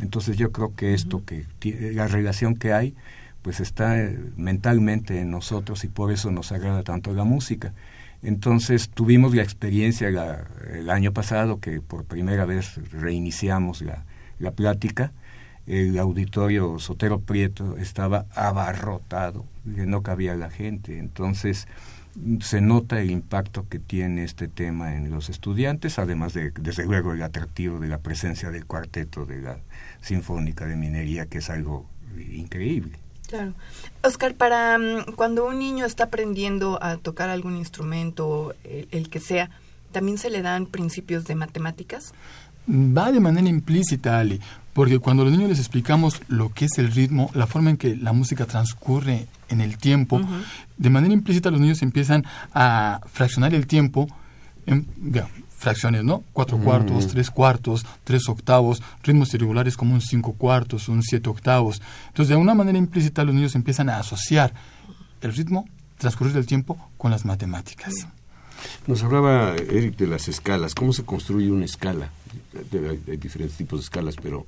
entonces 0.01 0.36
yo 0.36 0.53
creo 0.53 0.74
que 0.74 0.94
esto, 0.94 1.22
que 1.24 1.46
la 1.92 2.07
relación 2.07 2.55
que 2.55 2.72
hay, 2.72 2.94
pues 3.42 3.61
está 3.61 4.01
eh, 4.01 4.18
mentalmente 4.36 5.20
en 5.20 5.30
nosotros 5.30 5.84
y 5.84 5.88
por 5.88 6.12
eso 6.12 6.30
nos 6.30 6.53
agrada 6.53 6.82
tanto 6.82 7.12
la 7.12 7.24
música. 7.24 7.72
Entonces 8.23 8.89
tuvimos 8.89 9.35
la 9.35 9.43
experiencia 9.43 10.09
el 10.09 10.91
año 10.91 11.12
pasado 11.12 11.61
que 11.61 11.81
por 11.81 12.05
primera 12.05 12.45
vez 12.45 12.77
reiniciamos 12.93 13.83
la, 13.83 14.05
la 14.39 14.51
plática. 14.51 15.12
El 15.66 15.99
auditorio 15.99 16.79
Sotero 16.79 17.21
Prieto 17.21 17.77
estaba 17.77 18.27
abarrotado, 18.35 19.45
que 19.75 19.87
no 19.87 20.03
cabía 20.03 20.35
la 20.35 20.51
gente. 20.51 20.99
Entonces 20.99 21.69
se 22.41 22.61
nota 22.61 23.01
el 23.01 23.11
impacto 23.11 23.69
que 23.69 23.79
tiene 23.79 24.25
este 24.25 24.49
tema 24.49 24.97
en 24.97 25.11
los 25.11 25.29
estudiantes, 25.29 25.99
además 25.99 26.33
de, 26.35 26.51
desde 26.51 26.85
luego, 26.85 27.12
el 27.12 27.23
atractivo 27.23 27.79
de 27.79 27.89
la 27.89 27.99
presencia 27.99 28.51
del 28.51 28.66
cuarteto 28.66 29.27
de 29.27 29.41
la 29.41 29.59
Sinfónica 30.01 30.66
de 30.66 30.77
Minería, 30.77 31.27
que 31.27 31.39
es 31.39 31.51
algo 31.51 31.87
increíble. 32.33 32.99
Claro. 33.29 33.53
Oscar, 34.03 34.35
para 34.35 34.79
mm, 34.79 35.12
cuando 35.14 35.47
un 35.47 35.59
niño 35.59 35.85
está 35.85 36.05
aprendiendo 36.05 36.83
a 36.83 36.97
tocar 36.97 37.29
algún 37.29 37.57
instrumento, 37.57 38.55
el, 38.64 39.11
que 39.11 39.20
sea, 39.20 39.51
¿también 39.93 40.18
se 40.18 40.31
le 40.31 40.43
dan 40.43 40.66
principios 40.66 41.26
de 41.26 41.35
matemáticas? 41.35 42.14
Va 42.68 43.12
de 43.12 43.20
manera 43.20 43.49
implícita, 43.49 44.18
Ali, 44.18 44.41
porque 44.72 44.99
cuando 44.99 45.22
a 45.22 45.26
los 45.26 45.33
niños 45.33 45.51
les 45.51 45.59
explicamos 45.59 46.20
lo 46.29 46.53
que 46.53 46.66
es 46.66 46.79
el 46.79 46.91
ritmo, 46.91 47.31
la 47.35 47.47
forma 47.47 47.70
en 47.70 47.76
que 47.76 47.97
la 47.97 48.12
música 48.12 48.47
transcurre 48.47 49.26
en 49.49 49.61
el 49.61 49.79
tiempo, 49.79 50.20
de 50.76 50.91
manera 50.91 51.12
implícita 51.12 51.51
los 51.51 51.61
niños 51.61 51.83
empiezan 51.83 52.24
a 52.55 53.01
fraccionar 53.12 53.55
el 53.55 53.66
tiempo 53.66 54.09
en, 54.66 54.87
fracciones, 55.59 56.05
¿no? 56.05 56.23
Cuatro 56.33 56.57
cuartos, 56.59 57.09
tres 57.09 57.31
cuartos, 57.31 57.85
tres 58.05 58.29
octavos, 58.29 58.81
ritmos 59.03 59.35
irregulares 59.35 59.77
como 59.77 59.93
un 59.93 60.01
cinco 60.01 60.33
cuartos, 60.33 60.89
un 60.89 61.03
siete 61.03 61.29
octavos. 61.29 61.83
Entonces, 62.07 62.31
de 62.31 62.37
una 62.37 62.55
manera 62.55 62.79
implícita, 62.79 63.25
los 63.25 63.35
niños 63.35 63.55
empiezan 63.57 63.91
a 63.91 63.99
asociar 63.99 64.55
el 65.21 65.35
ritmo, 65.35 65.69
transcurrir 65.99 66.33
del 66.33 66.47
tiempo, 66.47 66.79
con 66.97 67.11
las 67.11 67.25
matemáticas. 67.25 67.93
Nos 68.87 69.03
hablaba 69.03 69.55
Eric 69.57 69.97
de 69.97 70.07
las 70.07 70.29
escalas. 70.29 70.75
¿Cómo 70.75 70.93
se 70.93 71.05
construye 71.05 71.51
una 71.51 71.65
escala? 71.65 72.11
Hay 72.73 73.17
diferentes 73.17 73.57
tipos 73.57 73.81
de 73.81 73.85
escalas, 73.85 74.15
pero 74.21 74.47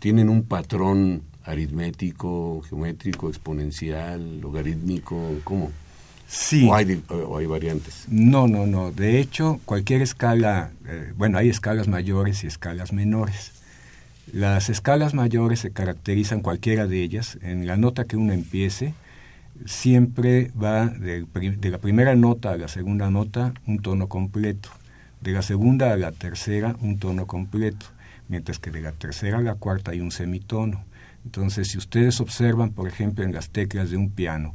¿tienen 0.00 0.28
un 0.28 0.42
patrón 0.42 1.22
aritmético, 1.44 2.62
geométrico, 2.68 3.28
exponencial, 3.28 4.40
logarítmico? 4.40 5.16
¿Cómo? 5.44 5.70
Sí. 6.28 6.68
¿O 6.68 6.74
hay, 6.74 7.02
hay, 7.38 7.46
variantes? 7.46 8.04
No, 8.08 8.46
no, 8.48 8.66
no. 8.66 8.92
De 8.92 9.18
hecho, 9.18 9.60
cualquier 9.64 10.02
escala, 10.02 10.70
eh, 10.86 11.12
bueno, 11.16 11.38
hay 11.38 11.48
escalas 11.48 11.88
mayores 11.88 12.44
y 12.44 12.46
escalas 12.46 12.92
menores. 12.92 13.52
Las 14.30 14.68
escalas 14.68 15.14
mayores 15.14 15.60
se 15.60 15.70
caracterizan, 15.70 16.42
cualquiera 16.42 16.86
de 16.86 17.02
ellas, 17.02 17.38
en 17.40 17.66
la 17.66 17.78
nota 17.78 18.04
que 18.04 18.18
uno 18.18 18.34
empiece, 18.34 18.92
siempre 19.64 20.52
va 20.62 20.86
de, 20.86 21.24
de 21.24 21.70
la 21.70 21.78
primera 21.78 22.14
nota 22.14 22.52
a 22.52 22.58
la 22.58 22.68
segunda 22.68 23.10
nota 23.10 23.54
un 23.66 23.80
tono 23.80 24.06
completo, 24.08 24.68
de 25.22 25.32
la 25.32 25.40
segunda 25.40 25.92
a 25.92 25.96
la 25.96 26.12
tercera 26.12 26.76
un 26.80 26.98
tono 26.98 27.26
completo, 27.26 27.86
mientras 28.28 28.58
que 28.58 28.70
de 28.70 28.82
la 28.82 28.92
tercera 28.92 29.38
a 29.38 29.42
la 29.42 29.54
cuarta 29.54 29.92
hay 29.92 30.00
un 30.00 30.10
semitono. 30.10 30.84
Entonces, 31.24 31.68
si 31.68 31.78
ustedes 31.78 32.20
observan, 32.20 32.70
por 32.70 32.86
ejemplo, 32.86 33.24
en 33.24 33.32
las 33.32 33.48
teclas 33.48 33.90
de 33.90 33.96
un 33.96 34.10
piano, 34.10 34.54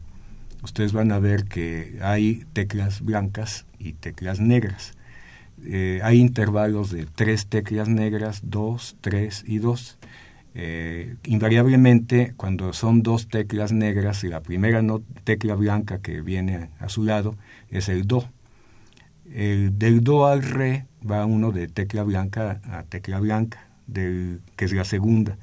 ustedes 0.63 0.93
van 0.93 1.11
a 1.11 1.19
ver 1.19 1.45
que 1.45 1.99
hay 2.01 2.45
teclas 2.53 3.01
blancas 3.01 3.65
y 3.77 3.93
teclas 3.93 4.39
negras. 4.39 4.93
Eh, 5.65 5.99
hay 6.03 6.19
intervalos 6.19 6.89
de 6.89 7.05
tres 7.05 7.47
teclas 7.47 7.89
negras, 7.89 8.41
dos, 8.43 8.97
tres 9.01 9.43
y 9.45 9.59
dos. 9.59 9.99
Eh, 10.55 11.15
invariablemente, 11.25 12.33
cuando 12.37 12.73
son 12.73 13.03
dos 13.03 13.27
teclas 13.27 13.71
negras, 13.71 14.23
y 14.23 14.29
la 14.29 14.41
primera 14.41 14.81
no, 14.81 15.01
tecla 15.23 15.55
blanca 15.55 15.99
que 15.99 16.21
viene 16.21 16.69
a 16.79 16.89
su 16.89 17.03
lado 17.03 17.35
es 17.69 17.89
el 17.89 18.07
Do. 18.07 18.27
El, 19.33 19.77
del 19.77 20.03
Do 20.03 20.27
al 20.27 20.43
Re 20.43 20.85
va 21.09 21.25
uno 21.25 21.51
de 21.51 21.67
tecla 21.67 22.03
blanca 22.03 22.61
a 22.65 22.83
tecla 22.83 23.19
blanca, 23.19 23.67
del, 23.87 24.41
que 24.55 24.65
es 24.65 24.73
la 24.73 24.85
segunda. 24.85 25.37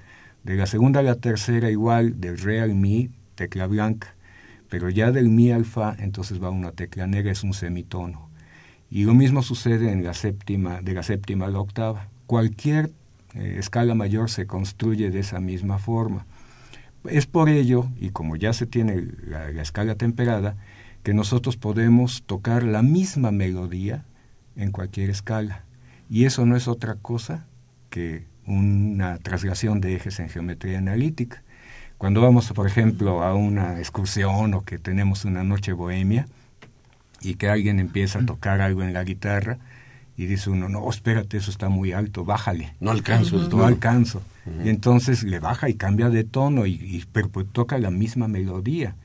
De 0.44 0.56
la 0.56 0.66
segunda 0.66 1.00
a 1.00 1.02
la 1.02 1.16
tercera 1.16 1.70
igual, 1.70 2.20
del 2.20 2.38
Re 2.38 2.60
al 2.60 2.74
Mi, 2.74 3.10
tecla 3.34 3.66
blanca 3.66 4.14
pero 4.70 4.88
ya 4.88 5.12
del 5.12 5.28
mi 5.28 5.50
alfa 5.50 5.94
entonces 5.98 6.42
va 6.42 6.48
una 6.48 6.72
tecla 6.72 7.06
negra, 7.06 7.32
es 7.32 7.42
un 7.42 7.52
semitono. 7.52 8.30
Y 8.90 9.04
lo 9.04 9.14
mismo 9.14 9.42
sucede 9.42 9.92
en 9.92 10.02
la 10.02 10.14
séptima, 10.14 10.80
de 10.80 10.94
la 10.94 11.02
séptima 11.02 11.46
a 11.46 11.50
la 11.50 11.60
octava. 11.60 12.08
Cualquier 12.26 12.90
eh, 13.34 13.56
escala 13.58 13.94
mayor 13.94 14.30
se 14.30 14.46
construye 14.46 15.10
de 15.10 15.20
esa 15.20 15.40
misma 15.40 15.78
forma. 15.78 16.24
Es 17.04 17.26
por 17.26 17.48
ello, 17.48 17.88
y 17.98 18.10
como 18.10 18.36
ya 18.36 18.52
se 18.52 18.66
tiene 18.66 19.08
la, 19.26 19.50
la 19.50 19.62
escala 19.62 19.96
temperada, 19.96 20.56
que 21.02 21.14
nosotros 21.14 21.56
podemos 21.56 22.22
tocar 22.24 22.62
la 22.62 22.82
misma 22.82 23.30
melodía 23.32 24.04
en 24.56 24.70
cualquier 24.70 25.10
escala. 25.10 25.64
Y 26.08 26.24
eso 26.24 26.46
no 26.46 26.56
es 26.56 26.68
otra 26.68 26.96
cosa 26.96 27.46
que 27.88 28.24
una 28.46 29.18
traslación 29.18 29.80
de 29.80 29.94
ejes 29.94 30.20
en 30.20 30.28
geometría 30.28 30.78
analítica. 30.78 31.42
Cuando 32.00 32.22
vamos, 32.22 32.50
por 32.54 32.66
ejemplo, 32.66 33.22
a 33.22 33.34
una 33.34 33.78
excursión 33.78 34.54
o 34.54 34.62
que 34.62 34.78
tenemos 34.78 35.26
una 35.26 35.44
noche 35.44 35.74
bohemia 35.74 36.26
y 37.20 37.34
que 37.34 37.50
alguien 37.50 37.78
empieza 37.78 38.20
a 38.20 38.24
tocar 38.24 38.62
algo 38.62 38.82
en 38.82 38.94
la 38.94 39.04
guitarra 39.04 39.58
y 40.16 40.24
dice 40.24 40.48
uno, 40.48 40.70
no, 40.70 40.88
espérate, 40.88 41.36
eso 41.36 41.50
está 41.50 41.68
muy 41.68 41.92
alto, 41.92 42.24
bájale. 42.24 42.74
No 42.80 42.90
alcanzo 42.90 43.36
el 43.36 43.50
tono. 43.50 43.64
No 43.64 43.68
alcanzo. 43.68 44.22
Y 44.64 44.70
entonces 44.70 45.24
le 45.24 45.40
baja 45.40 45.68
y 45.68 45.74
cambia 45.74 46.08
de 46.08 46.24
tono, 46.24 46.64
y, 46.64 47.04
pero 47.12 47.28
pues 47.28 47.46
toca 47.52 47.76
la 47.76 47.90
misma 47.90 48.28
melodía. 48.28 48.96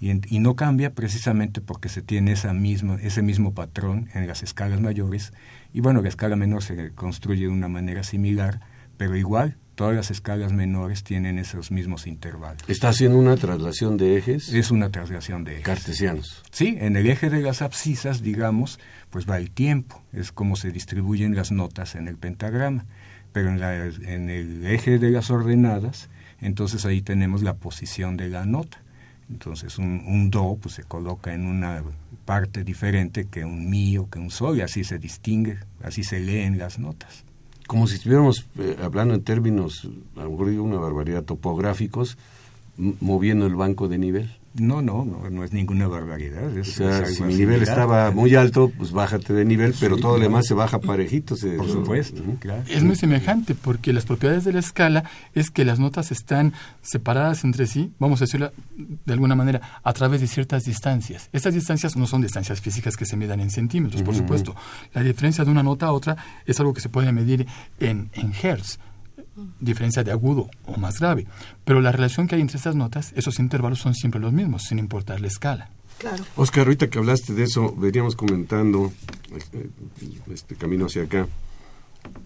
Y, 0.00 0.10
y, 0.10 0.40
no 0.40 0.56
cambia 0.56 0.92
precisamente 0.92 1.60
porque 1.60 1.88
se 1.88 2.02
tiene 2.02 2.32
esa 2.32 2.52
misma, 2.52 2.96
ese 3.00 3.22
mismo 3.22 3.54
patrón 3.54 4.08
en 4.12 4.26
las 4.26 4.42
escalas 4.42 4.80
mayores. 4.80 5.32
Y 5.72 5.82
bueno, 5.82 6.02
la 6.02 6.08
escala 6.08 6.34
menor 6.34 6.64
se 6.64 6.90
construye 6.96 7.42
de 7.42 7.48
una 7.48 7.68
manera 7.68 8.02
similar, 8.02 8.58
pero 8.96 9.14
igual 9.14 9.56
todas 9.80 9.96
las 9.96 10.10
escalas 10.10 10.52
menores 10.52 11.04
tienen 11.04 11.38
esos 11.38 11.70
mismos 11.70 12.06
intervalos. 12.06 12.62
¿Está 12.68 12.90
haciendo 12.90 13.16
una 13.16 13.38
traslación 13.38 13.96
de 13.96 14.18
ejes? 14.18 14.52
Es 14.52 14.70
una 14.70 14.90
traslación 14.90 15.42
de 15.42 15.52
ejes. 15.52 15.64
Cartesianos. 15.64 16.42
Sí, 16.50 16.76
en 16.78 16.96
el 16.96 17.06
eje 17.06 17.30
de 17.30 17.40
las 17.40 17.62
abscisas, 17.62 18.20
digamos, 18.20 18.78
pues 19.08 19.24
va 19.26 19.38
el 19.38 19.50
tiempo, 19.50 20.02
es 20.12 20.32
como 20.32 20.56
se 20.56 20.70
distribuyen 20.70 21.34
las 21.34 21.50
notas 21.50 21.94
en 21.94 22.08
el 22.08 22.18
pentagrama. 22.18 22.84
Pero 23.32 23.48
en, 23.48 23.58
la, 23.58 23.86
en 23.86 24.28
el 24.28 24.66
eje 24.66 24.98
de 24.98 25.08
las 25.08 25.30
ordenadas, 25.30 26.10
entonces 26.42 26.84
ahí 26.84 27.00
tenemos 27.00 27.42
la 27.42 27.54
posición 27.54 28.18
de 28.18 28.28
la 28.28 28.44
nota. 28.44 28.82
Entonces 29.30 29.78
un, 29.78 30.04
un, 30.06 30.30
do 30.30 30.58
pues 30.60 30.74
se 30.74 30.82
coloca 30.82 31.32
en 31.32 31.46
una 31.46 31.82
parte 32.26 32.64
diferente 32.64 33.28
que 33.30 33.46
un 33.46 33.70
mi 33.70 33.96
o 33.96 34.10
que 34.10 34.18
un 34.18 34.30
sol 34.30 34.58
y 34.58 34.60
así 34.60 34.84
se 34.84 34.98
distingue, 34.98 35.56
así 35.82 36.04
se 36.04 36.20
leen 36.20 36.58
las 36.58 36.78
notas 36.78 37.24
como 37.70 37.86
si 37.86 37.94
estuviéramos 37.94 38.46
eh, 38.58 38.78
hablando 38.82 39.14
en 39.14 39.22
términos, 39.22 39.88
a 40.16 40.24
lo 40.24 40.32
mejor 40.32 40.50
digo 40.50 40.64
una 40.64 40.78
barbaridad, 40.78 41.22
topográficos, 41.22 42.18
moviendo 42.76 43.46
el 43.46 43.54
banco 43.54 43.86
de 43.86 43.96
nivel. 43.96 44.39
No, 44.54 44.82
no, 44.82 45.04
no, 45.04 45.30
no 45.30 45.44
es 45.44 45.52
ninguna 45.52 45.86
barbaridad. 45.86 46.56
o 46.56 46.64
sea, 46.64 47.06
si 47.06 47.22
mi 47.22 47.34
nivel 47.34 47.62
estaba 47.62 48.10
muy 48.10 48.34
alto, 48.34 48.72
pues 48.76 48.90
bájate 48.90 49.32
de 49.32 49.44
nivel, 49.44 49.74
pero 49.78 49.96
todo 49.96 50.16
lo 50.16 50.24
demás 50.24 50.46
se 50.46 50.54
baja 50.54 50.80
parejito. 50.80 51.36
Por 51.56 51.68
supuesto, 51.68 52.22
Es 52.68 52.82
muy 52.82 52.96
semejante, 52.96 53.54
porque 53.54 53.92
las 53.92 54.06
propiedades 54.06 54.44
de 54.44 54.52
la 54.52 54.58
escala 54.58 55.04
es 55.34 55.50
que 55.50 55.64
las 55.64 55.78
notas 55.78 56.10
están 56.10 56.52
separadas 56.82 57.44
entre 57.44 57.66
sí, 57.66 57.92
vamos 58.00 58.20
a 58.20 58.24
decirlo 58.24 58.52
de 58.76 59.12
alguna 59.12 59.36
manera, 59.36 59.80
a 59.84 59.92
través 59.92 60.20
de 60.20 60.26
ciertas 60.26 60.64
distancias. 60.64 61.28
Estas 61.32 61.54
distancias 61.54 61.96
no 61.96 62.08
son 62.08 62.22
distancias 62.22 62.60
físicas 62.60 62.96
que 62.96 63.06
se 63.06 63.16
midan 63.16 63.38
en 63.38 63.50
centímetros, 63.50 64.02
por 64.02 64.16
supuesto. 64.16 64.56
La 64.92 65.02
diferencia 65.02 65.44
de 65.44 65.50
una 65.50 65.62
nota 65.62 65.86
a 65.86 65.92
otra 65.92 66.16
es 66.44 66.58
algo 66.58 66.74
que 66.74 66.80
se 66.80 66.88
puede 66.88 67.12
medir 67.12 67.46
en, 67.78 68.10
en 68.14 68.32
hertz 68.42 68.78
diferencia 69.58 70.04
de 70.04 70.12
agudo 70.12 70.48
o 70.66 70.76
más 70.78 71.00
grave. 71.00 71.26
Pero 71.64 71.80
la 71.80 71.92
relación 71.92 72.26
que 72.26 72.34
hay 72.34 72.40
entre 72.40 72.56
estas 72.56 72.74
notas, 72.74 73.12
esos 73.16 73.38
intervalos 73.38 73.78
son 73.80 73.94
siempre 73.94 74.20
los 74.20 74.32
mismos, 74.32 74.64
sin 74.64 74.78
importar 74.78 75.20
la 75.20 75.28
escala. 75.28 75.70
Claro. 75.98 76.24
Oscar, 76.36 76.66
ahorita 76.66 76.88
que 76.88 76.98
hablaste 76.98 77.34
de 77.34 77.44
eso, 77.44 77.74
veníamos 77.76 78.16
comentando 78.16 78.90
este, 79.36 79.68
este 80.32 80.56
camino 80.56 80.86
hacia 80.86 81.02
acá, 81.02 81.28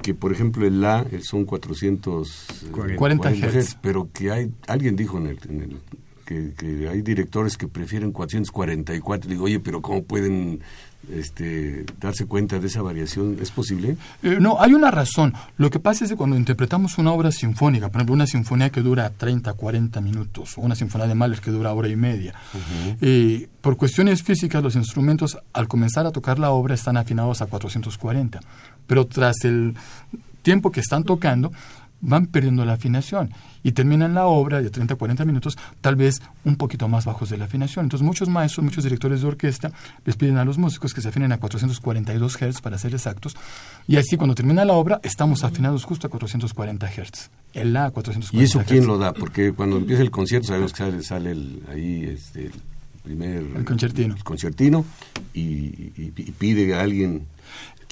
que 0.01 0.15
por 0.15 0.31
ejemplo 0.33 0.65
el 0.67 0.81
La 0.81 1.05
son 1.23 1.45
440 1.45 3.31
Hz, 3.33 3.79
pero 3.83 4.09
que 4.13 4.31
hay, 4.31 4.53
alguien 4.69 4.95
dijo 4.95 5.19
en 5.19 5.27
el, 5.27 5.39
en 5.49 5.63
el 5.63 5.81
que, 6.25 6.53
que, 6.57 6.89
hay 6.89 7.03
directores 7.03 7.57
que 7.57 7.67
prefieren 7.69 8.13
444. 8.13 9.29
Digo, 9.29 9.45
oye, 9.45 9.59
pero 9.61 9.83
¿cómo 9.83 10.05
pueden 10.05 10.61
este, 11.13 11.85
darse 12.01 12.27
cuenta 12.27 12.59
de 12.59 12.67
esa 12.67 12.83
variación? 12.83 13.39
¿Es 13.41 13.51
posible? 13.51 13.97
Eh, 14.23 14.39
no, 14.41 14.61
hay 14.61 14.75
una 14.75 14.91
razón. 14.91 15.35
Lo 15.57 15.71
que 15.71 15.79
pasa 15.79 16.05
es 16.05 16.11
que 16.11 16.17
cuando 16.17 16.37
interpretamos 16.37 16.99
una 16.99 17.13
obra 17.13 17.33
sinfónica, 17.33 17.89
por 17.89 18.01
ejemplo, 18.01 18.15
una 18.15 18.27
sinfonía 18.27 18.71
que 18.71 18.81
dura 18.81 19.11
30, 19.11 19.53
40 19.53 20.01
minutos, 20.01 20.57
o 20.59 20.61
una 20.61 20.75
sinfonía 20.75 21.07
de 21.07 21.15
Mahler 21.15 21.41
que 21.41 21.51
dura 21.51 21.73
hora 21.73 21.89
y 21.89 21.97
media, 21.97 22.35
eh, 23.01 23.49
por 23.61 23.77
cuestiones 23.77 24.23
físicas 24.23 24.63
los 24.63 24.77
instrumentos 24.77 25.39
al 25.53 25.69
comenzar 25.69 26.07
a 26.07 26.11
tocar 26.11 26.39
la 26.39 26.51
obra 26.51 26.75
están 26.75 26.97
afinados 26.97 27.43
a 27.43 27.47
440, 27.47 28.41
pero 28.87 29.07
tras 29.07 29.45
el 29.45 29.75
tiempo 30.43 30.71
que 30.71 30.81
están 30.81 31.05
tocando, 31.05 31.53
van 32.05 32.27
perdiendo 32.27 32.65
la 32.65 32.75
afinación 32.75 33.31
y 33.63 33.73
terminan 33.73 34.15
la 34.15 34.27
obra 34.27 34.61
de 34.61 34.71
30 34.71 34.95
40 34.95 35.25
minutos 35.25 35.57
tal 35.81 35.97
vez 35.97 36.23
un 36.45 36.57
poquito 36.57 36.87
más 36.89 37.05
bajos 37.05 37.31
de 37.31 37.39
la 37.39 37.47
afinación. 37.47 37.87
Entonces 37.87 38.05
muchos 38.05 38.29
maestros, 38.29 38.65
muchos 38.65 38.85
directores 38.85 39.23
de 39.23 39.29
orquesta 39.29 39.73
les 40.05 40.17
piden 40.17 40.37
a 40.39 40.45
los 40.45 40.59
músicos 40.59 40.95
que 40.95 41.01
se 41.01 41.09
afinen 41.09 41.33
a 41.33 41.39
442 41.39 42.37
Hz 42.37 42.61
para 42.61 42.79
ser 42.79 42.95
exactos 42.95 43.37
y 43.89 43.97
así 43.97 44.17
cuando 44.17 44.35
termina 44.35 44.65
la 44.65 44.75
obra 44.75 45.01
estamos 45.03 45.45
afinados 45.45 45.85
justo 45.85 46.07
a 46.07 46.11
440 46.11 46.87
Hz. 46.87 47.31
El 47.55 47.73
La 47.73 47.87
a 47.87 47.91
440 47.91 48.37
¿Y 48.37 48.45
eso 48.45 48.63
quién 48.67 48.87
lo 48.87 48.99
da? 48.99 49.13
Porque 49.13 49.53
cuando 49.53 49.79
empieza 49.79 50.03
el 50.03 50.11
concierto 50.11 50.49
sabemos 50.49 50.73
que 50.73 50.79
sale, 50.79 51.03
sale 51.03 51.31
el, 51.31 51.63
ahí 51.69 52.05
este, 52.05 52.47
el 52.47 52.53
primer... 53.03 53.45
El 53.57 53.65
concertino. 53.65 54.15
El 54.15 54.25
concertino 54.25 54.85
y, 55.33 55.41
y, 55.41 56.13
y 56.17 56.33
pide 56.33 56.75
a 56.75 56.83
alguien 56.83 57.27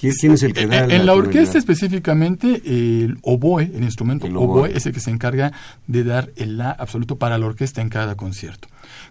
¿Quién 0.02 0.32
es 0.32 0.42
el 0.42 0.52
que 0.52 0.66
da 0.66 0.84
En 0.84 1.06
la, 1.06 1.14
orquesta 1.14 1.58
específicamente, 1.58 2.60
el 2.64 3.18
oboe, 3.22 3.70
el 3.72 3.84
instrumento 3.84 4.26
oboe. 4.26 4.76
es 4.76 4.84
el 4.84 4.92
que 4.92 4.98
se 4.98 5.10
encarga 5.10 5.52
de 5.86 6.02
dar 6.02 6.30
el 6.34 6.58
la 6.58 6.72
absoluto 6.72 7.16
para 7.16 7.38
la 7.38 7.46
orquesta 7.46 7.80
en 7.80 7.88
cada 7.88 8.16
concierto. 8.16 8.66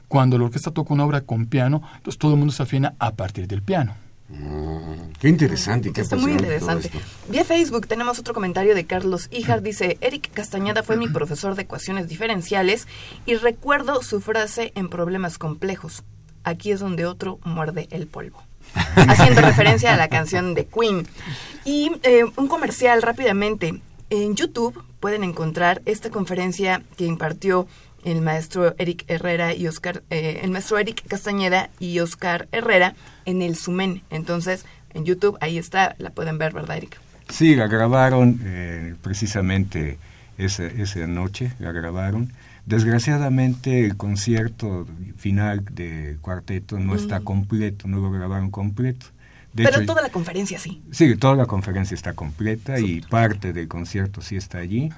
Cuando 0.10 0.38
la 0.38 0.46
orquesta 0.46 0.72
toca 0.72 0.94
una 0.94 1.06
obra 1.06 1.22
con 1.22 1.46
piano, 1.46 1.82
entonces 1.96 2.20
todo 2.20 2.34
el 2.34 2.40
mundo 2.40 2.54
se 2.54 2.64
afina 2.64 2.94
a 3.00 3.16
partir 3.16 3.48
del 3.48 3.62
piano. 3.62 3.96
Mm, 4.28 5.14
qué 5.18 5.30
interesante, 5.30 5.94
qué 5.94 6.02
Está 6.02 6.18
muy 6.18 6.34
interesante. 6.34 6.92
Vía 7.30 7.46
Facebook 7.46 7.88
tenemos 7.88 8.20
otro 8.20 8.34
comentario 8.34 8.76
de 8.76 8.86
Carlos 8.86 9.30
Ijar. 9.32 9.62
Dice, 9.62 9.98
Eric 10.02 10.30
Castañeda 10.34 10.84
fue 10.84 10.98
mi 10.98 11.08
profesor 11.08 11.56
de 11.56 11.62
ecuaciones 11.62 12.10
diferenciales 12.10 12.88
y 13.26 13.36
recuerdo 13.36 14.04
su 14.04 14.20
frase 14.20 14.74
en 14.76 14.90
problemas 14.90 15.38
complejos. 15.38 16.04
Aquí 16.44 16.72
es 16.72 16.82
donde 16.82 17.06
otro 17.06 17.40
muerde 17.46 17.88
el 17.92 18.08
polvo 18.08 18.44
haciendo 18.96 19.42
referencia 19.42 19.94
a 19.94 19.98
la 19.98 20.08
canción 20.08 20.54
de 20.54 20.66
Queen. 20.66 21.08
Y 21.66 21.92
eh, 22.04 22.24
un 22.36 22.48
comercial 22.48 23.02
rápidamente. 23.02 23.82
En 24.10 24.36
YouTube 24.36 24.84
pueden 25.00 25.24
encontrar 25.24 25.82
esta 25.86 26.10
conferencia 26.10 26.84
que 26.98 27.06
impartió 27.06 27.68
el 28.04 28.22
maestro 28.22 28.76
Eric 28.78 29.06
Herrera 29.08 29.54
y 29.54 29.68
Oscar, 29.68 30.04
eh, 30.10 30.42
el 30.44 30.52
maestro 30.52 30.78
Eric 30.80 31.08
Castañeda 31.08 31.70
y 31.80 32.00
Oscar 32.00 32.48
Herrera 32.52 32.96
en 33.26 33.42
el 33.42 33.56
Sumen. 33.56 34.02
Entonces, 34.10 34.66
en 34.94 35.06
YouTube 35.06 35.38
ahí 35.40 35.58
está, 35.58 35.96
la 35.98 36.10
pueden 36.10 36.38
ver, 36.38 36.54
¿verdad, 36.54 36.78
Eric? 36.78 37.00
Sí, 37.30 37.56
la 37.56 37.68
grabaron 37.68 38.40
eh, 38.44 38.96
precisamente 39.02 39.98
esa, 40.38 40.66
esa 40.66 41.08
noche, 41.08 41.54
la 41.60 41.72
grabaron. 41.72 42.32
Desgraciadamente 42.76 43.86
el 43.86 43.98
concierto 43.98 44.88
final 45.18 45.66
de 45.72 46.18
cuarteto 46.22 46.80
no 46.80 46.96
está 46.96 47.20
mm. 47.20 47.24
completo, 47.24 47.88
no 47.88 47.98
lo 47.98 48.12
grabaron 48.12 48.50
completo. 48.50 49.08
Pero 49.54 49.86
toda 49.86 50.02
la 50.02 50.10
conferencia 50.10 50.58
sí. 50.58 50.82
Sí, 50.92 51.16
toda 51.18 51.36
la 51.36 51.46
conferencia 51.46 51.96
está 51.96 52.14
completa 52.14 52.80
y 52.80 53.02
parte 53.02 53.52
del 53.52 53.68
concierto 53.68 54.22
sí 54.22 54.38
está 54.38 54.60
allí. 54.60 54.90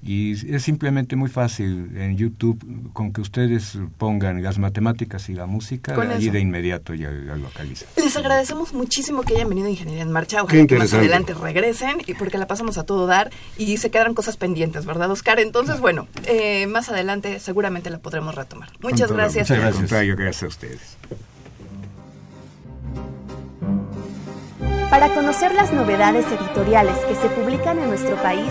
Y 0.00 0.54
es 0.54 0.62
simplemente 0.62 1.16
muy 1.16 1.28
fácil 1.28 1.90
en 1.96 2.16
YouTube, 2.16 2.92
con 2.92 3.12
que 3.12 3.20
ustedes 3.20 3.78
pongan 3.98 4.42
las 4.42 4.58
matemáticas 4.58 5.28
y 5.28 5.34
la 5.34 5.46
música, 5.46 6.00
allí 6.00 6.30
de 6.30 6.38
inmediato 6.38 6.94
ya 6.94 7.10
la 7.10 7.36
localizan. 7.36 7.88
Les 7.96 8.16
agradecemos 8.16 8.72
muchísimo 8.72 9.22
que 9.22 9.34
hayan 9.34 9.48
venido 9.48 9.66
a 9.66 9.70
Ingeniería 9.70 10.02
en 10.02 10.12
Marcha. 10.12 10.42
Ojalá 10.44 10.66
que 10.66 10.78
más 10.78 10.94
adelante 10.94 11.34
regresen, 11.34 11.98
y 12.06 12.14
porque 12.14 12.38
la 12.38 12.46
pasamos 12.46 12.78
a 12.78 12.84
todo 12.84 13.06
dar 13.06 13.30
y 13.56 13.76
se 13.78 13.90
quedaron 13.90 14.14
cosas 14.14 14.36
pendientes, 14.36 14.86
¿verdad, 14.86 15.10
Oscar? 15.10 15.40
Entonces, 15.40 15.80
bueno, 15.80 16.06
eh, 16.26 16.66
más 16.68 16.88
adelante 16.88 17.40
seguramente 17.40 17.90
la 17.90 17.98
podremos 17.98 18.34
retomar. 18.34 18.70
Muchas 18.80 19.10
gracias. 19.10 19.50
Muchas 19.50 19.76
gracias. 19.78 20.16
gracias 20.16 20.42
a 20.42 20.46
ustedes. 20.46 20.96
Para 24.90 25.12
conocer 25.12 25.54
las 25.54 25.72
novedades 25.72 26.24
editoriales 26.26 26.96
que 27.00 27.14
se 27.14 27.28
publican 27.28 27.78
en 27.78 27.88
nuestro 27.88 28.16
país, 28.22 28.50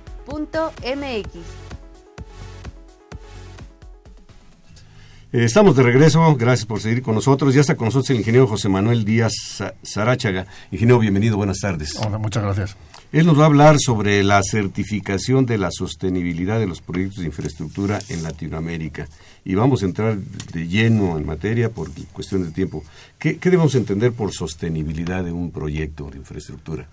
Eh, 5.33 5.45
estamos 5.45 5.77
de 5.77 5.83
regreso, 5.83 6.35
gracias 6.35 6.65
por 6.65 6.81
seguir 6.81 7.01
con 7.01 7.15
nosotros. 7.15 7.53
Ya 7.53 7.61
está 7.61 7.75
con 7.75 7.85
nosotros 7.85 8.09
el 8.09 8.17
ingeniero 8.17 8.47
José 8.47 8.67
Manuel 8.67 9.05
Díaz 9.05 9.33
Sarachaga. 9.81 10.45
Ingeniero, 10.71 10.99
bienvenido, 10.99 11.37
buenas 11.37 11.59
tardes. 11.59 11.95
Hola, 11.95 12.17
muchas 12.17 12.43
gracias. 12.43 12.75
Él 13.13 13.25
nos 13.25 13.37
va 13.37 13.43
a 13.43 13.47
hablar 13.47 13.77
sobre 13.77 14.23
la 14.23 14.41
certificación 14.41 15.45
de 15.45 15.57
la 15.57 15.69
sostenibilidad 15.71 16.59
de 16.59 16.67
los 16.67 16.81
proyectos 16.81 17.19
de 17.19 17.25
infraestructura 17.25 17.99
en 18.09 18.23
Latinoamérica. 18.23 19.07
Y 19.43 19.55
vamos 19.55 19.83
a 19.83 19.85
entrar 19.85 20.17
de 20.17 20.67
lleno 20.67 21.17
en 21.17 21.25
materia 21.25 21.69
por 21.69 21.91
cuestión 22.13 22.43
de 22.43 22.51
tiempo. 22.51 22.83
¿Qué, 23.17 23.37
debemos 23.41 23.75
entender 23.75 24.13
por 24.13 24.33
sostenibilidad 24.33 25.23
de 25.23 25.31
un 25.31 25.51
proyecto 25.51 26.09
de 26.09 26.17
infraestructura? 26.17 26.87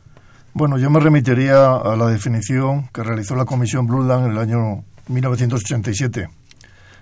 Bueno, 0.54 0.78
yo 0.78 0.90
me 0.90 1.00
remitiría 1.00 1.76
a 1.76 1.96
la 1.96 2.06
definición 2.06 2.88
que 2.92 3.02
realizó 3.02 3.36
la 3.36 3.44
Comisión 3.44 3.86
Blundland 3.86 4.26
en 4.26 4.32
el 4.32 4.38
año 4.38 4.84
1987 5.08 6.28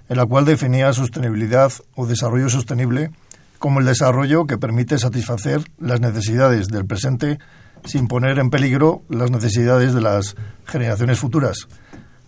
en 0.08 0.16
la 0.16 0.26
cual 0.26 0.44
definía 0.44 0.92
sostenibilidad 0.92 1.72
o 1.94 2.06
desarrollo 2.06 2.48
sostenible 2.48 3.10
como 3.58 3.80
el 3.80 3.86
desarrollo 3.86 4.46
que 4.46 4.58
permite 4.58 4.98
satisfacer 4.98 5.62
las 5.78 6.00
necesidades 6.00 6.68
del 6.68 6.86
presente 6.86 7.38
sin 7.84 8.06
poner 8.06 8.38
en 8.38 8.50
peligro 8.50 9.02
las 9.08 9.30
necesidades 9.30 9.94
de 9.94 10.00
las 10.00 10.36
generaciones 10.66 11.18
futuras. 11.18 11.68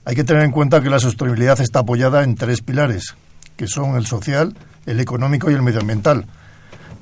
Hay 0.04 0.14
que 0.14 0.24
tener 0.24 0.42
en 0.42 0.52
cuenta 0.52 0.82
que 0.82 0.90
la 0.90 0.98
sostenibilidad 0.98 1.60
está 1.60 1.80
apoyada 1.80 2.22
en 2.22 2.34
tres 2.34 2.62
pilares, 2.62 3.14
que 3.56 3.66
son 3.66 3.96
el 3.96 4.06
social, 4.06 4.56
el 4.86 5.00
económico 5.00 5.50
y 5.50 5.54
el 5.54 5.62
medioambiental. 5.62 6.26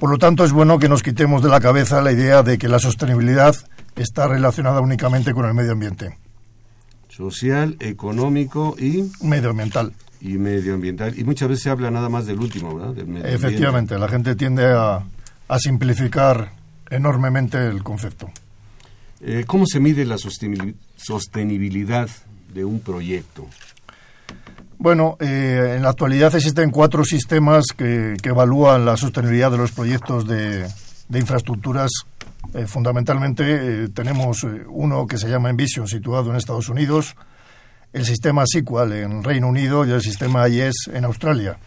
Por 0.01 0.11
lo 0.11 0.19
tanto, 0.19 0.45
es 0.45 0.53
bueno 0.53 0.79
que 0.79 0.89
nos 0.89 1.03
quitemos 1.03 1.43
de 1.43 1.49
la 1.49 1.61
cabeza 1.61 2.03
la 2.03 2.13
idea 2.13 2.43
de 2.43 2.59
que 2.59 2.69
la 2.69 2.79
sostenibilidad 2.79 3.57
está 3.97 4.29
relacionada 4.29 4.81
únicamente 4.81 5.33
con 5.35 5.47
el 5.47 5.55
medio 5.55 5.73
ambiente. 5.73 6.17
Social, 7.09 7.77
económico 7.81 8.77
y 8.79 9.11
medioambiental 9.23 9.93
y 10.21 10.39
medioambiental. 10.39 11.19
Y 11.19 11.25
muchas 11.25 11.49
veces 11.49 11.65
se 11.65 11.71
habla 11.71 11.91
nada 11.91 12.09
más 12.09 12.27
del 12.27 12.39
último, 12.41 12.77
¿verdad? 12.77 12.97
Efectivamente, 13.27 13.99
la 13.99 14.09
gente 14.09 14.35
tiende 14.35 14.67
a, 14.67 15.03
a, 15.49 15.59
simplificar 15.59 16.53
enormemente 16.91 17.67
el 17.67 17.83
concepto. 17.83 18.31
Eh, 19.21 19.45
¿Cómo 19.47 19.67
se 19.67 19.81
mide 19.81 20.05
la 20.05 20.19
sostenibilidad 20.19 22.09
de 22.53 22.65
un 22.65 22.81
proyecto? 22.81 23.47
Bueno, 24.79 25.17
eh, 25.21 25.75
en 25.77 25.83
la 25.83 25.91
actualidad 25.91 26.35
existen 26.35 26.71
cuatro 26.71 27.05
sistemas 27.05 27.65
que, 27.77 28.15
que, 28.23 28.29
evalúan 28.29 28.85
la 28.85 28.97
sostenibilidad 28.97 29.51
de 29.51 29.57
los 29.57 29.73
proyectos 29.73 30.27
de, 30.27 30.69
de 31.09 31.19
infraestructuras. 31.19 31.91
Eh, 32.55 32.67
fundamentalmente 32.67 33.89
tenemos 33.89 34.45
uno 34.69 35.07
que 35.07 35.19
se 35.19 35.29
llama 35.29 35.51
Envision, 35.51 35.87
situado 35.87 36.31
en 36.31 36.37
Estados 36.37 36.69
Unidos, 36.69 37.17
el 37.93 38.05
sistema 38.05 38.45
SQL 38.47 38.93
en 38.93 39.25
Reino 39.25 39.49
Unido 39.49 39.85
y 39.87 39.91
el 39.91 40.03
sistema 40.03 40.49
IES 40.49 40.91
en 40.93 41.05
Australia. 41.05 41.59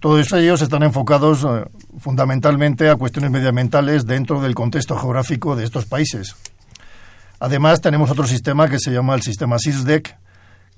Todos 0.00 0.32
ellos 0.32 0.62
están 0.62 0.82
enfocados 0.82 1.44
eh, 1.44 1.68
fundamentalmente 1.98 2.88
a 2.88 2.96
cuestiones 2.96 3.30
medioambientales 3.30 4.06
dentro 4.06 4.40
del 4.40 4.54
contexto 4.54 4.96
geográfico 4.96 5.56
de 5.56 5.64
estos 5.64 5.84
países. 5.84 6.36
Además, 7.38 7.82
tenemos 7.82 8.10
otro 8.10 8.26
sistema 8.26 8.68
que 8.68 8.78
se 8.78 8.92
llama 8.92 9.14
el 9.14 9.20
sistema 9.20 9.58
SISDEC, 9.58 10.16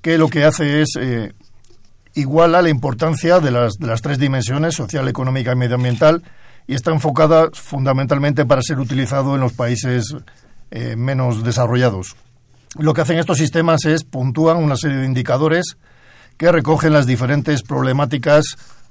que 0.01 0.17
lo 0.17 0.27
que 0.27 0.43
hace 0.43 0.81
es 0.81 0.89
eh, 0.99 1.31
la 2.15 2.69
importancia 2.69 3.39
de 3.39 3.51
las, 3.51 3.75
de 3.75 3.87
las 3.87 4.01
tres 4.01 4.19
dimensiones, 4.19 4.75
social, 4.75 5.07
económica 5.07 5.53
y 5.53 5.55
medioambiental, 5.55 6.21
y 6.67 6.75
está 6.75 6.91
enfocada 6.91 7.49
fundamentalmente 7.53 8.45
para 8.45 8.61
ser 8.61 8.79
utilizado 8.79 9.35
en 9.35 9.41
los 9.41 9.53
países 9.53 10.15
eh, 10.71 10.95
menos 10.95 11.43
desarrollados. 11.43 12.15
Lo 12.77 12.93
que 12.93 13.01
hacen 13.01 13.19
estos 13.19 13.37
sistemas 13.37 13.85
es 13.85 14.03
puntúan 14.03 14.57
una 14.57 14.75
serie 14.75 14.97
de 14.97 15.05
indicadores 15.05 15.77
que 16.37 16.51
recogen 16.51 16.93
las 16.93 17.05
diferentes 17.05 17.61
problemáticas 17.61 18.43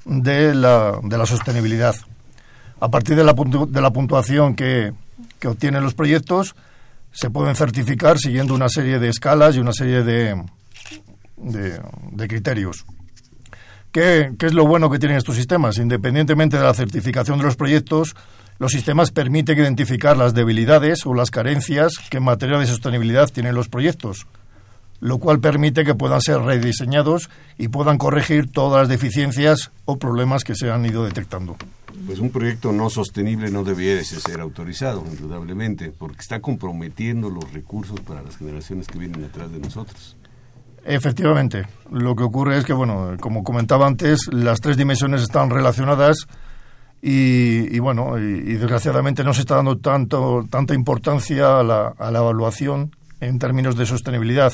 de 0.05 0.55
la, 0.55 0.99
de 1.03 1.19
la 1.19 1.27
sostenibilidad. 1.27 1.95
A 2.81 2.89
partir 2.89 3.17
de 3.17 3.25
la, 3.25 3.33
de 3.33 3.81
la 3.81 3.91
puntuación 3.91 4.55
que, 4.55 4.93
que 5.39 5.49
obtienen 5.49 5.83
los 5.83 5.95
proyectos, 5.95 6.55
se 7.13 7.31
pueden 7.31 7.55
certificar 7.55 8.19
siguiendo 8.19 8.55
una 8.55 8.69
serie 8.69 8.99
de 8.99 9.09
escalas 9.09 9.55
y 9.57 9.61
una 9.61 9.73
serie 9.73 10.03
de, 10.03 10.43
de, 11.37 12.29
criterios. 12.29 12.85
¿Qué, 13.93 14.33
¿Qué, 14.39 14.47
es 14.47 14.55
lo 14.55 14.67
bueno 14.67 14.91
que 14.91 14.99
tienen 14.99 15.19
estos 15.19 15.37
sistemas? 15.37 15.77
Independientemente 15.77 16.57
de 16.57 16.65
la 16.65 16.73
certificación 16.73 17.37
de 17.37 17.45
los 17.45 17.57
proyectos, 17.57 18.17
los 18.59 18.73
sistemas 18.73 19.11
permiten 19.11 19.59
identificar 19.59 20.17
las 20.17 20.33
debilidades 20.33 21.05
o 21.05 21.13
las 21.13 21.31
carencias 21.31 21.93
que 22.11 22.17
en 22.17 22.23
materia 22.23 22.59
de 22.59 22.67
sostenibilidad 22.67 23.29
tienen 23.29 23.55
los 23.55 23.69
proyectos, 23.69 24.27
lo 25.01 25.19
cual 25.19 25.41
permite 25.41 25.85
que 25.85 25.95
puedan 25.95 26.23
ser 26.23 26.39
rediseñados 26.39 27.29
y 27.59 27.69
puedan 27.69 27.99
corregir 27.99 28.51
todas 28.51 28.83
las 28.83 28.89
deficiencias 28.89 29.73
o 29.85 29.99
problemas 29.99 30.43
que 30.45 30.55
se 30.55 30.71
han 30.71 30.87
ido 30.87 31.05
detectando. 31.05 31.57
Pues 32.07 32.19
un 32.19 32.31
proyecto 32.31 32.73
no 32.73 32.89
sostenible 32.89 33.51
no 33.51 33.63
debiera 33.63 34.03
ser 34.03 34.41
autorizado, 34.41 35.05
indudablemente, 35.07 35.91
porque 35.91 36.21
está 36.21 36.41
comprometiendo 36.41 37.29
los 37.29 37.53
recursos 37.53 38.01
para 38.01 38.23
las 38.23 38.39
generaciones 38.39 38.87
que 38.87 38.99
vienen 38.99 39.21
detrás 39.21 39.53
de 39.53 39.59
nosotros. 39.59 40.17
Efectivamente, 40.85 41.67
lo 41.91 42.17
que 42.17 42.25
ocurre 42.25 42.59
es 42.59 42.65
que, 42.65 42.73
bueno, 42.73 43.17
como 43.21 43.45
comentaba 43.45 43.87
antes, 43.87 44.29
las 44.33 44.61
tres 44.61 44.77
dimensiones 44.77 45.23
están 45.23 45.51
relacionadas 45.51 46.27
y, 47.01 47.79
bueno, 47.79 48.19
y, 48.19 48.55
desgraciadamente 48.55 49.23
no 49.23 49.33
se 49.35 49.41
está 49.41 49.57
dando 49.57 49.79
tanto, 49.79 50.45
tanta 50.51 50.75
importancia 50.75 51.61
a 51.61 51.63
la, 51.63 51.95
a 51.99 52.11
la 52.11 52.19
evaluación 52.19 52.97
en 53.21 53.39
términos 53.39 53.77
de 53.77 53.87
sostenibilidad. 53.87 54.53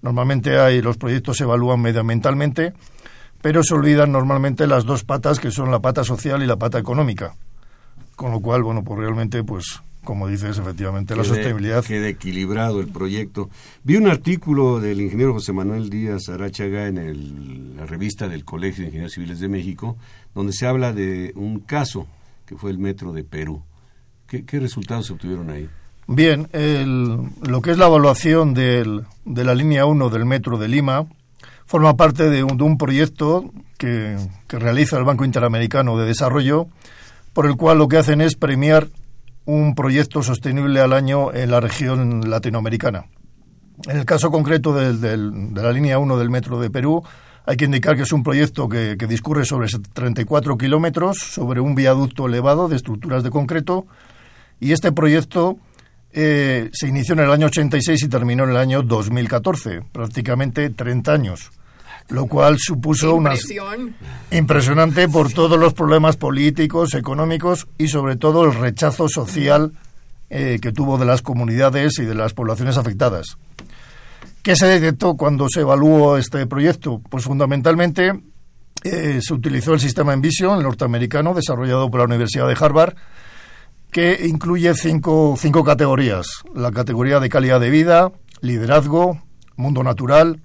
Normalmente 0.00 0.58
hay, 0.58 0.80
los 0.80 0.96
proyectos 0.96 1.36
se 1.36 1.44
evalúan 1.44 1.80
medioambientalmente, 1.80 2.72
pero 3.42 3.62
se 3.62 3.74
olvidan 3.74 4.12
normalmente 4.12 4.66
las 4.66 4.84
dos 4.84 5.04
patas 5.04 5.38
que 5.38 5.50
son 5.50 5.70
la 5.70 5.80
pata 5.80 6.04
social 6.04 6.42
y 6.42 6.46
la 6.46 6.56
pata 6.56 6.78
económica. 6.78 7.34
Con 8.16 8.32
lo 8.32 8.40
cual, 8.40 8.62
bueno, 8.62 8.82
pues 8.82 8.98
realmente, 8.98 9.44
pues 9.44 9.82
como 10.08 10.26
dices, 10.26 10.56
efectivamente, 10.56 11.14
la 11.14 11.22
sostenibilidad. 11.22 11.84
Quede 11.84 12.08
equilibrado 12.08 12.80
el 12.80 12.88
proyecto. 12.88 13.50
Vi 13.84 13.96
un 13.96 14.08
artículo 14.08 14.80
del 14.80 15.02
ingeniero 15.02 15.34
José 15.34 15.52
Manuel 15.52 15.90
Díaz 15.90 16.30
Arachaga 16.30 16.86
en 16.86 17.76
la 17.76 17.84
revista 17.84 18.26
del 18.26 18.42
Colegio 18.42 18.80
de 18.80 18.86
Ingenieros 18.86 19.12
Civiles 19.12 19.38
de 19.38 19.48
México, 19.48 19.98
donde 20.34 20.54
se 20.54 20.66
habla 20.66 20.94
de 20.94 21.34
un 21.36 21.60
caso 21.60 22.06
que 22.46 22.56
fue 22.56 22.70
el 22.70 22.78
metro 22.78 23.12
de 23.12 23.22
Perú. 23.22 23.62
¿Qué, 24.26 24.42
resultados 24.58 25.08
se 25.08 25.12
obtuvieron 25.12 25.50
ahí? 25.50 25.68
Bien, 26.06 26.48
lo 27.42 27.60
que 27.60 27.72
es 27.72 27.76
la 27.76 27.88
evaluación 27.88 28.54
del, 28.54 29.04
de 29.26 29.44
la 29.44 29.54
línea 29.54 29.84
1 29.84 30.08
del 30.08 30.24
metro 30.24 30.56
de 30.56 30.68
Lima 30.68 31.06
forma 31.66 31.98
parte 31.98 32.30
de 32.30 32.44
un, 32.44 32.78
proyecto 32.78 33.52
que, 33.76 34.16
que 34.46 34.58
realiza 34.58 34.96
el 34.96 35.04
Banco 35.04 35.26
Interamericano 35.26 35.98
de 35.98 36.06
Desarrollo, 36.06 36.66
por 37.34 37.44
el 37.44 37.56
cual 37.56 37.76
lo 37.76 37.88
que 37.88 37.98
hacen 37.98 38.22
es 38.22 38.36
premiar 38.36 38.88
un 39.48 39.74
proyecto 39.74 40.22
sostenible 40.22 40.78
al 40.78 40.92
año 40.92 41.32
en 41.32 41.50
la 41.50 41.58
región 41.58 42.28
latinoamericana. 42.28 43.06
En 43.88 43.96
el 43.96 44.04
caso 44.04 44.30
concreto 44.30 44.74
de 44.74 45.16
la 45.16 45.72
línea 45.72 45.98
1 45.98 46.18
del 46.18 46.28
metro 46.28 46.60
de 46.60 46.68
Perú, 46.68 47.02
hay 47.46 47.56
que 47.56 47.64
indicar 47.64 47.96
que 47.96 48.02
es 48.02 48.12
un 48.12 48.22
proyecto 48.22 48.68
que, 48.68 48.94
discurre 49.08 49.46
sobre 49.46 49.68
34 49.94 50.58
kilómetros, 50.58 51.16
sobre 51.16 51.60
un 51.62 51.74
viaducto 51.74 52.26
elevado 52.26 52.68
de 52.68 52.76
estructuras 52.76 53.22
de 53.22 53.30
concreto, 53.30 53.86
y 54.60 54.72
este 54.72 54.92
proyecto 54.92 55.56
eh, 56.12 56.68
se 56.74 56.88
inició 56.88 57.14
en 57.14 57.20
el 57.20 57.30
año 57.30 57.46
86 57.46 58.02
y 58.02 58.08
terminó 58.08 58.44
en 58.44 58.50
el 58.50 58.58
año 58.58 58.82
2014, 58.82 59.80
prácticamente 59.92 60.68
30 60.68 61.10
años 61.10 61.57
lo 62.08 62.26
cual 62.26 62.56
supuso 62.58 63.14
una 63.14 63.34
impresionante 64.30 65.08
por 65.08 65.32
todos 65.32 65.58
los 65.58 65.74
problemas 65.74 66.16
políticos, 66.16 66.94
económicos 66.94 67.68
y 67.76 67.88
sobre 67.88 68.16
todo 68.16 68.44
el 68.44 68.54
rechazo 68.54 69.08
social 69.08 69.72
eh, 70.30 70.58
que 70.60 70.72
tuvo 70.72 70.98
de 70.98 71.06
las 71.06 71.22
comunidades 71.22 71.98
y 71.98 72.04
de 72.04 72.14
las 72.14 72.34
poblaciones 72.34 72.76
afectadas. 72.76 73.36
¿Qué 74.42 74.56
se 74.56 74.66
detectó 74.66 75.16
cuando 75.16 75.48
se 75.48 75.60
evaluó 75.60 76.16
este 76.16 76.46
proyecto? 76.46 77.02
Pues 77.10 77.24
fundamentalmente 77.24 78.12
eh, 78.84 79.20
se 79.20 79.34
utilizó 79.34 79.74
el 79.74 79.80
sistema 79.80 80.14
Envision, 80.14 80.58
el 80.58 80.64
norteamericano, 80.64 81.34
desarrollado 81.34 81.90
por 81.90 82.00
la 82.00 82.06
Universidad 82.06 82.46
de 82.46 82.56
Harvard, 82.58 82.94
que 83.90 84.26
incluye 84.26 84.72
cinco, 84.74 85.34
cinco 85.38 85.64
categorías. 85.64 86.26
La 86.54 86.70
categoría 86.70 87.20
de 87.20 87.28
calidad 87.28 87.60
de 87.60 87.70
vida, 87.70 88.12
liderazgo, 88.40 89.20
mundo 89.56 89.82
natural, 89.82 90.40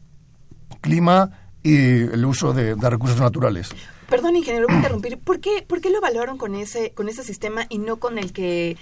clima 0.82 1.43
y 1.64 1.76
el 1.76 2.26
uso 2.26 2.54
de, 2.54 2.76
recursos 2.76 3.20
naturales. 3.20 3.70
Perdón, 4.10 4.36
ingeniero, 4.36 4.68
voy 4.68 4.76
a 4.76 4.80
interrumpir. 4.80 5.18
¿Por 5.18 5.40
qué, 5.40 5.64
¿Por 5.66 5.82
qué 5.82 5.90
lo 5.90 5.98
evaluaron 5.98 6.38
con 6.38 6.56
ese, 6.56 6.92
con 6.92 7.08
ese 7.08 7.24
sistema 7.24 7.66
y 7.70 7.80
no 7.80 7.98
con 7.98 8.20
el 8.20 8.34
que 8.34 8.78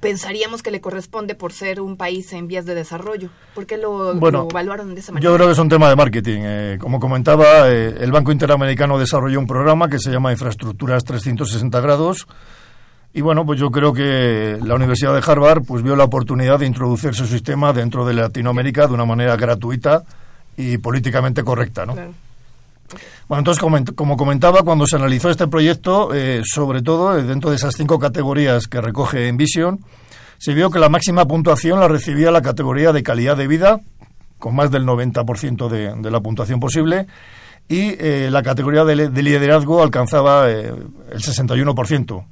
pensaríamos 0.00 0.62
que 0.62 0.72
le 0.72 0.80
corresponde 0.80 1.36
por 1.36 1.52
ser 1.52 1.80
un 1.80 1.96
país 1.96 2.32
en 2.32 2.48
vías 2.48 2.64
de 2.64 2.74
desarrollo? 2.74 3.28
¿Por 3.54 3.66
qué 3.66 3.76
lo, 3.76 4.12
evaluaron 4.12 4.94
de 4.94 5.00
esa 5.00 5.12
manera? 5.12 5.30
Yo 5.30 5.36
creo 5.36 5.46
que 5.46 5.52
es 5.52 5.58
un 5.58 5.68
tema 5.68 5.90
de 5.90 5.94
marketing. 5.94 6.40
Eh, 6.42 6.78
como 6.80 6.98
comentaba, 6.98 7.70
eh, 7.70 7.96
el 8.00 8.10
Banco 8.10 8.32
Interamericano 8.32 8.98
desarrolló 8.98 9.38
un 9.38 9.46
programa 9.46 9.88
que 9.88 9.98
se 9.98 10.10
llama 10.10 10.32
Infraestructuras 10.32 11.04
360 11.04 11.80
grados. 11.80 12.26
Y 13.14 13.20
bueno, 13.20 13.44
pues 13.44 13.60
yo 13.60 13.70
creo 13.70 13.92
que 13.92 14.58
la 14.64 14.74
Universidad 14.74 15.14
de 15.14 15.22
Harvard 15.30 15.64
pues 15.64 15.82
vio 15.82 15.94
la 15.96 16.04
oportunidad 16.04 16.58
de 16.58 16.66
introducir 16.66 17.14
su 17.14 17.26
sistema 17.26 17.74
dentro 17.74 18.06
de 18.06 18.14
Latinoamérica 18.14 18.86
de 18.86 18.94
una 18.94 19.04
manera 19.04 19.36
gratuita 19.36 20.02
y 20.56 20.78
políticamente 20.78 21.42
correcta, 21.42 21.86
¿no? 21.86 21.94
Bueno, 23.28 23.40
entonces, 23.40 23.62
como, 23.94 24.16
comentaba, 24.16 24.62
cuando 24.62 24.86
se 24.86 24.96
analizó 24.96 25.30
este 25.30 25.48
proyecto, 25.48 26.12
eh, 26.14 26.42
sobre 26.44 26.82
todo 26.82 27.16
eh, 27.16 27.22
dentro 27.22 27.50
de 27.50 27.56
esas 27.56 27.74
cinco 27.74 27.98
categorías 27.98 28.66
que 28.66 28.80
recoge 28.80 29.28
Envision, 29.28 29.80
se 30.38 30.54
vio 30.54 30.70
que 30.70 30.78
la 30.78 30.88
máxima 30.88 31.24
puntuación 31.26 31.80
la 31.80 31.88
recibía 31.88 32.30
la 32.30 32.42
categoría 32.42 32.92
de 32.92 33.02
calidad 33.02 33.36
de 33.36 33.46
vida, 33.46 33.80
con 34.38 34.54
más 34.54 34.70
del 34.70 34.84
90% 34.84 35.68
de, 35.68 35.94
de 35.96 36.10
la 36.10 36.20
puntuación 36.20 36.60
posible, 36.60 37.06
y 37.68 37.94
eh, 37.98 38.28
la 38.30 38.42
categoría 38.42 38.84
de, 38.84 39.22
liderazgo 39.22 39.82
alcanzaba 39.82 40.50
el 40.50 40.90
61%. 41.12 42.26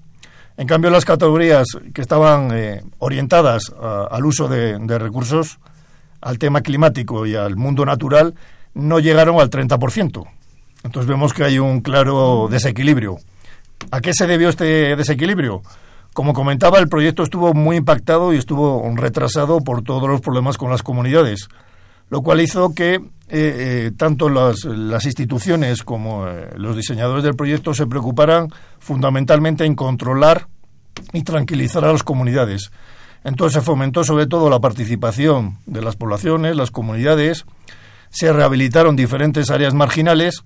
En 0.56 0.66
cambio, 0.66 0.90
las 0.90 1.04
categorías 1.04 1.66
que 1.94 2.02
estaban 2.02 2.52
orientadas 2.98 3.72
al 3.80 4.26
uso 4.26 4.48
de, 4.48 4.76
de 4.78 4.98
recursos 4.98 5.58
al 6.20 6.38
tema 6.38 6.60
climático 6.60 7.26
y 7.26 7.34
al 7.34 7.56
mundo 7.56 7.84
natural 7.84 8.34
no 8.74 8.98
llegaron 8.98 9.40
al 9.40 9.50
30%. 9.50 10.26
Entonces 10.82 11.08
vemos 11.08 11.32
que 11.32 11.44
hay 11.44 11.58
un 11.58 11.80
claro 11.80 12.48
desequilibrio. 12.50 13.18
¿A 13.90 14.00
qué 14.00 14.12
se 14.12 14.26
debió 14.26 14.48
este 14.48 14.96
desequilibrio? 14.96 15.62
Como 16.12 16.32
comentaba, 16.32 16.78
el 16.78 16.88
proyecto 16.88 17.22
estuvo 17.22 17.54
muy 17.54 17.76
impactado 17.76 18.32
y 18.32 18.38
estuvo 18.38 18.82
retrasado 18.96 19.60
por 19.60 19.82
todos 19.82 20.08
los 20.08 20.20
problemas 20.20 20.58
con 20.58 20.70
las 20.70 20.82
comunidades, 20.82 21.48
lo 22.08 22.22
cual 22.22 22.40
hizo 22.40 22.74
que 22.74 22.94
eh, 22.94 23.00
eh, 23.28 23.90
tanto 23.96 24.28
las, 24.28 24.64
instituciones 25.04 25.84
como 25.84 26.26
eh, 26.26 26.50
los 26.56 26.76
diseñadores 26.76 27.22
del 27.22 27.36
proyecto 27.36 27.74
se 27.74 27.86
preocuparan 27.86 28.48
fundamentalmente 28.80 29.64
en 29.64 29.76
controlar 29.76 30.48
y 31.12 31.22
tranquilizar 31.22 31.84
a 31.84 31.92
las 31.92 32.02
comunidades. 32.02 32.72
Entonces 33.24 33.60
se 33.60 33.64
fomentó 33.64 34.04
sobre 34.04 34.26
todo 34.26 34.48
la 34.48 34.60
participación 34.60 35.58
de 35.66 35.82
las 35.82 35.96
poblaciones, 35.96 36.56
las 36.56 36.70
comunidades, 36.70 37.44
se 38.10 38.32
rehabilitaron 38.32 38.96
diferentes 38.96 39.50
áreas 39.50 39.74
marginales 39.74 40.42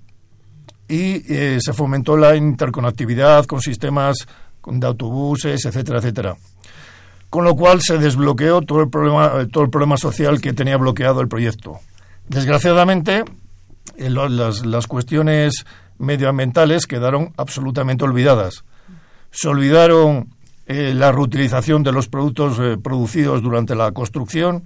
y 0.89 1.33
eh, 1.33 1.59
se 1.61 1.73
fomentó 1.73 2.17
la 2.17 2.37
interconectividad 2.37 3.47
con 3.47 3.61
sistemas 3.61 4.17
de 4.67 4.87
autobuses, 4.87 5.65
etcétera, 5.65 5.99
etcétera. 5.99 6.37
Con 7.31 7.45
lo 7.45 7.57
cual 7.57 7.81
se 7.81 7.99
desbloqueó 7.99 8.61
todo 8.63 8.83
el 8.83 8.91
problema, 8.91 9.33
eh, 9.41 9.47
todo 9.47 9.65
el 9.65 9.71
problema 9.71 9.97
social 9.97 10.41
que 10.41 10.53
tenía 10.53 10.77
bloqueado 10.77 11.21
el 11.21 11.29
proyecto. 11.29 11.81
Desgraciadamente, 12.29 13.25
eh, 13.97 14.11
las, 14.11 14.65
las 14.65 14.87
cuestiones 14.87 15.65
medioambientales 15.99 16.87
quedaron 16.87 17.33
absolutamente 17.37 18.05
olvidadas. 18.05 18.65
Se 19.31 19.49
olvidaron 19.49 20.34
eh, 20.67 20.93
la 20.95 21.13
reutilización 21.13 21.83
de 21.83 21.93
los 21.93 22.09
productos 22.09 22.59
eh, 22.61 22.77
producidos 22.83 23.43
durante 23.43 23.75
la 23.75 23.93
construcción. 23.93 24.65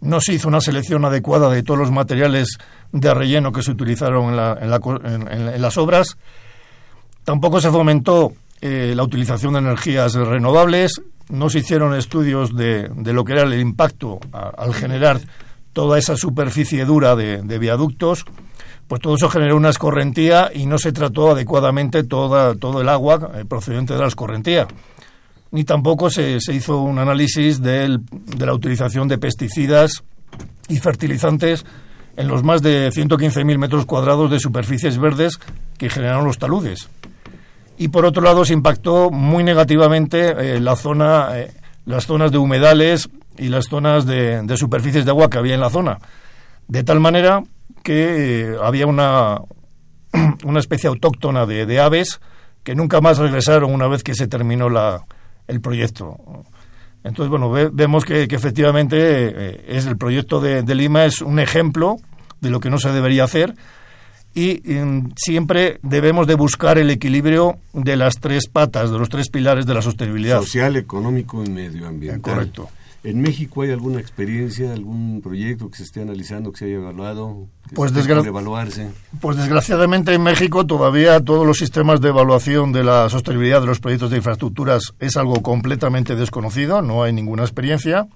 No 0.00 0.20
se 0.20 0.34
hizo 0.34 0.48
una 0.48 0.60
selección 0.60 1.04
adecuada 1.04 1.50
de 1.50 1.62
todos 1.62 1.80
los 1.80 1.90
materiales 1.90 2.58
de 2.92 3.14
relleno 3.14 3.52
que 3.52 3.62
se 3.62 3.70
utilizaron 3.70 4.30
en, 4.30 5.62
las 5.62 5.78
obras. 5.78 6.16
Tampoco 7.24 7.60
se 7.60 7.70
fomentó 7.70 8.32
eh, 8.60 8.92
la 8.94 9.02
utilización 9.02 9.54
de 9.54 9.60
energías 9.60 10.14
renovables 10.14 11.00
no 11.28 11.48
se 11.48 11.60
hicieron 11.60 11.94
estudios 11.94 12.54
de, 12.54 12.88
de 12.88 13.12
lo 13.12 13.24
que 13.24 13.32
era 13.32 13.42
el 13.42 13.58
impacto 13.58 14.20
al 14.32 14.74
generar 14.74 15.20
toda 15.72 15.98
esa 15.98 16.16
superficie 16.16 16.84
dura 16.84 17.16
de, 17.16 17.58
viaductos, 17.58 18.24
pues 18.86 19.00
todo 19.00 19.16
eso 19.16 19.28
generó 19.28 19.56
una 19.56 19.70
escorrentía 19.70 20.50
y 20.54 20.66
no 20.66 20.78
se 20.78 20.92
trató 20.92 21.32
adecuadamente 21.32 22.04
toda, 22.04 22.54
todo 22.54 22.80
el 22.80 22.88
agua 22.88 23.18
procedente 23.48 23.94
de 23.94 24.00
la 24.00 24.06
escorrentía. 24.06 24.68
Ni 25.54 25.62
tampoco 25.62 26.10
se, 26.10 26.40
se 26.40 26.52
hizo 26.52 26.80
un 26.80 26.98
análisis 26.98 27.62
de 27.62 28.00
la 28.40 28.52
utilización 28.52 29.06
de 29.06 29.18
pesticidas 29.18 30.02
y 30.68 30.78
fertilizantes 30.78 31.64
en 32.16 32.26
los 32.26 32.42
más 32.42 32.60
de 32.60 32.90
115.000 32.90 33.56
metros 33.56 33.86
cuadrados 33.86 34.32
de 34.32 34.40
superficies 34.40 34.98
verdes 34.98 35.38
que 35.78 35.88
generaron 35.88 36.24
los 36.24 36.38
taludes. 36.38 36.88
Y 37.78 37.86
por 37.86 38.04
otro 38.04 38.20
lado 38.20 38.44
se 38.44 38.52
impactó 38.52 39.12
muy 39.12 39.44
negativamente 39.44 40.56
eh, 40.56 40.60
la 40.60 40.74
zona, 40.74 41.38
eh, 41.38 41.52
las 41.86 42.06
zonas 42.06 42.32
de 42.32 42.38
humedales 42.38 43.08
y 43.38 43.48
las 43.48 43.66
zonas 43.66 44.06
de, 44.06 44.44
superficies 44.56 45.04
de 45.04 45.12
agua 45.12 45.30
que 45.30 45.38
había 45.38 45.54
en 45.54 45.60
la 45.60 45.70
zona. 45.70 45.98
De 46.66 46.82
tal 46.82 46.98
manera 46.98 47.44
que 47.84 48.42
eh, 48.42 48.56
había 48.60 48.88
una, 48.88 49.38
una 50.44 50.58
especie 50.58 50.88
autóctona 50.88 51.46
de, 51.46 51.80
aves 51.80 52.20
que 52.64 52.74
nunca 52.74 53.00
más 53.00 53.18
regresaron 53.18 53.72
una 53.72 53.86
vez 53.86 54.02
que 54.02 54.16
se 54.16 54.26
terminó 54.26 54.68
la, 54.68 55.04
el 55.46 55.60
proyecto. 55.60 56.44
Entonces, 57.02 57.28
bueno, 57.28 57.50
vemos 57.50 58.04
que, 58.04 58.22
efectivamente 58.22 58.96
eh, 58.98 59.64
es 59.68 59.86
el 59.86 59.98
proyecto 59.98 60.40
de, 60.40 60.62
Lima 60.74 61.04
es 61.04 61.20
un 61.20 61.38
ejemplo 61.38 61.96
de 62.40 62.50
lo 62.50 62.60
que 62.60 62.70
no 62.70 62.78
se 62.78 62.92
debería 62.92 63.24
hacer 63.24 63.54
y 64.34 64.62
mm, 64.64 65.12
siempre 65.14 65.78
debemos 65.82 66.26
de 66.26 66.34
buscar 66.34 66.78
el 66.78 66.90
equilibrio 66.90 67.58
de 67.74 67.96
las 67.96 68.20
tres 68.20 68.48
patas, 68.48 68.90
de 68.90 68.98
los 68.98 69.10
tres 69.10 69.28
pilares 69.28 69.66
de 69.66 69.74
la 69.74 69.82
sostenibilidad. 69.82 70.40
Social, 70.40 70.76
económico 70.76 71.44
y 71.44 71.50
medioambiental. 71.50 72.22
Correcto. 72.22 72.68
¿En 73.04 73.20
México 73.20 73.60
hay 73.60 73.70
alguna 73.70 74.00
experiencia, 74.00 74.72
algún 74.72 75.20
proyecto 75.22 75.70
que 75.70 75.76
se 75.76 75.82
esté 75.82 76.00
analizando, 76.00 76.50
que 76.50 76.60
se 76.60 76.64
haya 76.64 76.76
evaluado, 76.76 77.48
que 77.68 77.74
pues 77.74 77.92
se 77.92 78.10
evaluarse? 78.10 78.90
Pues 79.20 79.36
desgraciadamente 79.36 80.14
en 80.14 80.22
México 80.22 80.64
todavía 80.64 81.20
todos 81.20 81.46
los 81.46 81.58
sistemas 81.58 82.00
de 82.00 82.08
evaluación 82.08 82.72
de 82.72 82.82
la 82.82 83.10
sostenibilidad 83.10 83.60
de 83.60 83.66
los 83.66 83.78
proyectos 83.78 84.10
de 84.10 84.16
infraestructuras 84.16 84.94
es 85.00 85.18
algo 85.18 85.42
completamente 85.42 86.16
desconocido, 86.16 86.80
no 86.80 87.02
hay 87.02 87.12
ninguna 87.12 87.42
experiencia. 87.42 88.08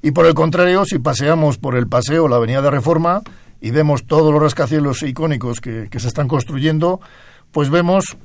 Y 0.00 0.12
por 0.12 0.24
el 0.24 0.32
contrario, 0.32 0.86
si 0.86 0.98
paseamos 0.98 1.58
por 1.58 1.76
el 1.76 1.86
paseo, 1.86 2.26
la 2.26 2.36
avenida 2.36 2.62
de 2.62 2.70
Reforma, 2.70 3.20
y 3.60 3.70
vemos 3.70 4.06
todos 4.06 4.32
los 4.32 4.40
rascacielos 4.40 5.02
icónicos 5.02 5.60
que, 5.60 5.88
que 5.90 6.00
se 6.00 6.08
están 6.08 6.26
construyendo, 6.26 7.02
pues 7.50 7.68
vemos 7.68 8.16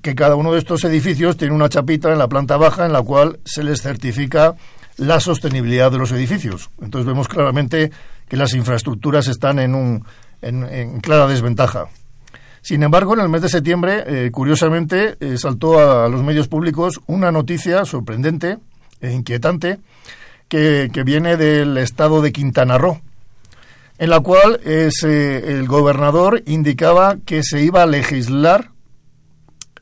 que 0.00 0.14
cada 0.14 0.36
uno 0.36 0.52
de 0.52 0.60
estos 0.60 0.84
edificios 0.84 1.36
tiene 1.36 1.54
una 1.54 1.68
chapita 1.68 2.12
en 2.12 2.18
la 2.18 2.28
planta 2.28 2.56
baja 2.56 2.86
en 2.86 2.92
la 2.92 3.02
cual 3.02 3.40
se 3.44 3.64
les 3.64 3.82
certifica 3.82 4.54
la 4.96 5.20
sostenibilidad 5.20 5.90
de 5.90 5.98
los 5.98 6.12
edificios. 6.12 6.70
Entonces 6.80 7.06
vemos 7.06 7.28
claramente 7.28 7.90
que 8.28 8.36
las 8.36 8.54
infraestructuras 8.54 9.28
están 9.28 9.58
en, 9.58 9.74
un, 9.74 10.04
en, 10.42 11.00
clara 11.00 11.26
desventaja. 11.26 11.86
Sin 12.62 12.82
embargo, 12.82 13.14
en 13.14 13.20
el 13.20 13.28
mes 13.28 13.42
de 13.42 13.48
septiembre, 13.48 14.04
eh, 14.06 14.30
curiosamente, 14.32 15.16
eh, 15.20 15.36
saltó 15.38 15.78
a, 15.78 16.08
los 16.08 16.22
medios 16.22 16.48
públicos 16.48 17.00
una 17.06 17.30
noticia 17.30 17.84
sorprendente 17.84 18.58
e 19.00 19.12
inquietante 19.12 19.78
que, 20.48 20.90
viene 21.04 21.36
del 21.36 21.76
estado 21.78 22.22
de 22.22 22.32
Quintana 22.32 22.78
Roo, 22.78 23.00
en 23.98 24.10
la 24.10 24.20
cual 24.20 24.60
el 24.64 25.66
gobernador 25.66 26.42
indicaba 26.46 27.16
que 27.24 27.42
se 27.42 27.62
iba 27.62 27.82
a 27.82 27.86
legislar 27.86 28.70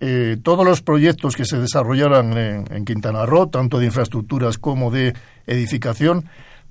eh, 0.07 0.37
todos 0.37 0.67
los 0.67 0.83
proyectos 0.83 1.35
que 1.35 1.47
se 1.47 1.59
desarrollaran 1.59 2.37
en, 2.37 2.85
Quintana 2.85 3.25
Roo, 3.25 3.47
tanto 3.47 3.79
de 3.79 3.87
infraestructuras 3.87 4.59
como 4.59 4.91
de 4.91 5.15
edificación, 5.47 6.27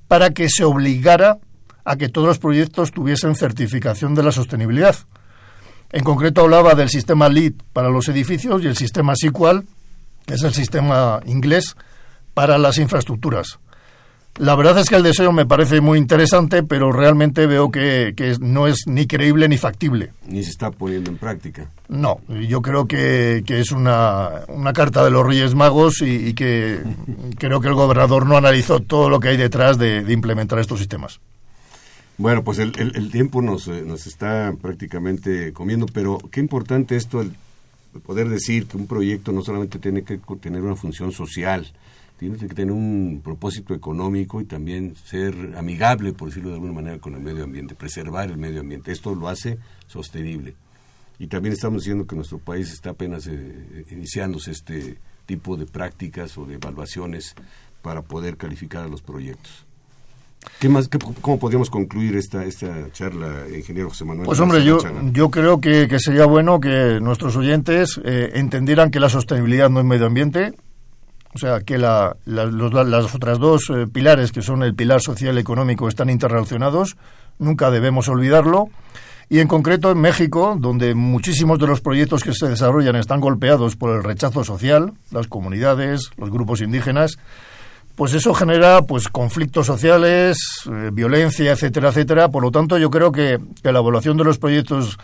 para 0.07 0.29
que 0.29 0.49
se 0.49 0.63
obligara 0.63 1.39
a 1.83 1.95
que 1.95 2.09
todos 2.09 2.27
los 2.27 2.37
proyectos 2.37 2.91
tuviesen 2.91 3.33
certificación 3.33 4.13
de 4.13 4.21
la 4.21 4.31
sostenibilidad. 4.31 4.95
En 5.91 6.03
concreto 6.03 6.41
hablaba 6.41 6.75
del 6.75 6.89
sistema 6.89 7.27
LEED 7.27 7.53
para 7.73 7.89
los 7.89 8.07
edificios 8.07 8.63
y 8.63 8.67
el 8.67 8.75
sistema 8.75 9.15
SQL, 9.15 9.61
que 10.27 10.35
es 10.35 10.43
el 10.43 10.53
sistema 10.53 11.19
inglés, 11.25 11.75
para 12.35 12.59
las 12.59 12.77
infraestructuras. 12.77 13.57
La 14.39 14.55
verdad 14.55 14.79
es 14.79 14.89
que 14.89 14.95
el 14.95 15.03
deseo 15.03 15.31
me 15.31 15.45
parece 15.45 15.79
muy 15.79 15.99
interesante, 15.99 16.63
pero 16.63 16.91
realmente 16.91 17.45
veo 17.45 17.69
que, 17.69 18.15
no 18.39 18.67
es 18.67 18.87
ni 18.87 19.05
creíble 19.05 19.47
ni 19.47 19.57
factible. 19.57 20.11
Ni 20.27 20.43
se 20.43 20.49
está 20.49 20.71
poniendo 20.71 21.11
en 21.11 21.17
práctica. 21.17 21.69
No, 21.87 22.19
yo 22.27 22.63
creo 22.63 22.87
que, 22.87 23.43
es 23.47 23.71
una, 23.71 24.41
carta 24.73 25.03
de 25.03 25.11
los 25.11 25.25
Reyes 25.25 25.53
Magos 25.53 26.01
y, 26.01 26.33
que 26.33 26.79
creo 27.37 27.61
que 27.61 27.67
el 27.67 27.75
gobernador 27.75 28.25
no 28.25 28.35
analizó 28.35 28.79
todo 28.79 29.07
lo 29.07 29.19
que 29.19 29.29
hay 29.29 29.37
detrás 29.37 29.77
de, 29.77 30.03
implementar 30.11 30.57
estos 30.57 30.79
sistemas. 30.79 31.19
Bueno, 32.17 32.43
pues 32.43 32.57
el, 32.57 33.11
tiempo 33.11 33.41
nos, 33.41 33.67
eh, 33.67 33.83
nos 33.85 34.07
está 34.07 34.53
prácticamente 34.59 35.53
comiendo, 35.53 35.85
pero 35.85 36.17
qué 36.31 36.39
importante 36.39 36.95
esto, 36.95 37.21
el 37.21 37.35
poder 38.01 38.29
decir 38.29 38.65
que 38.65 38.77
un 38.77 38.87
proyecto 38.87 39.31
no 39.31 39.43
solamente 39.43 39.77
tiene 39.77 40.03
que 40.03 40.19
tener 40.41 40.61
una 40.61 40.75
función 40.75 41.11
social, 41.11 41.71
tiene 42.31 42.47
que 42.49 42.55
tener 42.55 42.71
un 42.71 43.21
propósito 43.23 43.73
económico 43.73 44.41
y 44.41 44.45
también 44.45 44.95
ser 44.95 45.55
amigable, 45.57 46.13
por 46.13 46.29
decirlo 46.29 46.49
de 46.49 46.55
alguna 46.55 46.73
manera, 46.73 46.99
con 46.99 47.13
el 47.15 47.21
medio 47.21 47.43
ambiente, 47.43 47.75
preservar 47.75 48.29
el 48.29 48.37
medio 48.37 48.61
ambiente. 48.61 48.91
Esto 48.91 49.13
lo 49.13 49.27
hace 49.27 49.57
sostenible. 49.87 50.55
Y 51.19 51.27
también 51.27 51.53
estamos 51.53 51.83
diciendo 51.83 52.07
que 52.07 52.15
nuestro 52.15 52.39
país 52.39 52.71
está 52.71 52.91
apenas 52.91 53.27
eh, 53.27 53.85
iniciándose 53.91 54.51
este 54.51 54.97
tipo 55.25 55.55
de 55.57 55.65
prácticas 55.65 56.37
o 56.37 56.45
de 56.45 56.55
evaluaciones 56.55 57.35
para 57.81 58.01
poder 58.01 58.37
calificar 58.37 58.83
a 58.83 58.87
los 58.87 59.01
proyectos. 59.01 59.65
¿Qué 60.59 60.69
más, 60.69 60.89
¿Cómo 61.21 61.39
podríamos 61.39 61.69
concluir 61.69 62.15
esta, 62.15 62.43
esta 62.43 62.91
charla, 62.91 63.45
ingeniero 63.55 63.89
José 63.89 64.05
Manuel? 64.05 64.25
Pues 64.25 64.39
hombre, 64.39 64.63
yo, 64.63 64.77
yo 65.11 65.29
creo 65.29 65.61
que, 65.61 65.87
sería 65.99 66.25
bueno 66.25 66.59
que 66.59 66.99
nuestros 67.01 67.35
oyentes 67.35 67.99
eh, 68.03 68.31
entendieran 68.35 68.91
que 68.91 68.99
la 68.99 69.09
sostenibilidad 69.09 69.69
no 69.69 69.79
es 69.79 69.85
medio 69.85 70.05
ambiente, 70.05 70.53
o 71.35 71.37
sea, 71.37 71.61
que 71.61 71.77
la, 71.77 72.15
las 72.25 73.15
otras 73.15 73.39
dos 73.39 73.69
eh, 73.69 73.87
pilares, 73.91 74.31
que 74.31 74.41
son 74.41 74.61
el 74.61 74.75
pilar 74.75 75.01
social 75.01 75.35
y 75.35 75.39
económico, 75.39 75.87
están 75.87 76.09
interrelacionados. 76.09 76.95
Nunca 77.39 77.71
debemos 77.71 78.07
olvidarlo. 78.07 78.69
Y 79.29 79.39
en 79.39 79.47
concreto 79.47 79.89
en 79.89 79.99
México, 79.99 80.55
donde 80.59 80.93
muchísimos 80.93 81.57
de 81.57 81.65
los 81.65 81.81
proyectos 81.81 82.23
que 82.23 82.33
se 82.33 82.47
desarrollan 82.47 82.95
están 82.97 83.19
golpeados 83.19 83.75
por 83.75 83.95
el 83.95 84.03
rechazo 84.03 84.43
social, 84.43 84.93
las 85.11 85.27
comunidades, 85.27 86.11
los 86.17 86.29
grupos 86.29 86.61
indígenas, 86.61 87.17
pues 87.95 88.13
eso 88.13 88.33
genera 88.35 88.83
pues 88.83 89.07
conflictos 89.07 89.65
sociales, 89.65 90.37
eh, 90.69 90.89
violencia, 90.93 91.51
etcétera, 91.51 91.89
etcétera. 91.89 92.29
Por 92.29 92.43
lo 92.43 92.51
tanto, 92.51 92.77
yo 92.77 92.91
creo 92.91 93.11
que, 93.11 93.39
que 93.63 93.71
la 93.71 93.79
evaluación 93.79 94.17
de 94.17 94.23
los 94.23 94.37
proyectos 94.37 94.99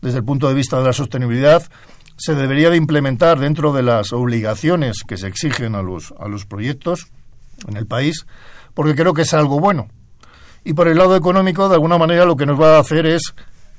desde 0.00 0.18
el 0.18 0.24
punto 0.24 0.48
de 0.48 0.54
vista 0.54 0.78
de 0.78 0.84
la 0.84 0.92
sostenibilidad 0.92 1.62
se 2.16 2.34
debería 2.34 2.70
de 2.70 2.76
implementar 2.76 3.38
dentro 3.38 3.72
de 3.72 3.82
las 3.82 4.12
obligaciones 4.12 5.02
que 5.06 5.16
se 5.16 5.26
exigen 5.26 5.74
a 5.74 5.82
los, 5.82 6.14
a 6.18 6.28
los 6.28 6.46
proyectos 6.46 7.08
en 7.68 7.76
el 7.76 7.86
país, 7.86 8.26
porque 8.74 8.94
creo 8.94 9.14
que 9.14 9.22
es 9.22 9.34
algo 9.34 9.60
bueno. 9.60 9.88
Y 10.64 10.74
por 10.74 10.88
el 10.88 10.98
lado 10.98 11.16
económico, 11.16 11.68
de 11.68 11.74
alguna 11.74 11.98
manera, 11.98 12.24
lo 12.24 12.36
que 12.36 12.46
nos 12.46 12.60
va 12.60 12.76
a 12.76 12.80
hacer 12.80 13.06
es 13.06 13.34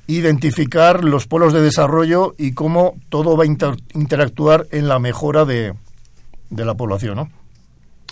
identificar 0.06 1.02
los 1.02 1.26
polos 1.26 1.52
de 1.52 1.62
desarrollo 1.62 2.34
y 2.36 2.52
cómo 2.52 2.94
todo 3.08 3.36
va 3.36 3.44
a 3.44 3.76
interactuar 3.94 4.66
en 4.70 4.88
la 4.88 4.98
mejora 4.98 5.44
de, 5.46 5.74
de 6.50 6.64
la 6.64 6.74
población. 6.74 7.30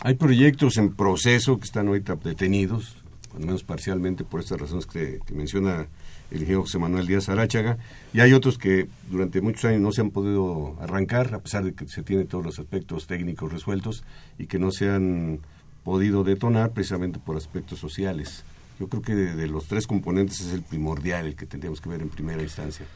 Hay 0.01 0.15
proyectos 0.15 0.79
en 0.79 0.95
proceso 0.95 1.59
que 1.59 1.65
están 1.65 1.89
ahorita 1.89 2.17
detenidos, 2.17 2.97
al 3.35 3.41
menos 3.41 3.63
parcialmente 3.63 4.25
por 4.25 4.41
estas 4.41 4.61
razones 4.61 4.87
que, 4.87 5.21
que 5.27 5.35
menciona 5.35 5.87
el 6.33 6.41
ingeniero 6.41 6.63
José 6.63 6.79
Manuel 6.79 7.07
Díaz 7.07 7.29
Aráchaga, 7.29 7.77
y 8.13 8.21
hay 8.21 8.33
otros 8.33 8.57
que 8.59 8.89
durante 9.11 9.41
muchos 9.41 9.67
años 9.67 9.81
no 9.81 9.93
se 9.93 10.01
han 10.01 10.11
podido 10.11 10.77
arrancar, 10.81 11.35
a 11.35 11.39
pesar 11.39 11.65
de 11.65 11.75
que 11.75 11.87
se 11.87 12.03
tienen 12.03 12.27
todos 12.27 12.45
los 12.45 12.59
aspectos 12.59 13.07
técnicos 13.07 13.53
resueltos 13.53 14.03
y 14.39 14.47
que 14.47 14.59
no 14.59 14.71
se 14.71 14.91
han 14.91 15.41
podido 15.85 16.25
detonar 16.25 16.71
precisamente 16.71 17.19
por 17.19 17.37
aspectos 17.37 17.79
sociales. 17.79 18.45
Yo 18.81 18.89
creo 18.89 19.03
que 19.03 19.15
de, 19.15 19.47
los 19.47 19.67
tres 19.67 19.87
componentes 19.87 20.41
es 20.41 20.53
el 20.53 20.63
primordial, 20.63 21.27
el 21.27 21.37
que 21.37 21.47
tendríamos 21.47 21.81
que 21.81 21.89
ver 21.89 22.01
en 22.01 22.09
primera 22.09 22.43
instancia. 22.43 22.87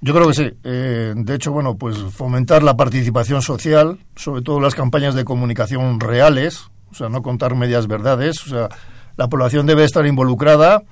Yo 0.00 0.14
creo 0.14 0.28
que 0.28 0.34
sí. 0.34 0.50
Eh, 0.64 1.14
de 1.16 1.34
hecho, 1.34 1.52
bueno, 1.52 1.76
pues 1.76 1.98
fomentar 1.98 2.62
la 2.62 2.76
participación 2.76 3.42
social, 3.42 3.98
sobre 4.14 4.42
todo 4.42 4.60
las 4.60 4.74
campañas 4.74 5.14
de 5.14 5.24
comunicación 5.24 6.00
reales, 6.00 6.68
o 6.90 6.94
sea, 6.94 7.08
no 7.08 7.22
contar 7.22 7.54
medias 7.54 7.86
verdades, 7.86 8.44
o 8.46 8.48
sea, 8.48 8.68
la 9.16 9.28
población 9.28 9.66
debe 9.66 9.84
estar 9.84 10.06
involucrada 10.06 10.82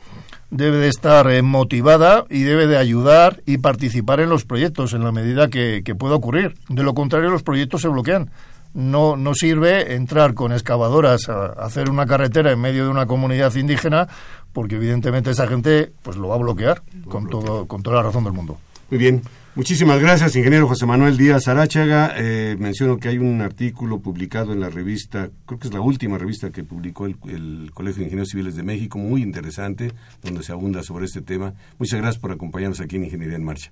debe 0.51 0.79
de 0.79 0.89
estar 0.89 1.31
eh, 1.31 1.43
motivada 1.43 2.25
y 2.31 2.43
debe 2.43 2.67
de 2.67 2.77
ayudar 2.77 3.43
y 3.47 3.59
participar 3.59 4.21
en 4.21 4.29
los 4.29 4.45
proyectos 4.45 4.93
en 4.93 5.05
la 5.05 5.13
medida 5.13 5.49
que, 5.49 5.83
pueda 5.99 6.15
ocurrir. 6.15 6.55
De 6.69 6.83
lo 6.83 6.95
contrario, 6.95 7.31
los 7.31 7.43
proyectos 7.43 7.83
se 7.83 7.89
bloquean. 7.89 8.31
No, 8.73 9.17
no 9.17 9.35
sirve 9.35 9.95
entrar 9.95 10.35
con 10.35 10.53
excavadoras 10.53 11.29
a, 11.29 11.47
hacer 11.47 11.89
una 11.89 12.07
carretera 12.07 12.51
en 12.51 12.61
medio 12.61 12.85
de 12.85 12.91
una 12.91 13.07
comunidad 13.07 13.55
indígena 13.55 14.09
porque 14.53 14.77
evidentemente 14.77 15.31
esa 15.31 15.47
gente 15.47 15.93
pues 16.03 16.17
lo 16.17 16.29
va 16.29 16.37
a 16.37 16.39
bloquear 16.39 16.83
con, 17.09 17.29
todo, 17.29 17.67
con 17.67 17.83
toda 17.83 17.97
la 17.97 18.03
razón 18.03 18.25
del 18.25 18.33
mundo. 18.33 18.59
Muy 18.91 18.99
bien. 18.99 19.23
Muchísimas 19.57 20.01
gracias, 20.01 20.35
ingeniero 20.35 20.67
José 20.67 20.85
Manuel 20.85 21.17
Díaz 21.17 21.47
Aráchaga. 21.47 22.13
Eh, 22.17 22.57
menciono 22.59 22.97
que 22.97 23.09
hay 23.09 23.19
un 23.19 23.41
artículo 23.41 24.01
publicado 24.01 24.53
en 24.53 24.59
la 24.59 24.69
revista, 24.69 25.31
creo 25.47 25.61
que 25.61 25.69
es 25.69 25.73
la 25.73 25.81
última 25.81 26.19
revista 26.19 26.51
que 26.51 26.65
publicó 26.65 27.07
el, 27.07 27.17
el, 27.29 27.71
Colegio 27.73 28.01
de 28.01 28.07
Ingenieros 28.07 28.31
Civiles 28.31 28.57
de 28.57 28.65
México, 28.65 28.99
muy 28.99 29.23
interesante, 29.23 29.93
donde 30.25 30.43
se 30.43 30.51
abunda 30.51 30.83
sobre 30.83 31.05
este 31.05 31.21
tema. 31.21 31.55
Muchas 31.79 32.01
gracias 32.01 32.21
por 32.21 32.33
acompañarnos 32.33 32.81
aquí 32.81 32.97
en 32.97 33.05
Ingeniería 33.05 33.37
en 33.37 33.45
Marcha. 33.45 33.71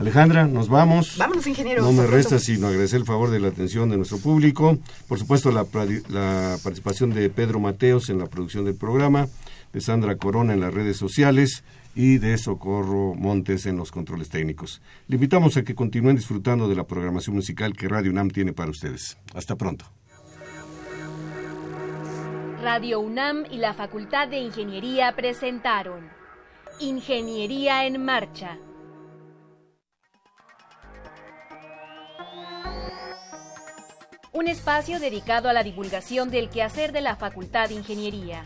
Alejandra, 0.00 0.48
nos 0.48 0.68
vamos. 0.68 1.16
Vámonos, 1.16 1.46
ingeniero. 1.46 1.82
No 1.82 1.92
me 1.92 2.08
resta 2.08 2.40
sino 2.40 2.66
agradecer 2.66 2.98
el 2.98 3.06
favor 3.06 3.30
de 3.30 3.38
la 3.38 3.48
atención 3.48 3.88
de 3.90 3.96
nuestro 3.96 4.18
público. 4.18 4.78
Por 5.06 5.20
supuesto, 5.20 5.52
la, 5.52 5.64
la 6.08 6.58
participación 6.60 7.10
de 7.10 7.30
Pedro 7.30 7.60
Mateos 7.60 8.10
en 8.10 8.18
la 8.18 8.26
producción 8.26 8.64
del 8.64 8.74
programa, 8.74 9.28
de 9.72 9.80
Sandra 9.80 10.16
Corona 10.16 10.54
en 10.54 10.60
las 10.60 10.74
redes 10.74 10.96
sociales 10.96 11.62
y 11.94 12.18
de 12.18 12.36
Socorro 12.38 13.14
Montes 13.14 13.66
en 13.66 13.76
los 13.76 13.90
controles 13.90 14.28
técnicos. 14.28 14.82
Le 15.06 15.16
invitamos 15.16 15.56
a 15.56 15.62
que 15.62 15.74
continúen 15.74 16.16
disfrutando 16.16 16.68
de 16.68 16.74
la 16.74 16.86
programación 16.86 17.36
musical 17.36 17.74
que 17.74 17.88
Radio 17.88 18.10
UNAM 18.10 18.30
tiene 18.30 18.52
para 18.52 18.70
ustedes. 18.70 19.16
Hasta 19.34 19.56
pronto. 19.56 19.86
Radio 22.62 23.00
UNAM 23.00 23.44
y 23.50 23.58
la 23.58 23.74
Facultad 23.74 24.28
de 24.28 24.38
Ingeniería 24.38 25.14
presentaron 25.14 26.08
Ingeniería 26.80 27.86
en 27.86 28.02
Marcha. 28.02 28.58
Un 34.32 34.48
espacio 34.48 34.98
dedicado 34.98 35.48
a 35.48 35.52
la 35.52 35.62
divulgación 35.62 36.30
del 36.30 36.48
quehacer 36.48 36.90
de 36.90 37.02
la 37.02 37.14
Facultad 37.14 37.68
de 37.68 37.74
Ingeniería. 37.74 38.44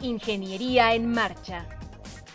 Ingeniería 0.00 0.94
en 0.94 1.10
Marcha 1.10 1.79